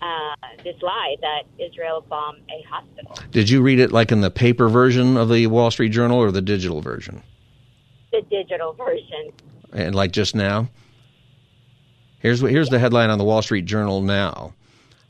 uh, 0.00 0.34
this 0.64 0.74
lie 0.82 1.16
that 1.20 1.42
Israel 1.58 2.04
bombed 2.08 2.38
a 2.50 2.62
hospital? 2.68 3.16
Did 3.30 3.48
you 3.50 3.62
read 3.62 3.78
it 3.78 3.92
like 3.92 4.10
in 4.12 4.20
the 4.20 4.30
paper 4.30 4.68
version 4.68 5.16
of 5.16 5.28
the 5.28 5.46
Wall 5.46 5.70
Street 5.70 5.90
Journal 5.90 6.18
or 6.18 6.30
the 6.32 6.42
digital 6.42 6.80
version? 6.80 7.22
The 8.12 8.22
digital 8.28 8.72
version. 8.74 9.32
And 9.72 9.94
like 9.94 10.12
just 10.12 10.34
now? 10.34 10.68
Here's 12.18 12.42
what 12.42 12.52
here's 12.52 12.68
the 12.68 12.78
headline 12.78 13.10
on 13.10 13.18
the 13.18 13.24
Wall 13.24 13.42
Street 13.42 13.64
Journal 13.64 14.02
now. 14.02 14.54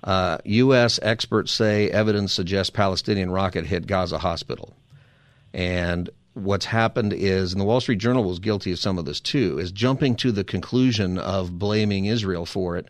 Uh, 0.03 0.39
U.S. 0.45 0.99
experts 1.03 1.53
say 1.53 1.89
evidence 1.91 2.33
suggests 2.33 2.71
Palestinian 2.71 3.31
rocket 3.31 3.67
hit 3.67 3.87
Gaza 3.87 4.19
hospital. 4.19 4.75
And 5.53 6.11
what's 6.35 6.65
happened 6.65 7.13
is, 7.13 7.53
and 7.53 7.61
the 7.61 7.65
Wall 7.65 7.81
Street 7.81 7.99
Journal 7.99 8.25
was 8.25 8.39
guilty 8.39 8.73
of 8.73 8.79
some 8.79 8.99
of 8.99 9.05
this 9.05 9.21
too, 9.21 9.59
is 9.59 9.71
jumping 9.71 10.17
to 10.17 10.33
the 10.33 10.45
conclusion 10.45 11.19
of 11.19 11.59
blaming 11.59 12.07
Israel 12.07 12.47
for 12.47 12.77
it 12.77 12.89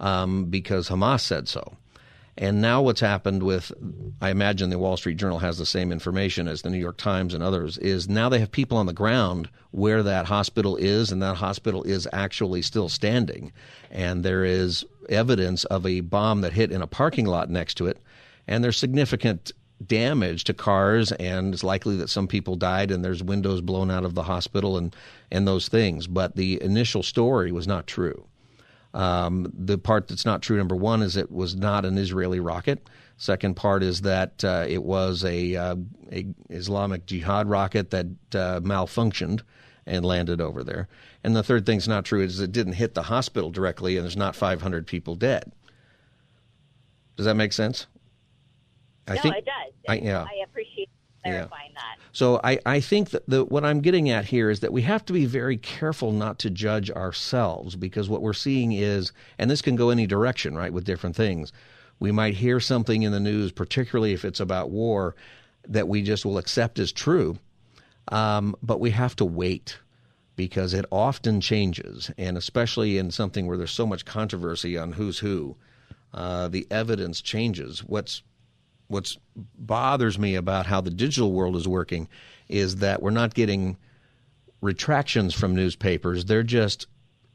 um, 0.00 0.46
because 0.46 0.88
Hamas 0.88 1.20
said 1.20 1.48
so. 1.48 1.76
And 2.36 2.60
now 2.60 2.82
what's 2.82 3.00
happened 3.00 3.44
with, 3.44 3.72
I 4.20 4.30
imagine 4.30 4.70
the 4.70 4.78
Wall 4.78 4.96
Street 4.96 5.16
Journal 5.16 5.38
has 5.38 5.58
the 5.58 5.66
same 5.66 5.92
information 5.92 6.48
as 6.48 6.62
the 6.62 6.70
New 6.70 6.78
York 6.78 6.96
Times 6.96 7.32
and 7.32 7.42
others, 7.42 7.78
is 7.78 8.08
now 8.08 8.28
they 8.28 8.40
have 8.40 8.50
people 8.50 8.76
on 8.76 8.86
the 8.86 8.92
ground 8.92 9.48
where 9.70 10.02
that 10.02 10.26
hospital 10.26 10.76
is, 10.76 11.12
and 11.12 11.22
that 11.22 11.36
hospital 11.36 11.84
is 11.84 12.08
actually 12.12 12.62
still 12.62 12.88
standing. 12.88 13.52
And 13.90 14.24
there 14.24 14.44
is 14.44 14.84
evidence 15.08 15.64
of 15.66 15.86
a 15.86 16.00
bomb 16.00 16.40
that 16.40 16.52
hit 16.52 16.72
in 16.72 16.82
a 16.82 16.88
parking 16.88 17.26
lot 17.26 17.50
next 17.50 17.74
to 17.74 17.86
it, 17.86 17.98
and 18.48 18.64
there's 18.64 18.76
significant 18.76 19.52
damage 19.84 20.44
to 20.44 20.54
cars, 20.54 21.12
and 21.12 21.54
it's 21.54 21.64
likely 21.64 21.96
that 21.96 22.10
some 22.10 22.26
people 22.26 22.56
died, 22.56 22.90
and 22.90 23.04
there's 23.04 23.22
windows 23.22 23.60
blown 23.60 23.90
out 23.90 24.04
of 24.04 24.14
the 24.14 24.22
hospital 24.24 24.76
and, 24.76 24.94
and 25.30 25.46
those 25.46 25.68
things. 25.68 26.06
But 26.06 26.36
the 26.36 26.60
initial 26.62 27.02
story 27.02 27.52
was 27.52 27.66
not 27.66 27.86
true. 27.86 28.26
Um, 28.94 29.52
the 29.52 29.76
part 29.76 30.08
that's 30.08 30.24
not 30.24 30.40
true, 30.40 30.56
number 30.56 30.76
one, 30.76 31.02
is 31.02 31.16
it 31.16 31.30
was 31.30 31.56
not 31.56 31.84
an 31.84 31.98
Israeli 31.98 32.40
rocket. 32.40 32.88
Second 33.16 33.54
part 33.56 33.82
is 33.82 34.02
that 34.02 34.42
uh, 34.44 34.64
it 34.68 34.82
was 34.82 35.24
a, 35.24 35.56
uh, 35.56 35.76
a, 36.12 36.26
Islamic 36.48 37.04
Jihad 37.06 37.48
rocket 37.48 37.90
that 37.90 38.06
uh, 38.34 38.60
malfunctioned 38.60 39.42
and 39.86 40.04
landed 40.04 40.40
over 40.40 40.64
there. 40.64 40.88
And 41.22 41.34
the 41.34 41.42
third 41.42 41.66
thing's 41.66 41.88
not 41.88 42.04
true 42.04 42.22
is 42.22 42.40
it 42.40 42.52
didn't 42.52 42.74
hit 42.74 42.94
the 42.94 43.02
hospital 43.02 43.50
directly, 43.50 43.96
and 43.96 44.04
there's 44.04 44.16
not 44.16 44.36
500 44.36 44.86
people 44.86 45.16
dead. 45.16 45.52
Does 47.16 47.26
that 47.26 47.34
make 47.34 47.52
sense? 47.52 47.86
I 49.06 49.16
no, 49.16 49.20
think, 49.20 49.36
it 49.36 49.44
does. 49.44 49.74
I, 49.88 49.94
yeah. 49.96 50.22
I 50.22 50.44
appreciate 50.44 50.73
clarifying 51.24 51.70
yeah. 51.72 51.80
that. 51.80 51.98
So 52.12 52.40
I, 52.44 52.58
I 52.64 52.80
think 52.80 53.10
that 53.10 53.28
the, 53.28 53.44
what 53.44 53.64
I'm 53.64 53.80
getting 53.80 54.08
at 54.10 54.24
here 54.24 54.48
is 54.48 54.60
that 54.60 54.72
we 54.72 54.82
have 54.82 55.04
to 55.06 55.12
be 55.12 55.26
very 55.26 55.56
careful 55.56 56.12
not 56.12 56.38
to 56.40 56.50
judge 56.50 56.90
ourselves 56.90 57.74
because 57.74 58.08
what 58.08 58.22
we're 58.22 58.32
seeing 58.32 58.72
is, 58.72 59.12
and 59.38 59.50
this 59.50 59.62
can 59.62 59.74
go 59.74 59.90
any 59.90 60.06
direction, 60.06 60.56
right, 60.56 60.72
with 60.72 60.84
different 60.84 61.16
things. 61.16 61.52
We 61.98 62.12
might 62.12 62.34
hear 62.34 62.60
something 62.60 63.02
in 63.02 63.12
the 63.12 63.20
news, 63.20 63.52
particularly 63.52 64.12
if 64.12 64.24
it's 64.24 64.40
about 64.40 64.70
war, 64.70 65.16
that 65.66 65.88
we 65.88 66.02
just 66.02 66.24
will 66.24 66.38
accept 66.38 66.78
as 66.78 66.92
true, 66.92 67.38
um, 68.08 68.54
but 68.62 68.80
we 68.80 68.90
have 68.90 69.16
to 69.16 69.24
wait 69.24 69.78
because 70.36 70.74
it 70.74 70.84
often 70.90 71.40
changes, 71.40 72.10
and 72.18 72.36
especially 72.36 72.98
in 72.98 73.10
something 73.10 73.46
where 73.46 73.56
there's 73.56 73.70
so 73.70 73.86
much 73.86 74.04
controversy 74.04 74.76
on 74.76 74.92
who's 74.92 75.18
who, 75.18 75.56
uh, 76.12 76.48
the 76.48 76.66
evidence 76.70 77.20
changes. 77.20 77.84
What's 77.84 78.22
what 78.88 79.16
bothers 79.56 80.18
me 80.18 80.34
about 80.34 80.66
how 80.66 80.80
the 80.80 80.90
digital 80.90 81.32
world 81.32 81.56
is 81.56 81.66
working 81.66 82.08
is 82.48 82.76
that 82.76 83.02
we're 83.02 83.10
not 83.10 83.34
getting 83.34 83.76
retractions 84.60 85.34
from 85.34 85.54
newspapers. 85.54 86.24
They're 86.24 86.42
just 86.42 86.86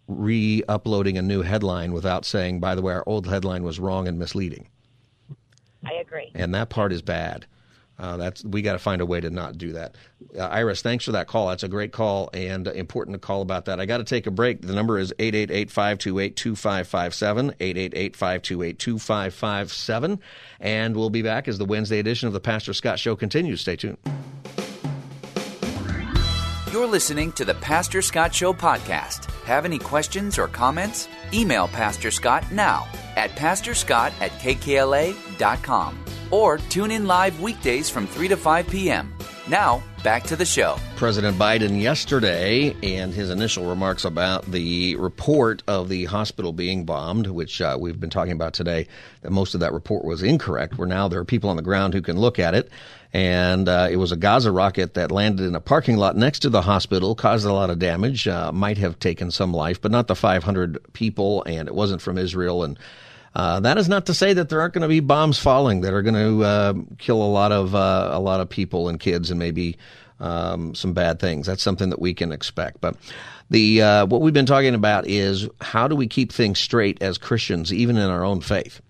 re 0.08 0.64
uploading 0.68 1.18
a 1.18 1.22
new 1.22 1.42
headline 1.42 1.94
without 1.94 2.26
saying, 2.26 2.60
by 2.60 2.76
the 2.76 2.82
way, 2.82 2.94
our 2.94 3.04
old 3.06 3.28
headline 3.28 3.64
was 3.64 3.80
wrong 3.80 4.08
and 4.08 4.18
misleading. 4.18 4.68
I 5.86 5.94
agree. 5.94 6.32
And 6.36 6.54
that 6.56 6.70
part 6.70 6.92
is 6.92 7.02
bad. 7.02 7.46
Uh, 8.00 8.18
that's 8.18 8.44
we 8.46 8.62
got 8.62 8.74
to 8.74 8.80
find 8.80 9.02
a 9.02 9.06
way 9.06 9.20
to 9.20 9.30
not 9.30 9.58
do 9.58 9.74
that. 9.74 9.96
Uh, 10.38 10.44
Iris, 10.44 10.82
thanks 10.82 11.04
for 11.06 11.12
that 11.12 11.28
call. 11.28 11.50
That's 11.50 11.64
a 11.64 11.68
great 11.68 11.92
call 11.92 12.30
and 12.34 12.66
important 12.68 13.16
to 13.16 13.20
call 13.20 13.42
about 13.42 13.66
that. 13.66 13.82
I 13.82 13.86
got 13.86 13.98
to 13.98 14.06
take 14.06 14.26
a 14.26 14.32
break. 14.32 14.62
The 14.62 14.74
number 14.74 14.98
is 14.98 15.14
888-528-2557, 15.20 17.58
888-528-2557, 17.58 20.20
and 20.62 20.96
we'll 20.96 21.10
be 21.10 21.22
back 21.22 21.50
as 21.50 21.58
the 21.58 21.66
Wednesday 21.66 22.00
edition 22.00 22.28
of 22.28 22.34
the 22.34 22.40
Pastor 22.40 22.74
Scott 22.74 22.98
Show 23.00 23.18
continues. 23.18 23.60
Stay 23.62 23.76
tuned. 23.76 23.98
You're 26.72 26.88
listening 26.88 27.34
to 27.34 27.44
the 27.44 27.56
Pastor 27.56 28.02
Scott 28.02 28.34
Show 28.34 28.54
podcast. 28.54 29.30
Have 29.44 29.66
any 29.66 29.80
questions 29.80 30.38
or 30.38 30.48
comments? 30.48 31.10
Email 31.34 31.68
Pastor 31.68 32.12
Scott 32.12 32.50
now 32.52 32.88
at 33.18 33.32
pastorscott 33.32 34.14
at 34.22 34.32
kkla.com 34.34 36.06
or 36.32 36.58
tune 36.70 36.92
in 36.92 37.08
live 37.08 37.40
weekdays 37.42 37.90
from 37.90 38.08
3 38.08 38.28
to 38.30 38.38
5 38.38 38.68
p.m. 38.68 39.14
Now, 39.50 39.82
back 40.04 40.24
to 40.26 40.36
the 40.36 40.46
show. 40.46 40.78
President 40.96 41.38
Biden 41.38 41.82
yesterday 41.82 42.76
and 42.84 43.12
his 43.12 43.32
initial 43.32 43.66
remarks 43.66 44.06
about 44.06 44.46
the 44.46 44.96
report 44.98 45.64
of 45.68 45.90
the 45.90 46.06
hospital 46.06 46.54
being 46.54 46.86
bombed, 46.86 47.26
which 47.28 47.60
uh, 47.60 47.76
we've 47.80 48.00
been 48.00 48.12
talking 48.12 48.34
about 48.34 48.54
today, 48.54 48.88
that 49.22 49.32
most 49.32 49.56
of 49.56 49.62
that 49.62 49.74
report 49.74 50.06
was 50.06 50.22
incorrect. 50.22 50.78
Where 50.78 50.88
now 50.88 51.08
there 51.08 51.20
are 51.20 51.26
people 51.26 51.50
on 51.50 51.56
the 51.56 51.64
ground 51.64 51.96
who 51.96 52.02
can 52.02 52.20
look 52.20 52.38
at 52.38 52.54
it. 52.54 52.70
And 53.12 53.68
uh, 53.68 53.88
it 53.90 53.96
was 53.96 54.12
a 54.12 54.16
Gaza 54.16 54.52
rocket 54.52 54.94
that 54.94 55.12
landed 55.12 55.48
in 55.48 55.56
a 55.56 55.60
parking 55.60 55.98
lot 55.98 56.16
next 56.16 56.40
to 56.40 56.50
the 56.50 56.62
hospital, 56.62 57.16
caused 57.16 57.48
a 57.48 57.54
lot 57.54 57.72
of 57.72 57.80
damage, 57.80 58.28
uh, 58.28 58.52
might 58.52 58.78
have 58.78 59.00
taken 59.00 59.32
some 59.32 59.52
life, 59.52 59.82
but 59.82 59.92
not 59.92 60.08
the 60.08 60.16
500 60.16 60.94
people, 60.94 61.44
and 61.46 61.68
it 61.68 61.74
wasn't 61.74 62.04
from 62.04 62.20
Israel. 62.20 62.64
And 62.64 62.78
uh, 63.36 63.60
that 63.60 63.78
is 63.78 63.88
not 63.88 64.08
to 64.08 64.14
say 64.14 64.34
that 64.34 64.50
there 64.50 64.62
aren't 64.62 64.74
going 64.74 64.82
to 64.82 64.88
be 64.88 65.00
bombs 65.00 65.38
falling 65.38 65.82
that 65.82 65.94
are 65.94 66.02
going 66.02 66.16
to 66.16 66.44
uh, 66.44 66.74
kill 66.98 67.22
a 67.22 67.30
lot 67.32 67.52
of 67.52 67.76
uh, 67.76 68.10
a 68.12 68.20
lot 68.20 68.40
of 68.40 68.50
people 68.50 68.90
and 68.90 69.00
kids 69.00 69.30
and 69.30 69.40
maybe 69.40 69.78
um, 70.20 70.76
some 70.76 70.94
bad 70.94 71.20
things. 71.20 71.48
That's 71.48 71.64
something 71.64 71.90
that 71.90 72.00
we 72.00 72.14
can 72.14 72.32
expect. 72.32 72.82
But 72.82 72.96
the 73.50 73.82
uh, 73.82 74.06
what 74.08 74.22
we've 74.22 74.34
been 74.34 74.46
talking 74.46 74.76
about 74.76 75.08
is 75.08 75.48
how 75.62 75.88
do 75.88 75.96
we 75.96 76.08
keep 76.08 76.32
things 76.32 76.60
straight 76.60 77.02
as 77.02 77.18
Christians, 77.18 77.74
even 77.74 77.98
in 77.98 78.10
our 78.10 78.24
own 78.24 78.42
faith, 78.42 78.82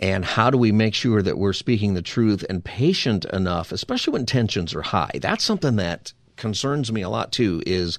and 0.00 0.24
how 0.24 0.50
do 0.50 0.58
we 0.58 0.72
make 0.72 0.94
sure 0.94 1.22
that 1.22 1.38
we're 1.38 1.52
speaking 1.52 1.94
the 1.94 2.02
truth 2.02 2.44
and 2.48 2.64
patient 2.64 3.24
enough, 3.26 3.72
especially 3.72 4.12
when 4.12 4.26
tensions 4.26 4.74
are 4.74 4.82
high. 4.82 5.10
That's 5.20 5.44
something 5.44 5.76
that 5.76 6.12
concerns 6.36 6.92
me 6.92 7.02
a 7.02 7.08
lot 7.08 7.32
too. 7.32 7.62
Is 7.66 7.98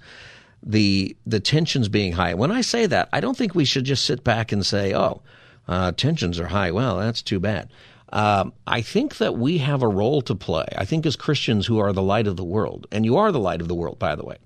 the 0.62 1.16
the 1.26 1.40
tensions 1.40 1.90
being 1.90 2.14
high. 2.14 2.36
When 2.36 2.52
I 2.52 2.62
say 2.62 2.86
that, 2.86 3.10
I 3.12 3.20
don't 3.20 3.38
think 3.38 3.56
we 3.56 3.66
should 3.66 3.86
just 3.86 4.06
sit 4.06 4.24
back 4.24 4.52
and 4.52 4.66
say, 4.66 4.94
"Oh, 4.94 5.22
uh, 5.70 5.92
tensions 5.92 6.40
are 6.40 6.48
high. 6.48 6.72
Well, 6.72 6.98
that's 6.98 7.22
too 7.22 7.40
bad. 7.40 7.70
Um, 8.12 8.54
I 8.66 8.82
think 8.82 9.18
that 9.18 9.38
we 9.38 9.60
have 9.60 9.84
a 9.84 9.88
role 9.88 10.24
to 10.24 10.34
play. 10.34 10.66
I 10.76 10.84
think 10.84 11.06
as 11.06 11.16
Christians 11.16 11.68
who 11.68 11.78
are 11.78 11.94
the 11.94 12.02
light 12.02 12.26
of 12.26 12.38
the 12.38 12.44
world, 12.44 12.88
and 12.92 13.06
you 13.06 13.18
are 13.18 13.32
the 13.32 13.40
light 13.40 13.62
of 13.62 13.68
the 13.68 13.76
world, 13.76 14.00
by 14.00 14.16
the 14.16 14.26
way. 14.26 14.38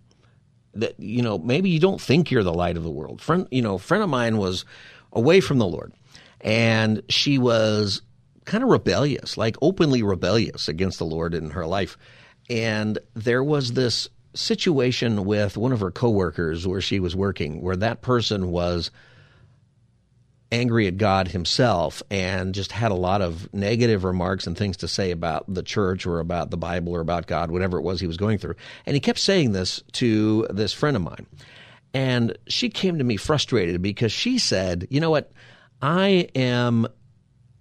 That 0.73 0.99
you 0.99 1.21
know, 1.21 1.37
maybe 1.37 1.69
you 1.69 1.79
don't 1.79 2.01
think 2.01 2.29
you're 2.29 2.43
the 2.43 2.53
light 2.53 2.75
of 2.75 2.83
the 2.83 2.91
world. 2.91 3.21
Friend, 3.21 3.47
you 3.51 3.61
know, 3.61 3.75
a 3.75 3.79
friend 3.79 4.03
of 4.03 4.09
mine 4.09 4.37
was 4.37 4.65
away 5.13 5.39
from 5.39 5.59
the 5.59 5.65
Lord, 5.65 5.93
and 6.41 7.01
she 7.07 7.37
was 7.37 8.01
kind 8.43 8.61
of 8.61 8.69
rebellious, 8.69 9.37
like 9.37 9.55
openly 9.61 10.03
rebellious 10.03 10.67
against 10.67 10.99
the 10.99 11.05
Lord 11.05 11.33
in 11.33 11.51
her 11.51 11.65
life. 11.65 11.97
And 12.49 12.99
there 13.13 13.45
was 13.45 13.71
this 13.71 14.09
situation 14.33 15.23
with 15.23 15.55
one 15.55 15.71
of 15.71 15.79
her 15.79 15.91
coworkers 15.91 16.67
where 16.67 16.81
she 16.81 16.99
was 16.99 17.15
working, 17.15 17.61
where 17.61 17.77
that 17.77 18.01
person 18.01 18.51
was 18.51 18.91
angry 20.53 20.87
at 20.87 20.97
God 20.97 21.27
himself 21.27 22.03
and 22.11 22.53
just 22.53 22.71
had 22.71 22.91
a 22.91 22.95
lot 22.95 23.21
of 23.21 23.51
negative 23.53 24.03
remarks 24.03 24.45
and 24.45 24.55
things 24.55 24.77
to 24.77 24.87
say 24.87 25.09
about 25.09 25.51
the 25.51 25.63
church 25.63 26.05
or 26.05 26.19
about 26.19 26.51
the 26.51 26.57
Bible 26.57 26.93
or 26.93 27.01
about 27.01 27.25
God, 27.25 27.49
whatever 27.49 27.79
it 27.79 27.81
was 27.81 27.99
he 27.99 28.07
was 28.07 28.17
going 28.17 28.37
through. 28.37 28.55
And 28.85 28.93
he 28.95 28.99
kept 28.99 29.19
saying 29.19 29.51
this 29.51 29.83
to 29.93 30.45
this 30.51 30.71
friend 30.71 30.95
of 30.95 31.01
mine. 31.01 31.25
And 31.95 32.37
she 32.47 32.69
came 32.69 32.99
to 32.99 33.03
me 33.03 33.17
frustrated 33.17 33.81
because 33.81 34.11
she 34.11 34.37
said, 34.37 34.87
You 34.91 34.99
know 34.99 35.09
what? 35.09 35.31
I 35.81 36.29
am 36.35 36.87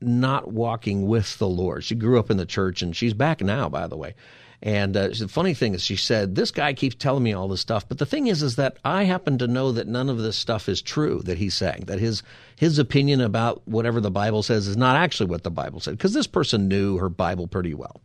not 0.02 0.52
walking 0.52 1.06
with 1.06 1.38
the 1.38 1.48
Lord. 1.48 1.84
She 1.84 1.94
grew 1.94 2.18
up 2.18 2.30
in 2.30 2.36
the 2.36 2.46
church 2.46 2.82
and 2.82 2.94
she's 2.94 3.14
back 3.14 3.40
now, 3.40 3.68
by 3.68 3.86
the 3.86 3.96
way. 3.96 4.14
And 4.62 4.96
uh, 4.96 5.08
the 5.08 5.26
funny 5.26 5.54
thing 5.54 5.74
is, 5.74 5.82
she 5.82 5.96
said, 5.96 6.36
"This 6.36 6.52
guy 6.52 6.72
keeps 6.72 6.94
telling 6.94 7.24
me 7.24 7.32
all 7.32 7.48
this 7.48 7.60
stuff, 7.60 7.88
but 7.88 7.98
the 7.98 8.06
thing 8.06 8.28
is, 8.28 8.44
is 8.44 8.54
that 8.56 8.76
I 8.84 9.02
happen 9.02 9.38
to 9.38 9.48
know 9.48 9.72
that 9.72 9.88
none 9.88 10.08
of 10.08 10.18
this 10.18 10.36
stuff 10.36 10.68
is 10.68 10.80
true 10.80 11.20
that 11.24 11.38
he's 11.38 11.54
saying. 11.54 11.84
That 11.86 11.98
his 11.98 12.22
his 12.54 12.78
opinion 12.78 13.20
about 13.20 13.66
whatever 13.66 14.00
the 14.00 14.10
Bible 14.10 14.44
says 14.44 14.68
is 14.68 14.76
not 14.76 14.94
actually 14.94 15.30
what 15.30 15.42
the 15.42 15.50
Bible 15.50 15.80
said, 15.80 15.98
because 15.98 16.14
this 16.14 16.28
person 16.28 16.68
knew 16.68 16.98
her 16.98 17.08
Bible 17.08 17.48
pretty 17.48 17.74
well, 17.74 18.00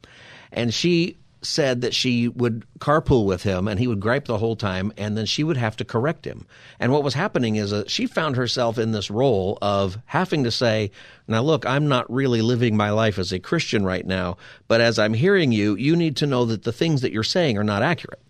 and 0.52 0.74
she 0.74 1.18
said 1.42 1.82
that 1.82 1.94
she 1.94 2.28
would 2.28 2.66
carpool 2.80 3.26
with 3.26 3.44
him 3.44 3.68
and 3.68 3.80
he 3.80 3.88
would 3.88 4.00
gripe 4.00 4.26
the 4.26 4.38
whole 4.38 4.56
time 4.56 4.92
and 4.98 5.18
then 5.18 5.26
she 5.26 5.44
would 5.44 5.58
have 5.58 5.76
to 5.78 5.86
correct 5.86 6.26
him. 6.26 6.46
And 6.80 6.92
what 6.92 7.04
was 7.04 7.14
happening 7.14 7.56
is 7.56 7.72
that 7.72 7.90
she 7.90 8.08
found 8.08 8.36
herself 8.36 8.78
in 8.78 8.92
this 8.92 9.12
role 9.12 9.58
of 9.62 9.98
having 10.06 10.44
to 10.44 10.52
say, 10.52 10.92
now 11.28 11.42
look, 11.42 11.66
I'm 11.66 11.88
not 11.88 12.12
really 12.12 12.42
living 12.42 12.76
my 12.76 12.90
life 12.90 13.20
as 13.20 13.32
a 13.32 13.40
Christian 13.40 13.86
right 13.86 14.06
now, 14.06 14.38
but 14.68 14.82
as 14.82 14.98
I'm 14.98 15.14
hearing 15.14 15.52
you, 15.52 15.76
you 15.76 15.96
need 15.96 16.18
to 16.18 16.28
know 16.28 16.46
that 16.46 16.64
the 16.64 16.72
things 16.72 17.02
that 17.02 17.12
you're 17.12 17.24
saying 17.24 17.58
are 17.58 17.64
not 17.64 17.84
accurate. 17.84 18.22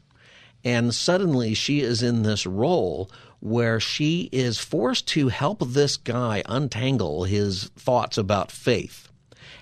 And 0.63 0.93
suddenly 0.93 1.53
she 1.53 1.81
is 1.81 2.03
in 2.03 2.23
this 2.23 2.45
role 2.45 3.09
where 3.39 3.79
she 3.79 4.29
is 4.31 4.57
forced 4.57 5.07
to 5.09 5.29
help 5.29 5.61
this 5.65 5.95
guy 5.95 6.43
untangle 6.47 7.23
his 7.23 7.65
thoughts 7.75 8.17
about 8.17 8.51
faith 8.51 9.07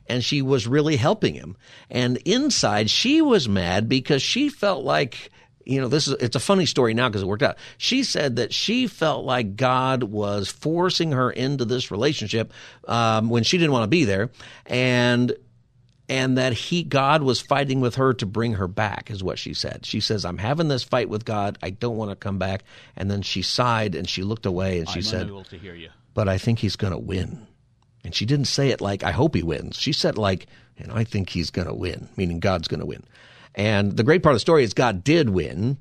and 0.07 0.23
she 0.23 0.41
was 0.41 0.67
really 0.67 0.95
helping 0.95 1.33
him. 1.33 1.55
And 1.89 2.17
inside, 2.25 2.89
she 2.89 3.21
was 3.21 3.49
mad 3.49 3.89
because 3.89 4.21
she 4.21 4.49
felt 4.49 4.83
like 4.83 5.31
you 5.65 5.81
know, 5.81 5.87
this 5.87 6.07
is 6.07 6.13
it's 6.19 6.35
a 6.35 6.39
funny 6.39 6.65
story 6.65 6.93
now 6.93 7.09
because 7.09 7.23
it 7.23 7.27
worked 7.27 7.43
out. 7.43 7.57
She 7.77 8.03
said 8.03 8.35
that 8.35 8.53
she 8.53 8.87
felt 8.87 9.25
like 9.25 9.55
God 9.55 10.03
was 10.03 10.47
forcing 10.47 11.11
her 11.11 11.31
into 11.31 11.65
this 11.65 11.91
relationship 11.91 12.53
um, 12.87 13.29
when 13.29 13.43
she 13.43 13.57
didn't 13.57 13.71
want 13.71 13.83
to 13.83 13.87
be 13.87 14.05
there, 14.05 14.29
and 14.67 15.33
and 16.07 16.37
that 16.37 16.53
he 16.53 16.83
God 16.83 17.23
was 17.23 17.41
fighting 17.41 17.81
with 17.81 17.95
her 17.95 18.13
to 18.13 18.25
bring 18.27 18.53
her 18.53 18.67
back 18.67 19.09
is 19.09 19.23
what 19.23 19.39
she 19.39 19.53
said. 19.55 19.85
She 19.85 19.99
says, 19.99 20.23
"I'm 20.23 20.37
having 20.37 20.67
this 20.67 20.83
fight 20.83 21.09
with 21.09 21.25
God. 21.25 21.57
I 21.63 21.71
don't 21.71 21.97
want 21.97 22.11
to 22.11 22.15
come 22.15 22.37
back." 22.37 22.63
And 22.95 23.09
then 23.09 23.23
she 23.23 23.41
sighed 23.41 23.95
and 23.95 24.07
she 24.07 24.21
looked 24.21 24.45
away 24.45 24.79
and 24.79 24.87
she 24.87 24.99
I'm 24.99 25.03
said, 25.03 25.27
to 25.49 25.57
hear 25.57 25.73
you. 25.73 25.89
"But 26.13 26.29
I 26.29 26.37
think 26.37 26.59
he's 26.59 26.75
going 26.75 26.93
to 26.93 26.99
win." 26.99 27.47
And 28.05 28.15
she 28.15 28.25
didn't 28.25 28.45
say 28.45 28.69
it 28.69 28.79
like, 28.79 29.03
"I 29.03 29.11
hope 29.11 29.35
he 29.35 29.43
wins." 29.43 29.75
She 29.77 29.91
said 29.91 30.17
like, 30.17 30.47
"And 30.77 30.91
I 30.91 31.03
think 31.03 31.29
he's 31.29 31.49
going 31.49 31.67
to 31.67 31.73
win," 31.73 32.07
meaning 32.15 32.39
God's 32.39 32.67
going 32.67 32.79
to 32.79 32.85
win. 32.85 33.03
And 33.55 33.97
the 33.97 34.03
great 34.03 34.23
part 34.23 34.33
of 34.33 34.37
the 34.37 34.41
story 34.41 34.63
is 34.63 34.73
God 34.73 35.03
did 35.03 35.29
win. 35.29 35.77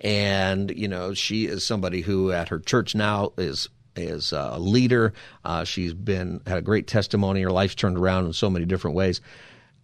And 0.00 0.70
you 0.70 0.88
know, 0.88 1.14
she 1.14 1.46
is 1.46 1.66
somebody 1.66 2.00
who 2.00 2.32
at 2.32 2.48
her 2.48 2.58
church 2.58 2.94
now 2.94 3.32
is 3.36 3.68
is 3.96 4.32
a 4.32 4.58
leader. 4.58 5.12
Uh, 5.44 5.64
she's 5.64 5.92
been 5.92 6.40
had 6.46 6.58
a 6.58 6.62
great 6.62 6.86
testimony. 6.86 7.42
Her 7.42 7.52
life's 7.52 7.74
turned 7.74 7.98
around 7.98 8.26
in 8.26 8.32
so 8.32 8.48
many 8.48 8.64
different 8.64 8.96
ways 8.96 9.20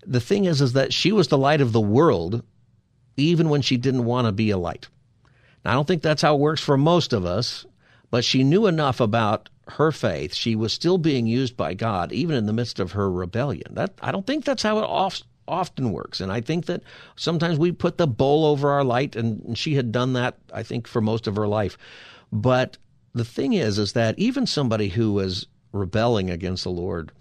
the 0.06 0.20
thing 0.20 0.44
is 0.44 0.60
is 0.60 0.72
that 0.74 0.92
she 0.92 1.12
was 1.12 1.28
the 1.28 1.38
light 1.38 1.60
of 1.60 1.72
the 1.72 1.80
world 1.80 2.42
even 3.16 3.48
when 3.48 3.62
she 3.62 3.76
didn't 3.76 4.04
want 4.04 4.26
to 4.26 4.32
be 4.32 4.50
a 4.50 4.56
light. 4.58 4.88
Now, 5.64 5.72
I 5.72 5.74
don't 5.74 5.86
think 5.86 6.02
that's 6.02 6.22
how 6.22 6.34
it 6.34 6.40
works 6.40 6.60
for 6.60 6.76
most 6.76 7.12
of 7.12 7.26
us, 7.26 7.66
but 8.10 8.24
she 8.24 8.44
knew 8.44 8.66
enough 8.66 9.00
about 9.00 9.50
her 9.70 9.92
faith. 9.92 10.34
She 10.34 10.54
was 10.54 10.72
still 10.72 10.98
being 10.98 11.26
used 11.26 11.56
by 11.56 11.74
God 11.74 12.12
even 12.12 12.36
in 12.36 12.46
the 12.46 12.52
midst 12.52 12.78
of 12.78 12.92
her 12.92 13.10
rebellion. 13.10 13.74
That 13.74 13.94
I 14.00 14.12
don't 14.12 14.26
think 14.26 14.44
that's 14.44 14.62
how 14.62 14.78
it 14.78 14.84
off, 14.84 15.22
often 15.48 15.92
works. 15.92 16.20
And 16.20 16.30
I 16.30 16.40
think 16.40 16.66
that 16.66 16.82
sometimes 17.16 17.58
we 17.58 17.72
put 17.72 17.98
the 17.98 18.06
bowl 18.06 18.44
over 18.44 18.70
our 18.70 18.84
light 18.84 19.16
and, 19.16 19.42
and 19.44 19.58
she 19.58 19.74
had 19.74 19.92
done 19.92 20.14
that 20.14 20.38
I 20.52 20.62
think 20.62 20.86
for 20.86 21.00
most 21.00 21.26
of 21.26 21.36
her 21.36 21.48
life. 21.48 21.76
But 22.32 22.78
the 23.14 23.24
thing 23.24 23.52
is 23.52 23.78
is 23.78 23.92
that 23.94 24.18
even 24.18 24.46
somebody 24.46 24.88
who 24.88 25.12
was 25.12 25.46
rebelling 25.72 26.30
against 26.30 26.64
the 26.64 26.70
Lord, 26.70 27.12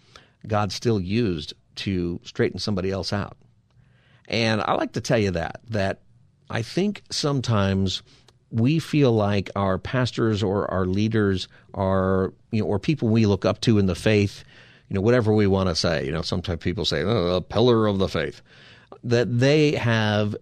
God 0.48 0.72
still 0.72 1.00
used 1.00 1.54
to 1.76 2.20
straighten 2.24 2.60
somebody 2.60 2.92
else 2.92 3.14
out. 3.14 3.38
And 4.28 4.62
I 4.62 4.74
like 4.74 4.94
to 4.94 5.02
tell 5.02 5.18
you 5.18 5.32
that, 5.32 5.62
that 5.70 6.02
I 6.50 6.62
think 6.62 7.04
sometimes 7.10 8.04
we 8.52 8.80
feel 8.80 9.12
like 9.12 9.50
our 9.56 9.78
pastors 9.78 10.42
or 10.42 10.70
our 10.72 10.86
leaders 10.86 11.48
are, 11.74 12.34
you 12.52 12.62
know, 12.62 12.68
or 12.68 12.80
people 12.80 13.10
we 13.10 13.26
look 13.26 13.46
up 13.46 13.62
to 13.62 13.78
in 13.78 13.86
the 13.86 13.96
faith, 13.96 14.44
you 14.90 14.96
know, 14.96 15.02
whatever 15.02 15.34
we 15.34 15.48
want 15.48 15.70
to 15.70 15.76
say. 15.76 16.06
You 16.06 16.12
know, 16.12 16.22
sometimes 16.22 16.60
people 16.60 16.86
say, 16.86 17.04
oh, 17.04 17.36
a 17.36 17.42
pillar 17.42 17.88
of 17.88 18.00
the 18.00 18.10
faith, 18.10 18.42
that 19.04 19.40
they 19.40 19.74
have 19.74 20.36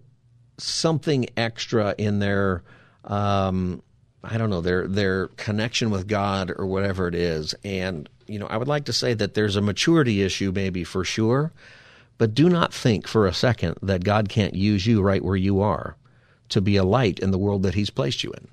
something 0.56 1.26
extra 1.36 1.94
in 1.98 2.18
their, 2.18 2.62
um, 3.04 3.82
I 4.24 4.38
don't 4.38 4.50
know, 4.50 4.62
their 4.62 4.88
their 4.88 5.28
connection 5.28 5.90
with 5.90 6.08
God 6.08 6.52
or 6.56 6.66
whatever 6.66 7.08
it 7.08 7.14
is. 7.14 7.54
And 7.62 8.08
you 8.26 8.38
know, 8.38 8.46
I 8.46 8.56
would 8.56 8.68
like 8.68 8.86
to 8.86 8.92
say 8.92 9.14
that 9.14 9.34
there's 9.34 9.56
a 9.56 9.62
maturity 9.62 10.22
issue, 10.22 10.52
maybe 10.54 10.84
for 10.84 11.04
sure, 11.04 11.52
but 12.16 12.34
do 12.34 12.48
not 12.48 12.74
think 12.74 13.06
for 13.06 13.26
a 13.26 13.34
second 13.34 13.76
that 13.82 14.02
God 14.02 14.28
can't 14.28 14.54
use 14.54 14.86
you 14.86 15.02
right 15.02 15.22
where 15.22 15.36
you 15.36 15.60
are 15.60 15.96
to 16.50 16.60
be 16.60 16.76
a 16.76 16.84
light 16.84 17.18
in 17.18 17.30
the 17.30 17.38
world 17.38 17.62
that 17.62 17.74
He's 17.74 17.90
placed 17.90 18.24
you 18.24 18.32
in. 18.32 18.48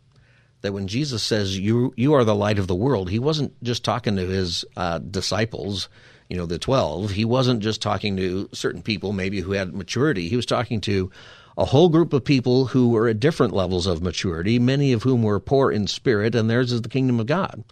That 0.61 0.73
when 0.73 0.87
Jesus 0.87 1.23
says 1.23 1.57
you 1.57 1.93
you 1.95 2.13
are 2.13 2.23
the 2.23 2.35
light 2.35 2.59
of 2.59 2.67
the 2.67 2.75
world, 2.75 3.09
He 3.09 3.19
wasn't 3.19 3.61
just 3.63 3.83
talking 3.83 4.15
to 4.15 4.25
His 4.25 4.65
uh, 4.75 4.99
disciples, 4.99 5.89
you 6.29 6.37
know, 6.37 6.45
the 6.45 6.59
twelve. 6.59 7.11
He 7.11 7.25
wasn't 7.25 7.61
just 7.61 7.81
talking 7.81 8.17
to 8.17 8.49
certain 8.51 8.81
people, 8.81 9.13
maybe 9.13 9.41
who 9.41 9.51
had 9.51 9.73
maturity. 9.73 10.27
He 10.27 10.35
was 10.35 10.45
talking 10.45 10.81
to 10.81 11.11
a 11.57 11.65
whole 11.65 11.89
group 11.89 12.13
of 12.13 12.25
people 12.25 12.65
who 12.65 12.89
were 12.89 13.07
at 13.07 13.19
different 13.19 13.53
levels 13.53 13.87
of 13.87 14.01
maturity, 14.01 14.59
many 14.59 14.91
of 14.91 15.03
whom 15.03 15.23
were 15.23 15.39
poor 15.39 15.71
in 15.71 15.87
spirit, 15.87 16.35
and 16.35 16.49
theirs 16.49 16.71
is 16.71 16.81
the 16.81 16.89
kingdom 16.89 17.19
of 17.19 17.27
God. 17.27 17.63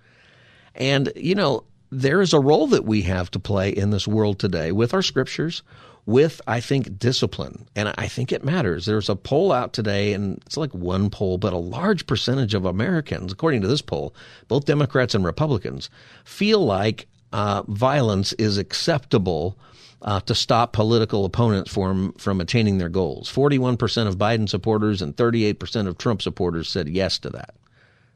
And, 0.76 1.12
you 1.16 1.36
know, 1.36 1.66
there 1.92 2.22
is 2.22 2.34
a 2.34 2.40
role 2.40 2.68
that 2.68 2.86
we 2.86 3.02
have 3.04 3.30
to 3.32 3.40
play 3.40 3.70
in 3.70 3.92
this 3.92 4.08
world 4.08 4.40
today 4.40 4.72
with 4.72 4.94
our 4.94 5.02
scriptures, 5.02 5.64
with, 6.06 6.42
I 6.48 6.60
think, 6.60 7.00
discipline. 7.00 7.68
And 7.76 7.94
I 7.98 8.08
think 8.08 8.32
it 8.32 8.44
matters. 8.44 8.86
There's 8.86 9.10
a 9.10 9.16
poll 9.16 9.52
out 9.52 9.74
today, 9.74 10.14
and 10.14 10.38
it's 10.46 10.58
like 10.58 10.74
one 10.74 11.10
poll, 11.10 11.38
but 11.38 11.54
a 11.54 11.58
large 11.58 12.06
percentage 12.08 12.54
of 12.54 12.66
Americans, 12.66 13.32
according 13.32 13.62
to 13.62 13.68
this 13.68 13.82
poll, 13.82 14.14
both 14.48 14.66
Democrats 14.66 15.16
and 15.16 15.24
Republicans, 15.24 15.90
feel 16.26 16.64
like 16.64 17.08
uh, 17.32 17.64
violence 17.68 18.34
is 18.34 18.58
acceptable 18.58 19.58
uh, 20.02 20.20
to 20.22 20.36
stop 20.36 20.74
political 20.74 21.24
opponents 21.24 21.72
from, 21.72 22.12
from 22.14 22.42
attaining 22.42 22.78
their 22.78 22.90
goals. 22.90 23.32
41% 23.32 24.08
of 24.08 24.18
Biden 24.18 24.50
supporters 24.50 25.02
and 25.02 25.16
38% 25.16 25.88
of 25.88 25.98
Trump 25.98 26.22
supporters 26.22 26.68
said 26.68 26.90
yes 26.90 27.18
to 27.20 27.30
that. 27.30 27.56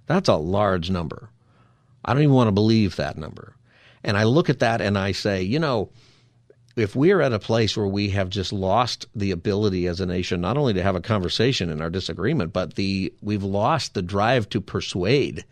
That's 0.06 0.28
a 0.28 0.36
large 0.36 0.90
number. 0.90 1.30
I 2.04 2.14
don't 2.14 2.24
even 2.24 2.36
want 2.36 2.50
to 2.50 2.54
believe 2.54 2.98
that 2.98 3.18
number. 3.18 3.56
And 4.04 4.18
I 4.18 4.24
look 4.24 4.50
at 4.50 4.60
that 4.60 4.82
and 4.82 4.98
I 4.98 5.14
say, 5.14 5.42
you 5.42 5.60
know, 5.60 5.90
if 6.78 6.95
we're 6.95 7.21
at 7.21 7.34
a 7.34 7.39
place 7.39 7.75
where 7.75 7.88
we 7.88 8.09
have 8.11 8.30
just 8.30 8.53
lost 8.53 9.07
the 9.15 9.32
ability 9.32 9.88
as 9.88 9.99
a 9.99 10.05
nation 10.05 10.39
not 10.39 10.57
only 10.57 10.73
to 10.73 10.84
have 10.84 10.95
a 10.95 11.01
conversation 11.01 11.71
in 11.71 11.82
our 11.82 11.89
disagreement, 11.89 12.53
but 12.53 12.75
the 12.75 13.11
we've 13.21 13.43
lost 13.43 13.95
the 13.95 14.01
drive 14.03 14.47
to 14.49 14.61
persuade. 14.61 15.43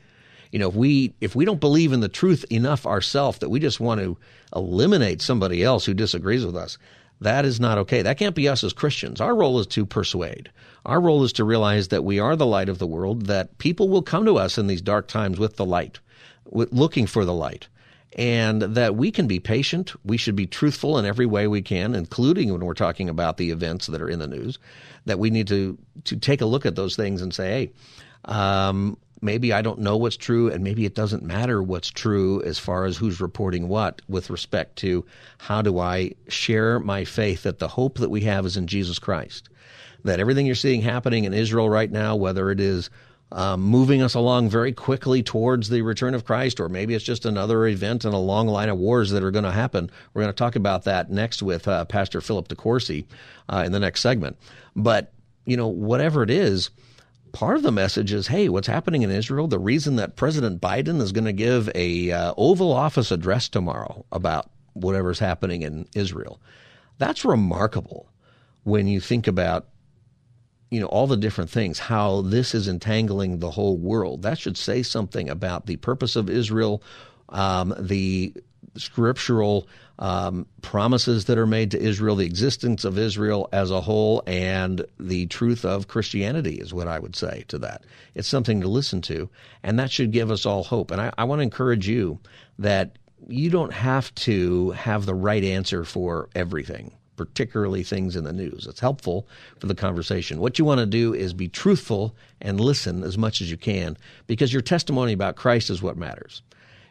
You 0.51 0.59
know, 0.59 0.69
if 0.69 0.75
we 0.75 1.13
if 1.19 1.35
we 1.35 1.43
don't 1.43 1.59
believe 1.59 1.93
in 1.93 1.99
the 1.99 2.07
truth 2.07 2.45
enough 2.51 2.85
ourselves 2.85 3.39
that 3.39 3.49
we 3.49 3.59
just 3.59 3.79
want 3.79 4.01
to 4.01 4.17
eliminate 4.55 5.21
somebody 5.21 5.63
else 5.63 5.85
who 5.85 5.95
disagrees 5.95 6.45
with 6.45 6.55
us, 6.55 6.77
that 7.21 7.43
is 7.43 7.59
not 7.59 7.79
okay. 7.79 8.03
That 8.03 8.19
can't 8.19 8.35
be 8.35 8.47
us 8.47 8.63
as 8.63 8.71
Christians. 8.71 9.19
Our 9.19 9.35
role 9.35 9.59
is 9.59 9.67
to 9.67 9.85
persuade. 9.85 10.51
Our 10.85 11.01
role 11.01 11.23
is 11.23 11.33
to 11.33 11.43
realize 11.43 11.87
that 11.87 12.03
we 12.03 12.19
are 12.19 12.35
the 12.35 12.45
light 12.45 12.69
of 12.69 12.77
the 12.77 12.87
world, 12.87 13.25
that 13.25 13.57
people 13.57 13.89
will 13.89 14.03
come 14.03 14.25
to 14.25 14.37
us 14.37 14.59
in 14.59 14.67
these 14.67 14.81
dark 14.81 15.07
times 15.07 15.39
with 15.39 15.55
the 15.55 15.65
light, 15.65 15.99
with, 16.45 16.71
looking 16.71 17.07
for 17.07 17.25
the 17.25 17.33
light 17.33 17.67
and 18.15 18.61
that 18.61 18.95
we 18.95 19.11
can 19.11 19.27
be 19.27 19.39
patient. 19.39 19.93
We 20.05 20.17
should 20.17 20.35
be 20.35 20.47
truthful 20.47 20.97
in 20.97 21.05
every 21.05 21.25
way 21.25 21.47
we 21.47 21.61
can, 21.61 21.93
including 21.93 22.51
when 22.51 22.63
we're 22.65 22.73
talking 22.73 23.09
about 23.09 23.37
the 23.37 23.51
events 23.51 23.87
that 23.87 24.01
are 24.01 24.09
in 24.09 24.19
the 24.19 24.27
news. 24.27 24.57
That 25.05 25.19
we 25.19 25.29
need 25.29 25.47
to 25.49 25.77
to 26.05 26.15
take 26.15 26.41
a 26.41 26.45
look 26.45 26.65
at 26.65 26.75
those 26.75 26.95
things 26.95 27.21
and 27.21 27.33
say, 27.33 27.49
hey. 27.49 27.71
Um, 28.25 28.97
maybe 29.21 29.53
I 29.53 29.61
don't 29.61 29.79
know 29.79 29.97
what's 29.97 30.17
true, 30.17 30.49
and 30.49 30.63
maybe 30.63 30.85
it 30.85 30.95
doesn't 30.95 31.23
matter 31.23 31.61
what's 31.61 31.89
true 31.89 32.41
as 32.43 32.57
far 32.57 32.85
as 32.85 32.97
who's 32.97 33.21
reporting 33.21 33.67
what 33.67 34.01
with 34.07 34.29
respect 34.29 34.77
to 34.77 35.05
how 35.37 35.61
do 35.61 35.79
I 35.79 36.13
share 36.27 36.79
my 36.79 37.05
faith 37.05 37.43
that 37.43 37.59
the 37.59 37.67
hope 37.67 37.99
that 37.99 38.09
we 38.09 38.21
have 38.21 38.45
is 38.45 38.57
in 38.57 38.67
Jesus 38.67 38.97
Christ. 38.97 39.49
That 40.03 40.19
everything 40.19 40.45
you're 40.45 40.55
seeing 40.55 40.81
happening 40.81 41.25
in 41.25 41.33
Israel 41.33 41.69
right 41.69 41.91
now, 41.91 42.15
whether 42.15 42.49
it 42.51 42.59
is 42.59 42.89
um, 43.35 43.61
moving 43.61 44.01
us 44.01 44.13
along 44.13 44.49
very 44.49 44.71
quickly 44.71 45.21
towards 45.21 45.67
the 45.67 45.81
return 45.81 46.15
of 46.15 46.23
Christ, 46.23 46.61
or 46.61 46.69
maybe 46.69 46.95
it's 46.95 47.03
just 47.03 47.25
another 47.25 47.67
event 47.67 48.05
in 48.05 48.13
a 48.13 48.19
long 48.19 48.47
line 48.47 48.69
of 48.69 48.77
wars 48.77 49.11
that 49.11 49.23
are 49.23 49.31
going 49.31 49.43
to 49.43 49.51
happen. 49.51 49.91
We're 50.13 50.21
going 50.21 50.33
to 50.33 50.37
talk 50.37 50.55
about 50.55 50.85
that 50.85 51.11
next 51.11 51.43
with 51.43 51.67
uh, 51.67 51.83
Pastor 51.83 52.21
Philip 52.21 52.47
DeCourcy 52.47 53.05
uh, 53.49 53.63
in 53.65 53.73
the 53.73 53.79
next 53.79 53.99
segment. 53.99 54.37
But, 54.73 55.11
you 55.43 55.57
know, 55.57 55.67
whatever 55.67 56.23
it 56.23 56.29
is, 56.29 56.69
part 57.33 57.57
of 57.57 57.63
the 57.63 57.73
message 57.73 58.13
is 58.13 58.27
hey, 58.27 58.47
what's 58.47 58.67
happening 58.67 59.01
in 59.01 59.11
Israel, 59.11 59.49
the 59.49 59.59
reason 59.59 59.97
that 59.97 60.15
President 60.15 60.61
Biden 60.61 61.01
is 61.01 61.11
going 61.11 61.25
to 61.25 61.33
give 61.33 61.69
a 61.75 62.11
uh, 62.11 62.33
Oval 62.37 62.71
Office 62.71 63.11
address 63.11 63.49
tomorrow 63.49 64.05
about 64.13 64.49
whatever's 64.71 65.19
happening 65.19 65.61
in 65.61 65.89
Israel, 65.93 66.39
that's 66.99 67.25
remarkable 67.25 68.07
when 68.63 68.87
you 68.87 69.01
think 69.01 69.27
about 69.27 69.67
you 70.75 70.81
know 70.81 70.87
all 70.87 71.07
the 71.07 71.15
different 71.15 71.49
things 71.49 71.79
how 71.79 72.21
this 72.21 72.53
is 72.53 72.67
entangling 72.67 73.39
the 73.39 73.51
whole 73.51 73.77
world. 73.77 74.23
That 74.23 74.37
should 74.37 74.57
say 74.57 74.83
something 74.83 75.29
about 75.29 75.67
the 75.67 75.77
purpose 75.77 76.17
of 76.17 76.29
israel 76.29 76.83
um, 77.29 77.73
the 77.79 78.33
scriptural 78.75 79.69
um, 79.99 80.45
promises 80.61 81.25
that 81.25 81.37
are 81.37 81.47
made 81.47 81.71
to 81.71 81.81
israel 81.81 82.17
the 82.17 82.25
existence 82.25 82.83
of 82.83 82.97
israel 82.97 83.47
as 83.53 83.71
a 83.71 83.79
whole 83.79 84.21
and 84.27 84.85
the 84.99 85.27
truth 85.27 85.63
of 85.63 85.87
christianity 85.87 86.55
is 86.55 86.73
what 86.73 86.89
i 86.89 86.99
would 86.99 87.15
say 87.15 87.45
to 87.47 87.57
that. 87.59 87.83
It's 88.15 88.27
something 88.27 88.59
to 88.59 88.67
listen 88.67 89.01
to 89.03 89.29
and 89.63 89.79
that 89.79 89.91
should 89.91 90.11
give 90.11 90.29
us 90.29 90.45
all 90.45 90.65
hope. 90.65 90.91
And 90.91 90.99
i, 90.99 91.13
I 91.17 91.23
want 91.23 91.39
to 91.39 91.43
encourage 91.43 91.87
you 91.87 92.19
that 92.59 92.97
you 93.29 93.49
don't 93.49 93.73
have 93.73 94.13
to 94.15 94.71
have 94.71 95.05
the 95.05 95.15
right 95.15 95.43
answer 95.43 95.85
for 95.85 96.27
everything 96.35 96.91
particularly 97.15 97.83
things 97.83 98.15
in 98.15 98.23
the 98.23 98.33
news. 98.33 98.67
It's 98.67 98.79
helpful 98.79 99.27
for 99.59 99.67
the 99.67 99.75
conversation. 99.75 100.39
What 100.39 100.59
you 100.59 100.65
want 100.65 100.79
to 100.79 100.85
do 100.85 101.13
is 101.13 101.33
be 101.33 101.47
truthful 101.47 102.15
and 102.41 102.59
listen 102.59 103.03
as 103.03 103.17
much 103.17 103.41
as 103.41 103.49
you 103.49 103.57
can 103.57 103.97
because 104.27 104.53
your 104.53 104.61
testimony 104.61 105.13
about 105.13 105.35
Christ 105.35 105.69
is 105.69 105.81
what 105.81 105.97
matters. 105.97 106.41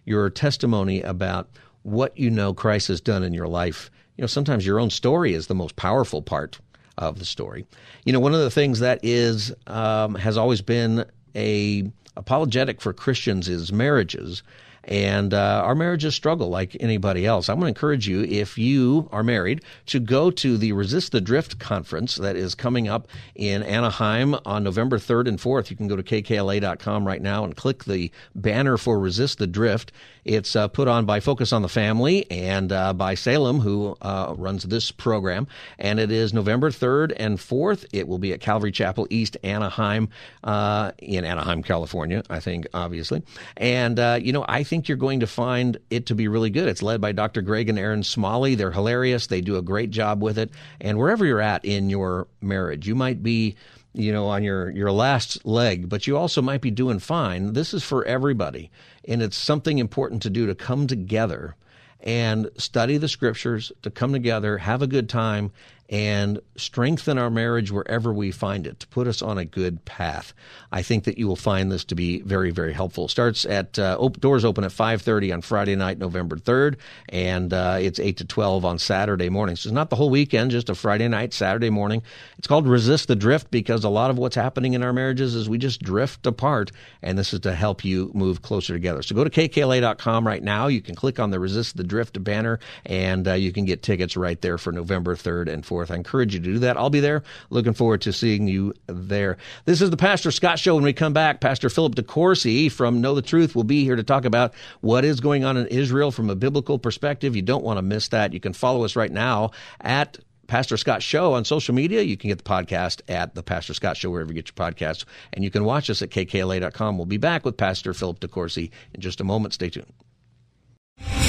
Your 0.05 0.31
testimony 0.31 1.03
about 1.03 1.49
what 1.83 2.16
you 2.18 2.31
know 2.31 2.55
Christ 2.55 2.89
has 2.89 3.01
done 3.01 3.22
in 3.22 3.35
your 3.35 3.49
life. 3.49 3.91
You 4.16 4.22
know, 4.22 4.27
sometimes 4.27 4.66
your 4.66 4.81
own 4.81 4.91
story 4.91 5.35
is 5.35 5.47
the 5.47 5.55
most 5.55 5.77
powerful 5.77 6.22
part 6.22 6.59
of 6.99 7.18
the 7.18 7.25
story. 7.25 7.66
You 8.05 8.12
know, 8.12 8.20
one 8.20 8.35
of 8.35 8.41
the 8.41 8.51
things 8.51 8.81
that 8.81 9.01
is 9.03 9.53
um, 9.66 10.14
has 10.14 10.37
always 10.37 10.62
been 10.62 11.05
a 11.35 11.91
apologetic 12.16 12.81
for 12.81 12.93
Christians 12.93 13.49
is 13.49 13.72
marriages 13.72 14.43
and 14.87 15.32
uh, 15.32 15.62
our 15.64 15.74
marriages 15.74 16.14
struggle 16.14 16.49
like 16.49 16.76
anybody 16.80 17.26
else. 17.26 17.49
I'm 17.49 17.57
going 17.57 17.72
to 17.72 17.76
encourage 17.76 18.09
you, 18.09 18.22
if 18.22 18.59
you 18.59 19.09
are 19.12 19.22
married, 19.22 19.62
to 19.87 20.01
go 20.01 20.30
to 20.30 20.57
the 20.57 20.72
Resist 20.72 21.12
the 21.12 21.20
Drift 21.20 21.59
conference 21.59 22.16
that 22.16 22.37
is 22.37 22.55
coming 22.55 22.89
up 22.89 23.09
in 23.35 23.62
Anaheim 23.62 24.35
on 24.45 24.64
November 24.64 24.99
3rd 24.99 25.28
and 25.28 25.39
4th. 25.39 25.70
You 25.70 25.76
can 25.76 25.89
go 25.89 25.97
to 25.97 26.03
kkla.com 26.03 27.07
right 27.07 27.22
now 27.22 27.45
and 27.45 27.57
click 27.57 27.85
the 27.85 28.11
banner 28.35 28.76
for 28.76 28.99
Resist 28.99 29.39
the 29.39 29.47
Drift. 29.47 29.93
It's 30.24 30.57
uh, 30.57 30.68
put 30.68 30.89
on 30.89 31.05
by 31.05 31.20
Focus 31.20 31.53
on 31.53 31.62
the 31.62 31.68
Family 31.68 32.30
and 32.30 32.72
uh, 32.72 32.95
by 32.95 33.14
Salem, 33.14 33.61
who 33.61 33.97
uh, 34.01 34.35
runs 34.37 34.64
this 34.64 34.91
program. 34.91 35.47
And 35.78 36.01
it 36.01 36.11
is 36.11 36.32
November 36.32 36.70
3rd 36.70 37.12
and 37.16 37.39
4th. 37.39 37.85
It 37.93 38.09
will 38.09 38.18
be 38.18 38.32
at 38.32 38.41
Calvary 38.41 38.72
Chapel 38.72 39.07
East 39.11 39.37
Anaheim 39.43 40.09
uh, 40.43 40.93
in 40.99 41.24
Anaheim, 41.24 41.62
California, 41.62 42.22
I 42.30 42.41
think, 42.41 42.66
obviously. 42.72 43.22
And, 43.57 43.99
uh, 43.99 44.18
you 44.20 44.32
know, 44.32 44.45
I 44.49 44.62
think 44.62 44.74
think 44.75 44.89
you're 44.89 44.97
going 44.97 45.20
to 45.20 45.27
find 45.29 45.79
it 45.89 46.07
to 46.07 46.16
be 46.16 46.27
really 46.27 46.51
good. 46.51 46.66
It's 46.66 46.83
led 46.83 47.01
by 47.01 47.12
Dr. 47.12 47.43
Greg 47.43 47.68
and 47.68 47.79
Erin 47.79 48.03
Smalley. 48.03 48.57
They're 48.57 48.72
hilarious. 48.72 49.29
They 49.29 49.41
do 49.41 49.57
a 49.57 49.62
great 49.62 49.93
job 49.93 50.20
with 50.20 50.37
it. 50.37 50.51
And 50.81 50.99
wherever 50.99 51.25
you're 51.25 51.41
at 51.41 51.64
in 51.64 51.91
your 51.91 52.27
marriage, 52.41 52.89
you 52.89 52.97
might 52.97 53.22
be 53.22 53.55
you 53.93 54.11
know, 54.11 54.27
on 54.27 54.43
your, 54.43 54.70
your 54.70 54.91
last 54.91 55.47
leg, 55.47 55.89
but 55.89 56.09
you 56.09 56.16
also 56.16 56.43
might 56.43 56.61
be 56.61 56.72
doing 56.72 56.99
fine. 56.99 57.53
This 57.53 57.72
is 57.72 57.85
for 57.85 58.05
everybody. 58.05 58.72
And 59.07 59.22
it's 59.22 59.37
something 59.37 59.79
important 59.79 60.22
to 60.22 60.31
do 60.31 60.49
to 60.49 60.57
come 60.57 60.89
together 60.89 61.55
and 62.01 62.51
study 62.57 62.97
the 62.97 63.07
scriptures, 63.07 63.70
to 63.83 63.93
come 63.93 64.12
together, 64.12 64.59
have 64.59 64.83
a 64.83 64.89
good 64.89 65.09
time, 65.09 65.53
and 65.91 66.41
strengthen 66.57 67.18
our 67.18 67.30
marriage 67.30 67.70
wherever 67.70 68.12
we 68.12 68.30
find 68.30 68.66
it 68.66 68.80
to 68.80 68.87
put 68.89 69.07
us 69.07 69.20
on 69.20 69.39
a 69.39 69.45
good 69.45 69.85
path. 69.85 70.32
I 70.72 70.82
think 70.82 71.05
that 71.05 71.18
you 71.18 71.26
will 71.26 71.37
find 71.37 71.70
this 71.70 71.85
to 71.87 71.95
be 71.95 72.22
very, 72.22 72.51
very 72.51 72.72
helpful. 72.72 73.05
It 73.05 73.11
starts 73.11 73.45
at 73.45 73.78
uh, 73.78 73.97
op- 74.01 74.20
doors 74.20 74.45
open 74.45 74.64
at 74.64 74.70
5:30 74.70 75.35
on 75.35 75.43
Friday 75.43 75.76
night, 75.76 75.99
November 75.99 76.37
3rd, 76.37 76.76
and 77.11 77.53
uh, 77.53 77.78
it's 77.80 78.01
8 78.01 78.16
to 78.18 78.24
12 78.24 78.64
on 78.64 78.78
Saturday 78.78 79.28
morning. 79.28 79.57
So 79.57 79.68
it's 79.68 79.74
not 79.74 79.91
the 79.91 79.97
whole 79.97 80.11
weekend, 80.11 80.53
just 80.53 80.70
a 80.70 80.74
Friday 80.74 81.09
night, 81.09 81.35
Saturday 81.35 81.70
morning. 81.70 82.03
It's 82.39 82.49
called 82.49 82.66
Resist 82.66 83.09
the 83.09 83.16
Drift 83.16 83.51
because 83.51 83.85
a 83.85 83.91
lot 83.91 84.11
of 84.11 84.18
what's 84.18 84.37
happening 84.37 84.74
in 84.74 84.82
our 84.82 84.93
marriages 84.93 85.35
is 85.35 85.49
we 85.49 85.59
just 85.59 85.82
drift 85.82 86.26
apart, 86.26 86.72
and 87.03 87.18
this 87.18 87.35
is 87.35 87.41
to 87.41 87.55
help 87.55 87.85
you 87.85 88.11
move 88.14 88.43
closer 88.43 88.72
together. 88.72 89.03
So 89.03 89.14
go 89.14 89.24
to 89.24 89.30
kkla.com 89.30 90.26
right 90.26 90.43
now. 90.43 90.68
You 90.68 90.80
can 90.80 90.95
click 90.95 91.20
on 91.20 91.30
the 91.30 91.39
Resist 91.39 91.76
the 91.76 91.85
Drift 91.85 92.22
banner, 92.24 92.59
and 92.87 93.28
uh, 93.28 93.35
you 93.35 93.53
can 93.53 93.64
get 93.64 93.82
tickets 93.82 94.16
right 94.16 94.41
there 94.41 94.57
for 94.57 94.72
November 94.72 95.14
3rd 95.14 95.53
and 95.53 95.62
4th 95.62 95.74
forth. 95.75 95.91
I 95.91 95.97
encourage 95.97 96.35
you 96.35 96.41
to 96.41 96.45
do 96.45 96.59
that. 96.61 96.77
I'll 96.77 96.89
be 96.89 97.01
there. 97.01 97.25
Looking 97.51 97.72
forward 97.72 98.03
to 98.03 98.12
seeing 98.12 98.47
you 98.47 98.75
there. 98.87 99.39
This 99.64 99.83
is 99.83 99.91
the 99.91 99.97
Pastor 99.97 100.31
Scott 100.31 100.61
Show. 100.61 100.77
When 100.77 100.85
we 100.85 100.93
come 100.93 101.12
back, 101.12 101.41
Pastor 101.41 101.68
Philip 101.68 101.97
DeCourcy 101.97 102.70
from 102.70 103.01
Know 103.01 103.16
the 103.16 103.22
Truth 103.22 103.57
will 103.57 103.64
be 103.64 103.83
here 103.83 103.97
to 103.97 104.05
talk 104.05 104.25
about 104.25 104.55
what 104.83 105.05
is 105.05 105.18
going 105.18 105.45
on 105.45 105.57
in 105.57 105.66
Israel 105.66 106.12
from 106.12 106.31
a 106.31 106.37
biblical 106.37 106.79
perspective. 106.79 107.35
You 107.35 107.43
don't 107.43 107.64
want 107.64 107.79
to 107.79 107.83
miss 107.83 108.09
that. 108.09 108.33
You 108.33 108.39
can 108.39 108.53
follow 108.53 108.85
us 108.85 108.95
right 108.95 109.11
now 109.11 109.51
at 109.81 110.18
Pastor 110.47 110.77
Scott 110.77 111.03
Show 111.03 111.33
on 111.33 111.45
social 111.45 111.75
media. 111.75 112.03
You 112.03 112.16
can 112.16 112.29
get 112.29 112.39
the 112.39 112.45
podcast 112.45 113.01
at 113.09 113.35
the 113.35 113.43
Pastor 113.43 113.75
Scott 113.75 113.97
Show 113.97 114.11
wherever 114.11 114.33
you 114.33 114.41
get 114.41 114.53
your 114.57 114.70
podcasts, 114.70 115.05
and 115.33 115.43
you 115.43 115.51
can 115.51 115.64
watch 115.64 115.91
us 115.91 116.03
at 116.03 116.11
kkla.com. 116.11 116.99
We'll 116.99 117.07
be 117.07 117.16
back 117.16 117.45
with 117.45 117.57
Pastor 117.57 117.95
Philip 117.95 118.20
DeCourcy 118.20 118.70
in 118.95 119.01
just 119.01 119.20
a 119.20 119.25
moment. 119.25 119.55
Stay 119.55 119.70
tuned. 119.70 119.93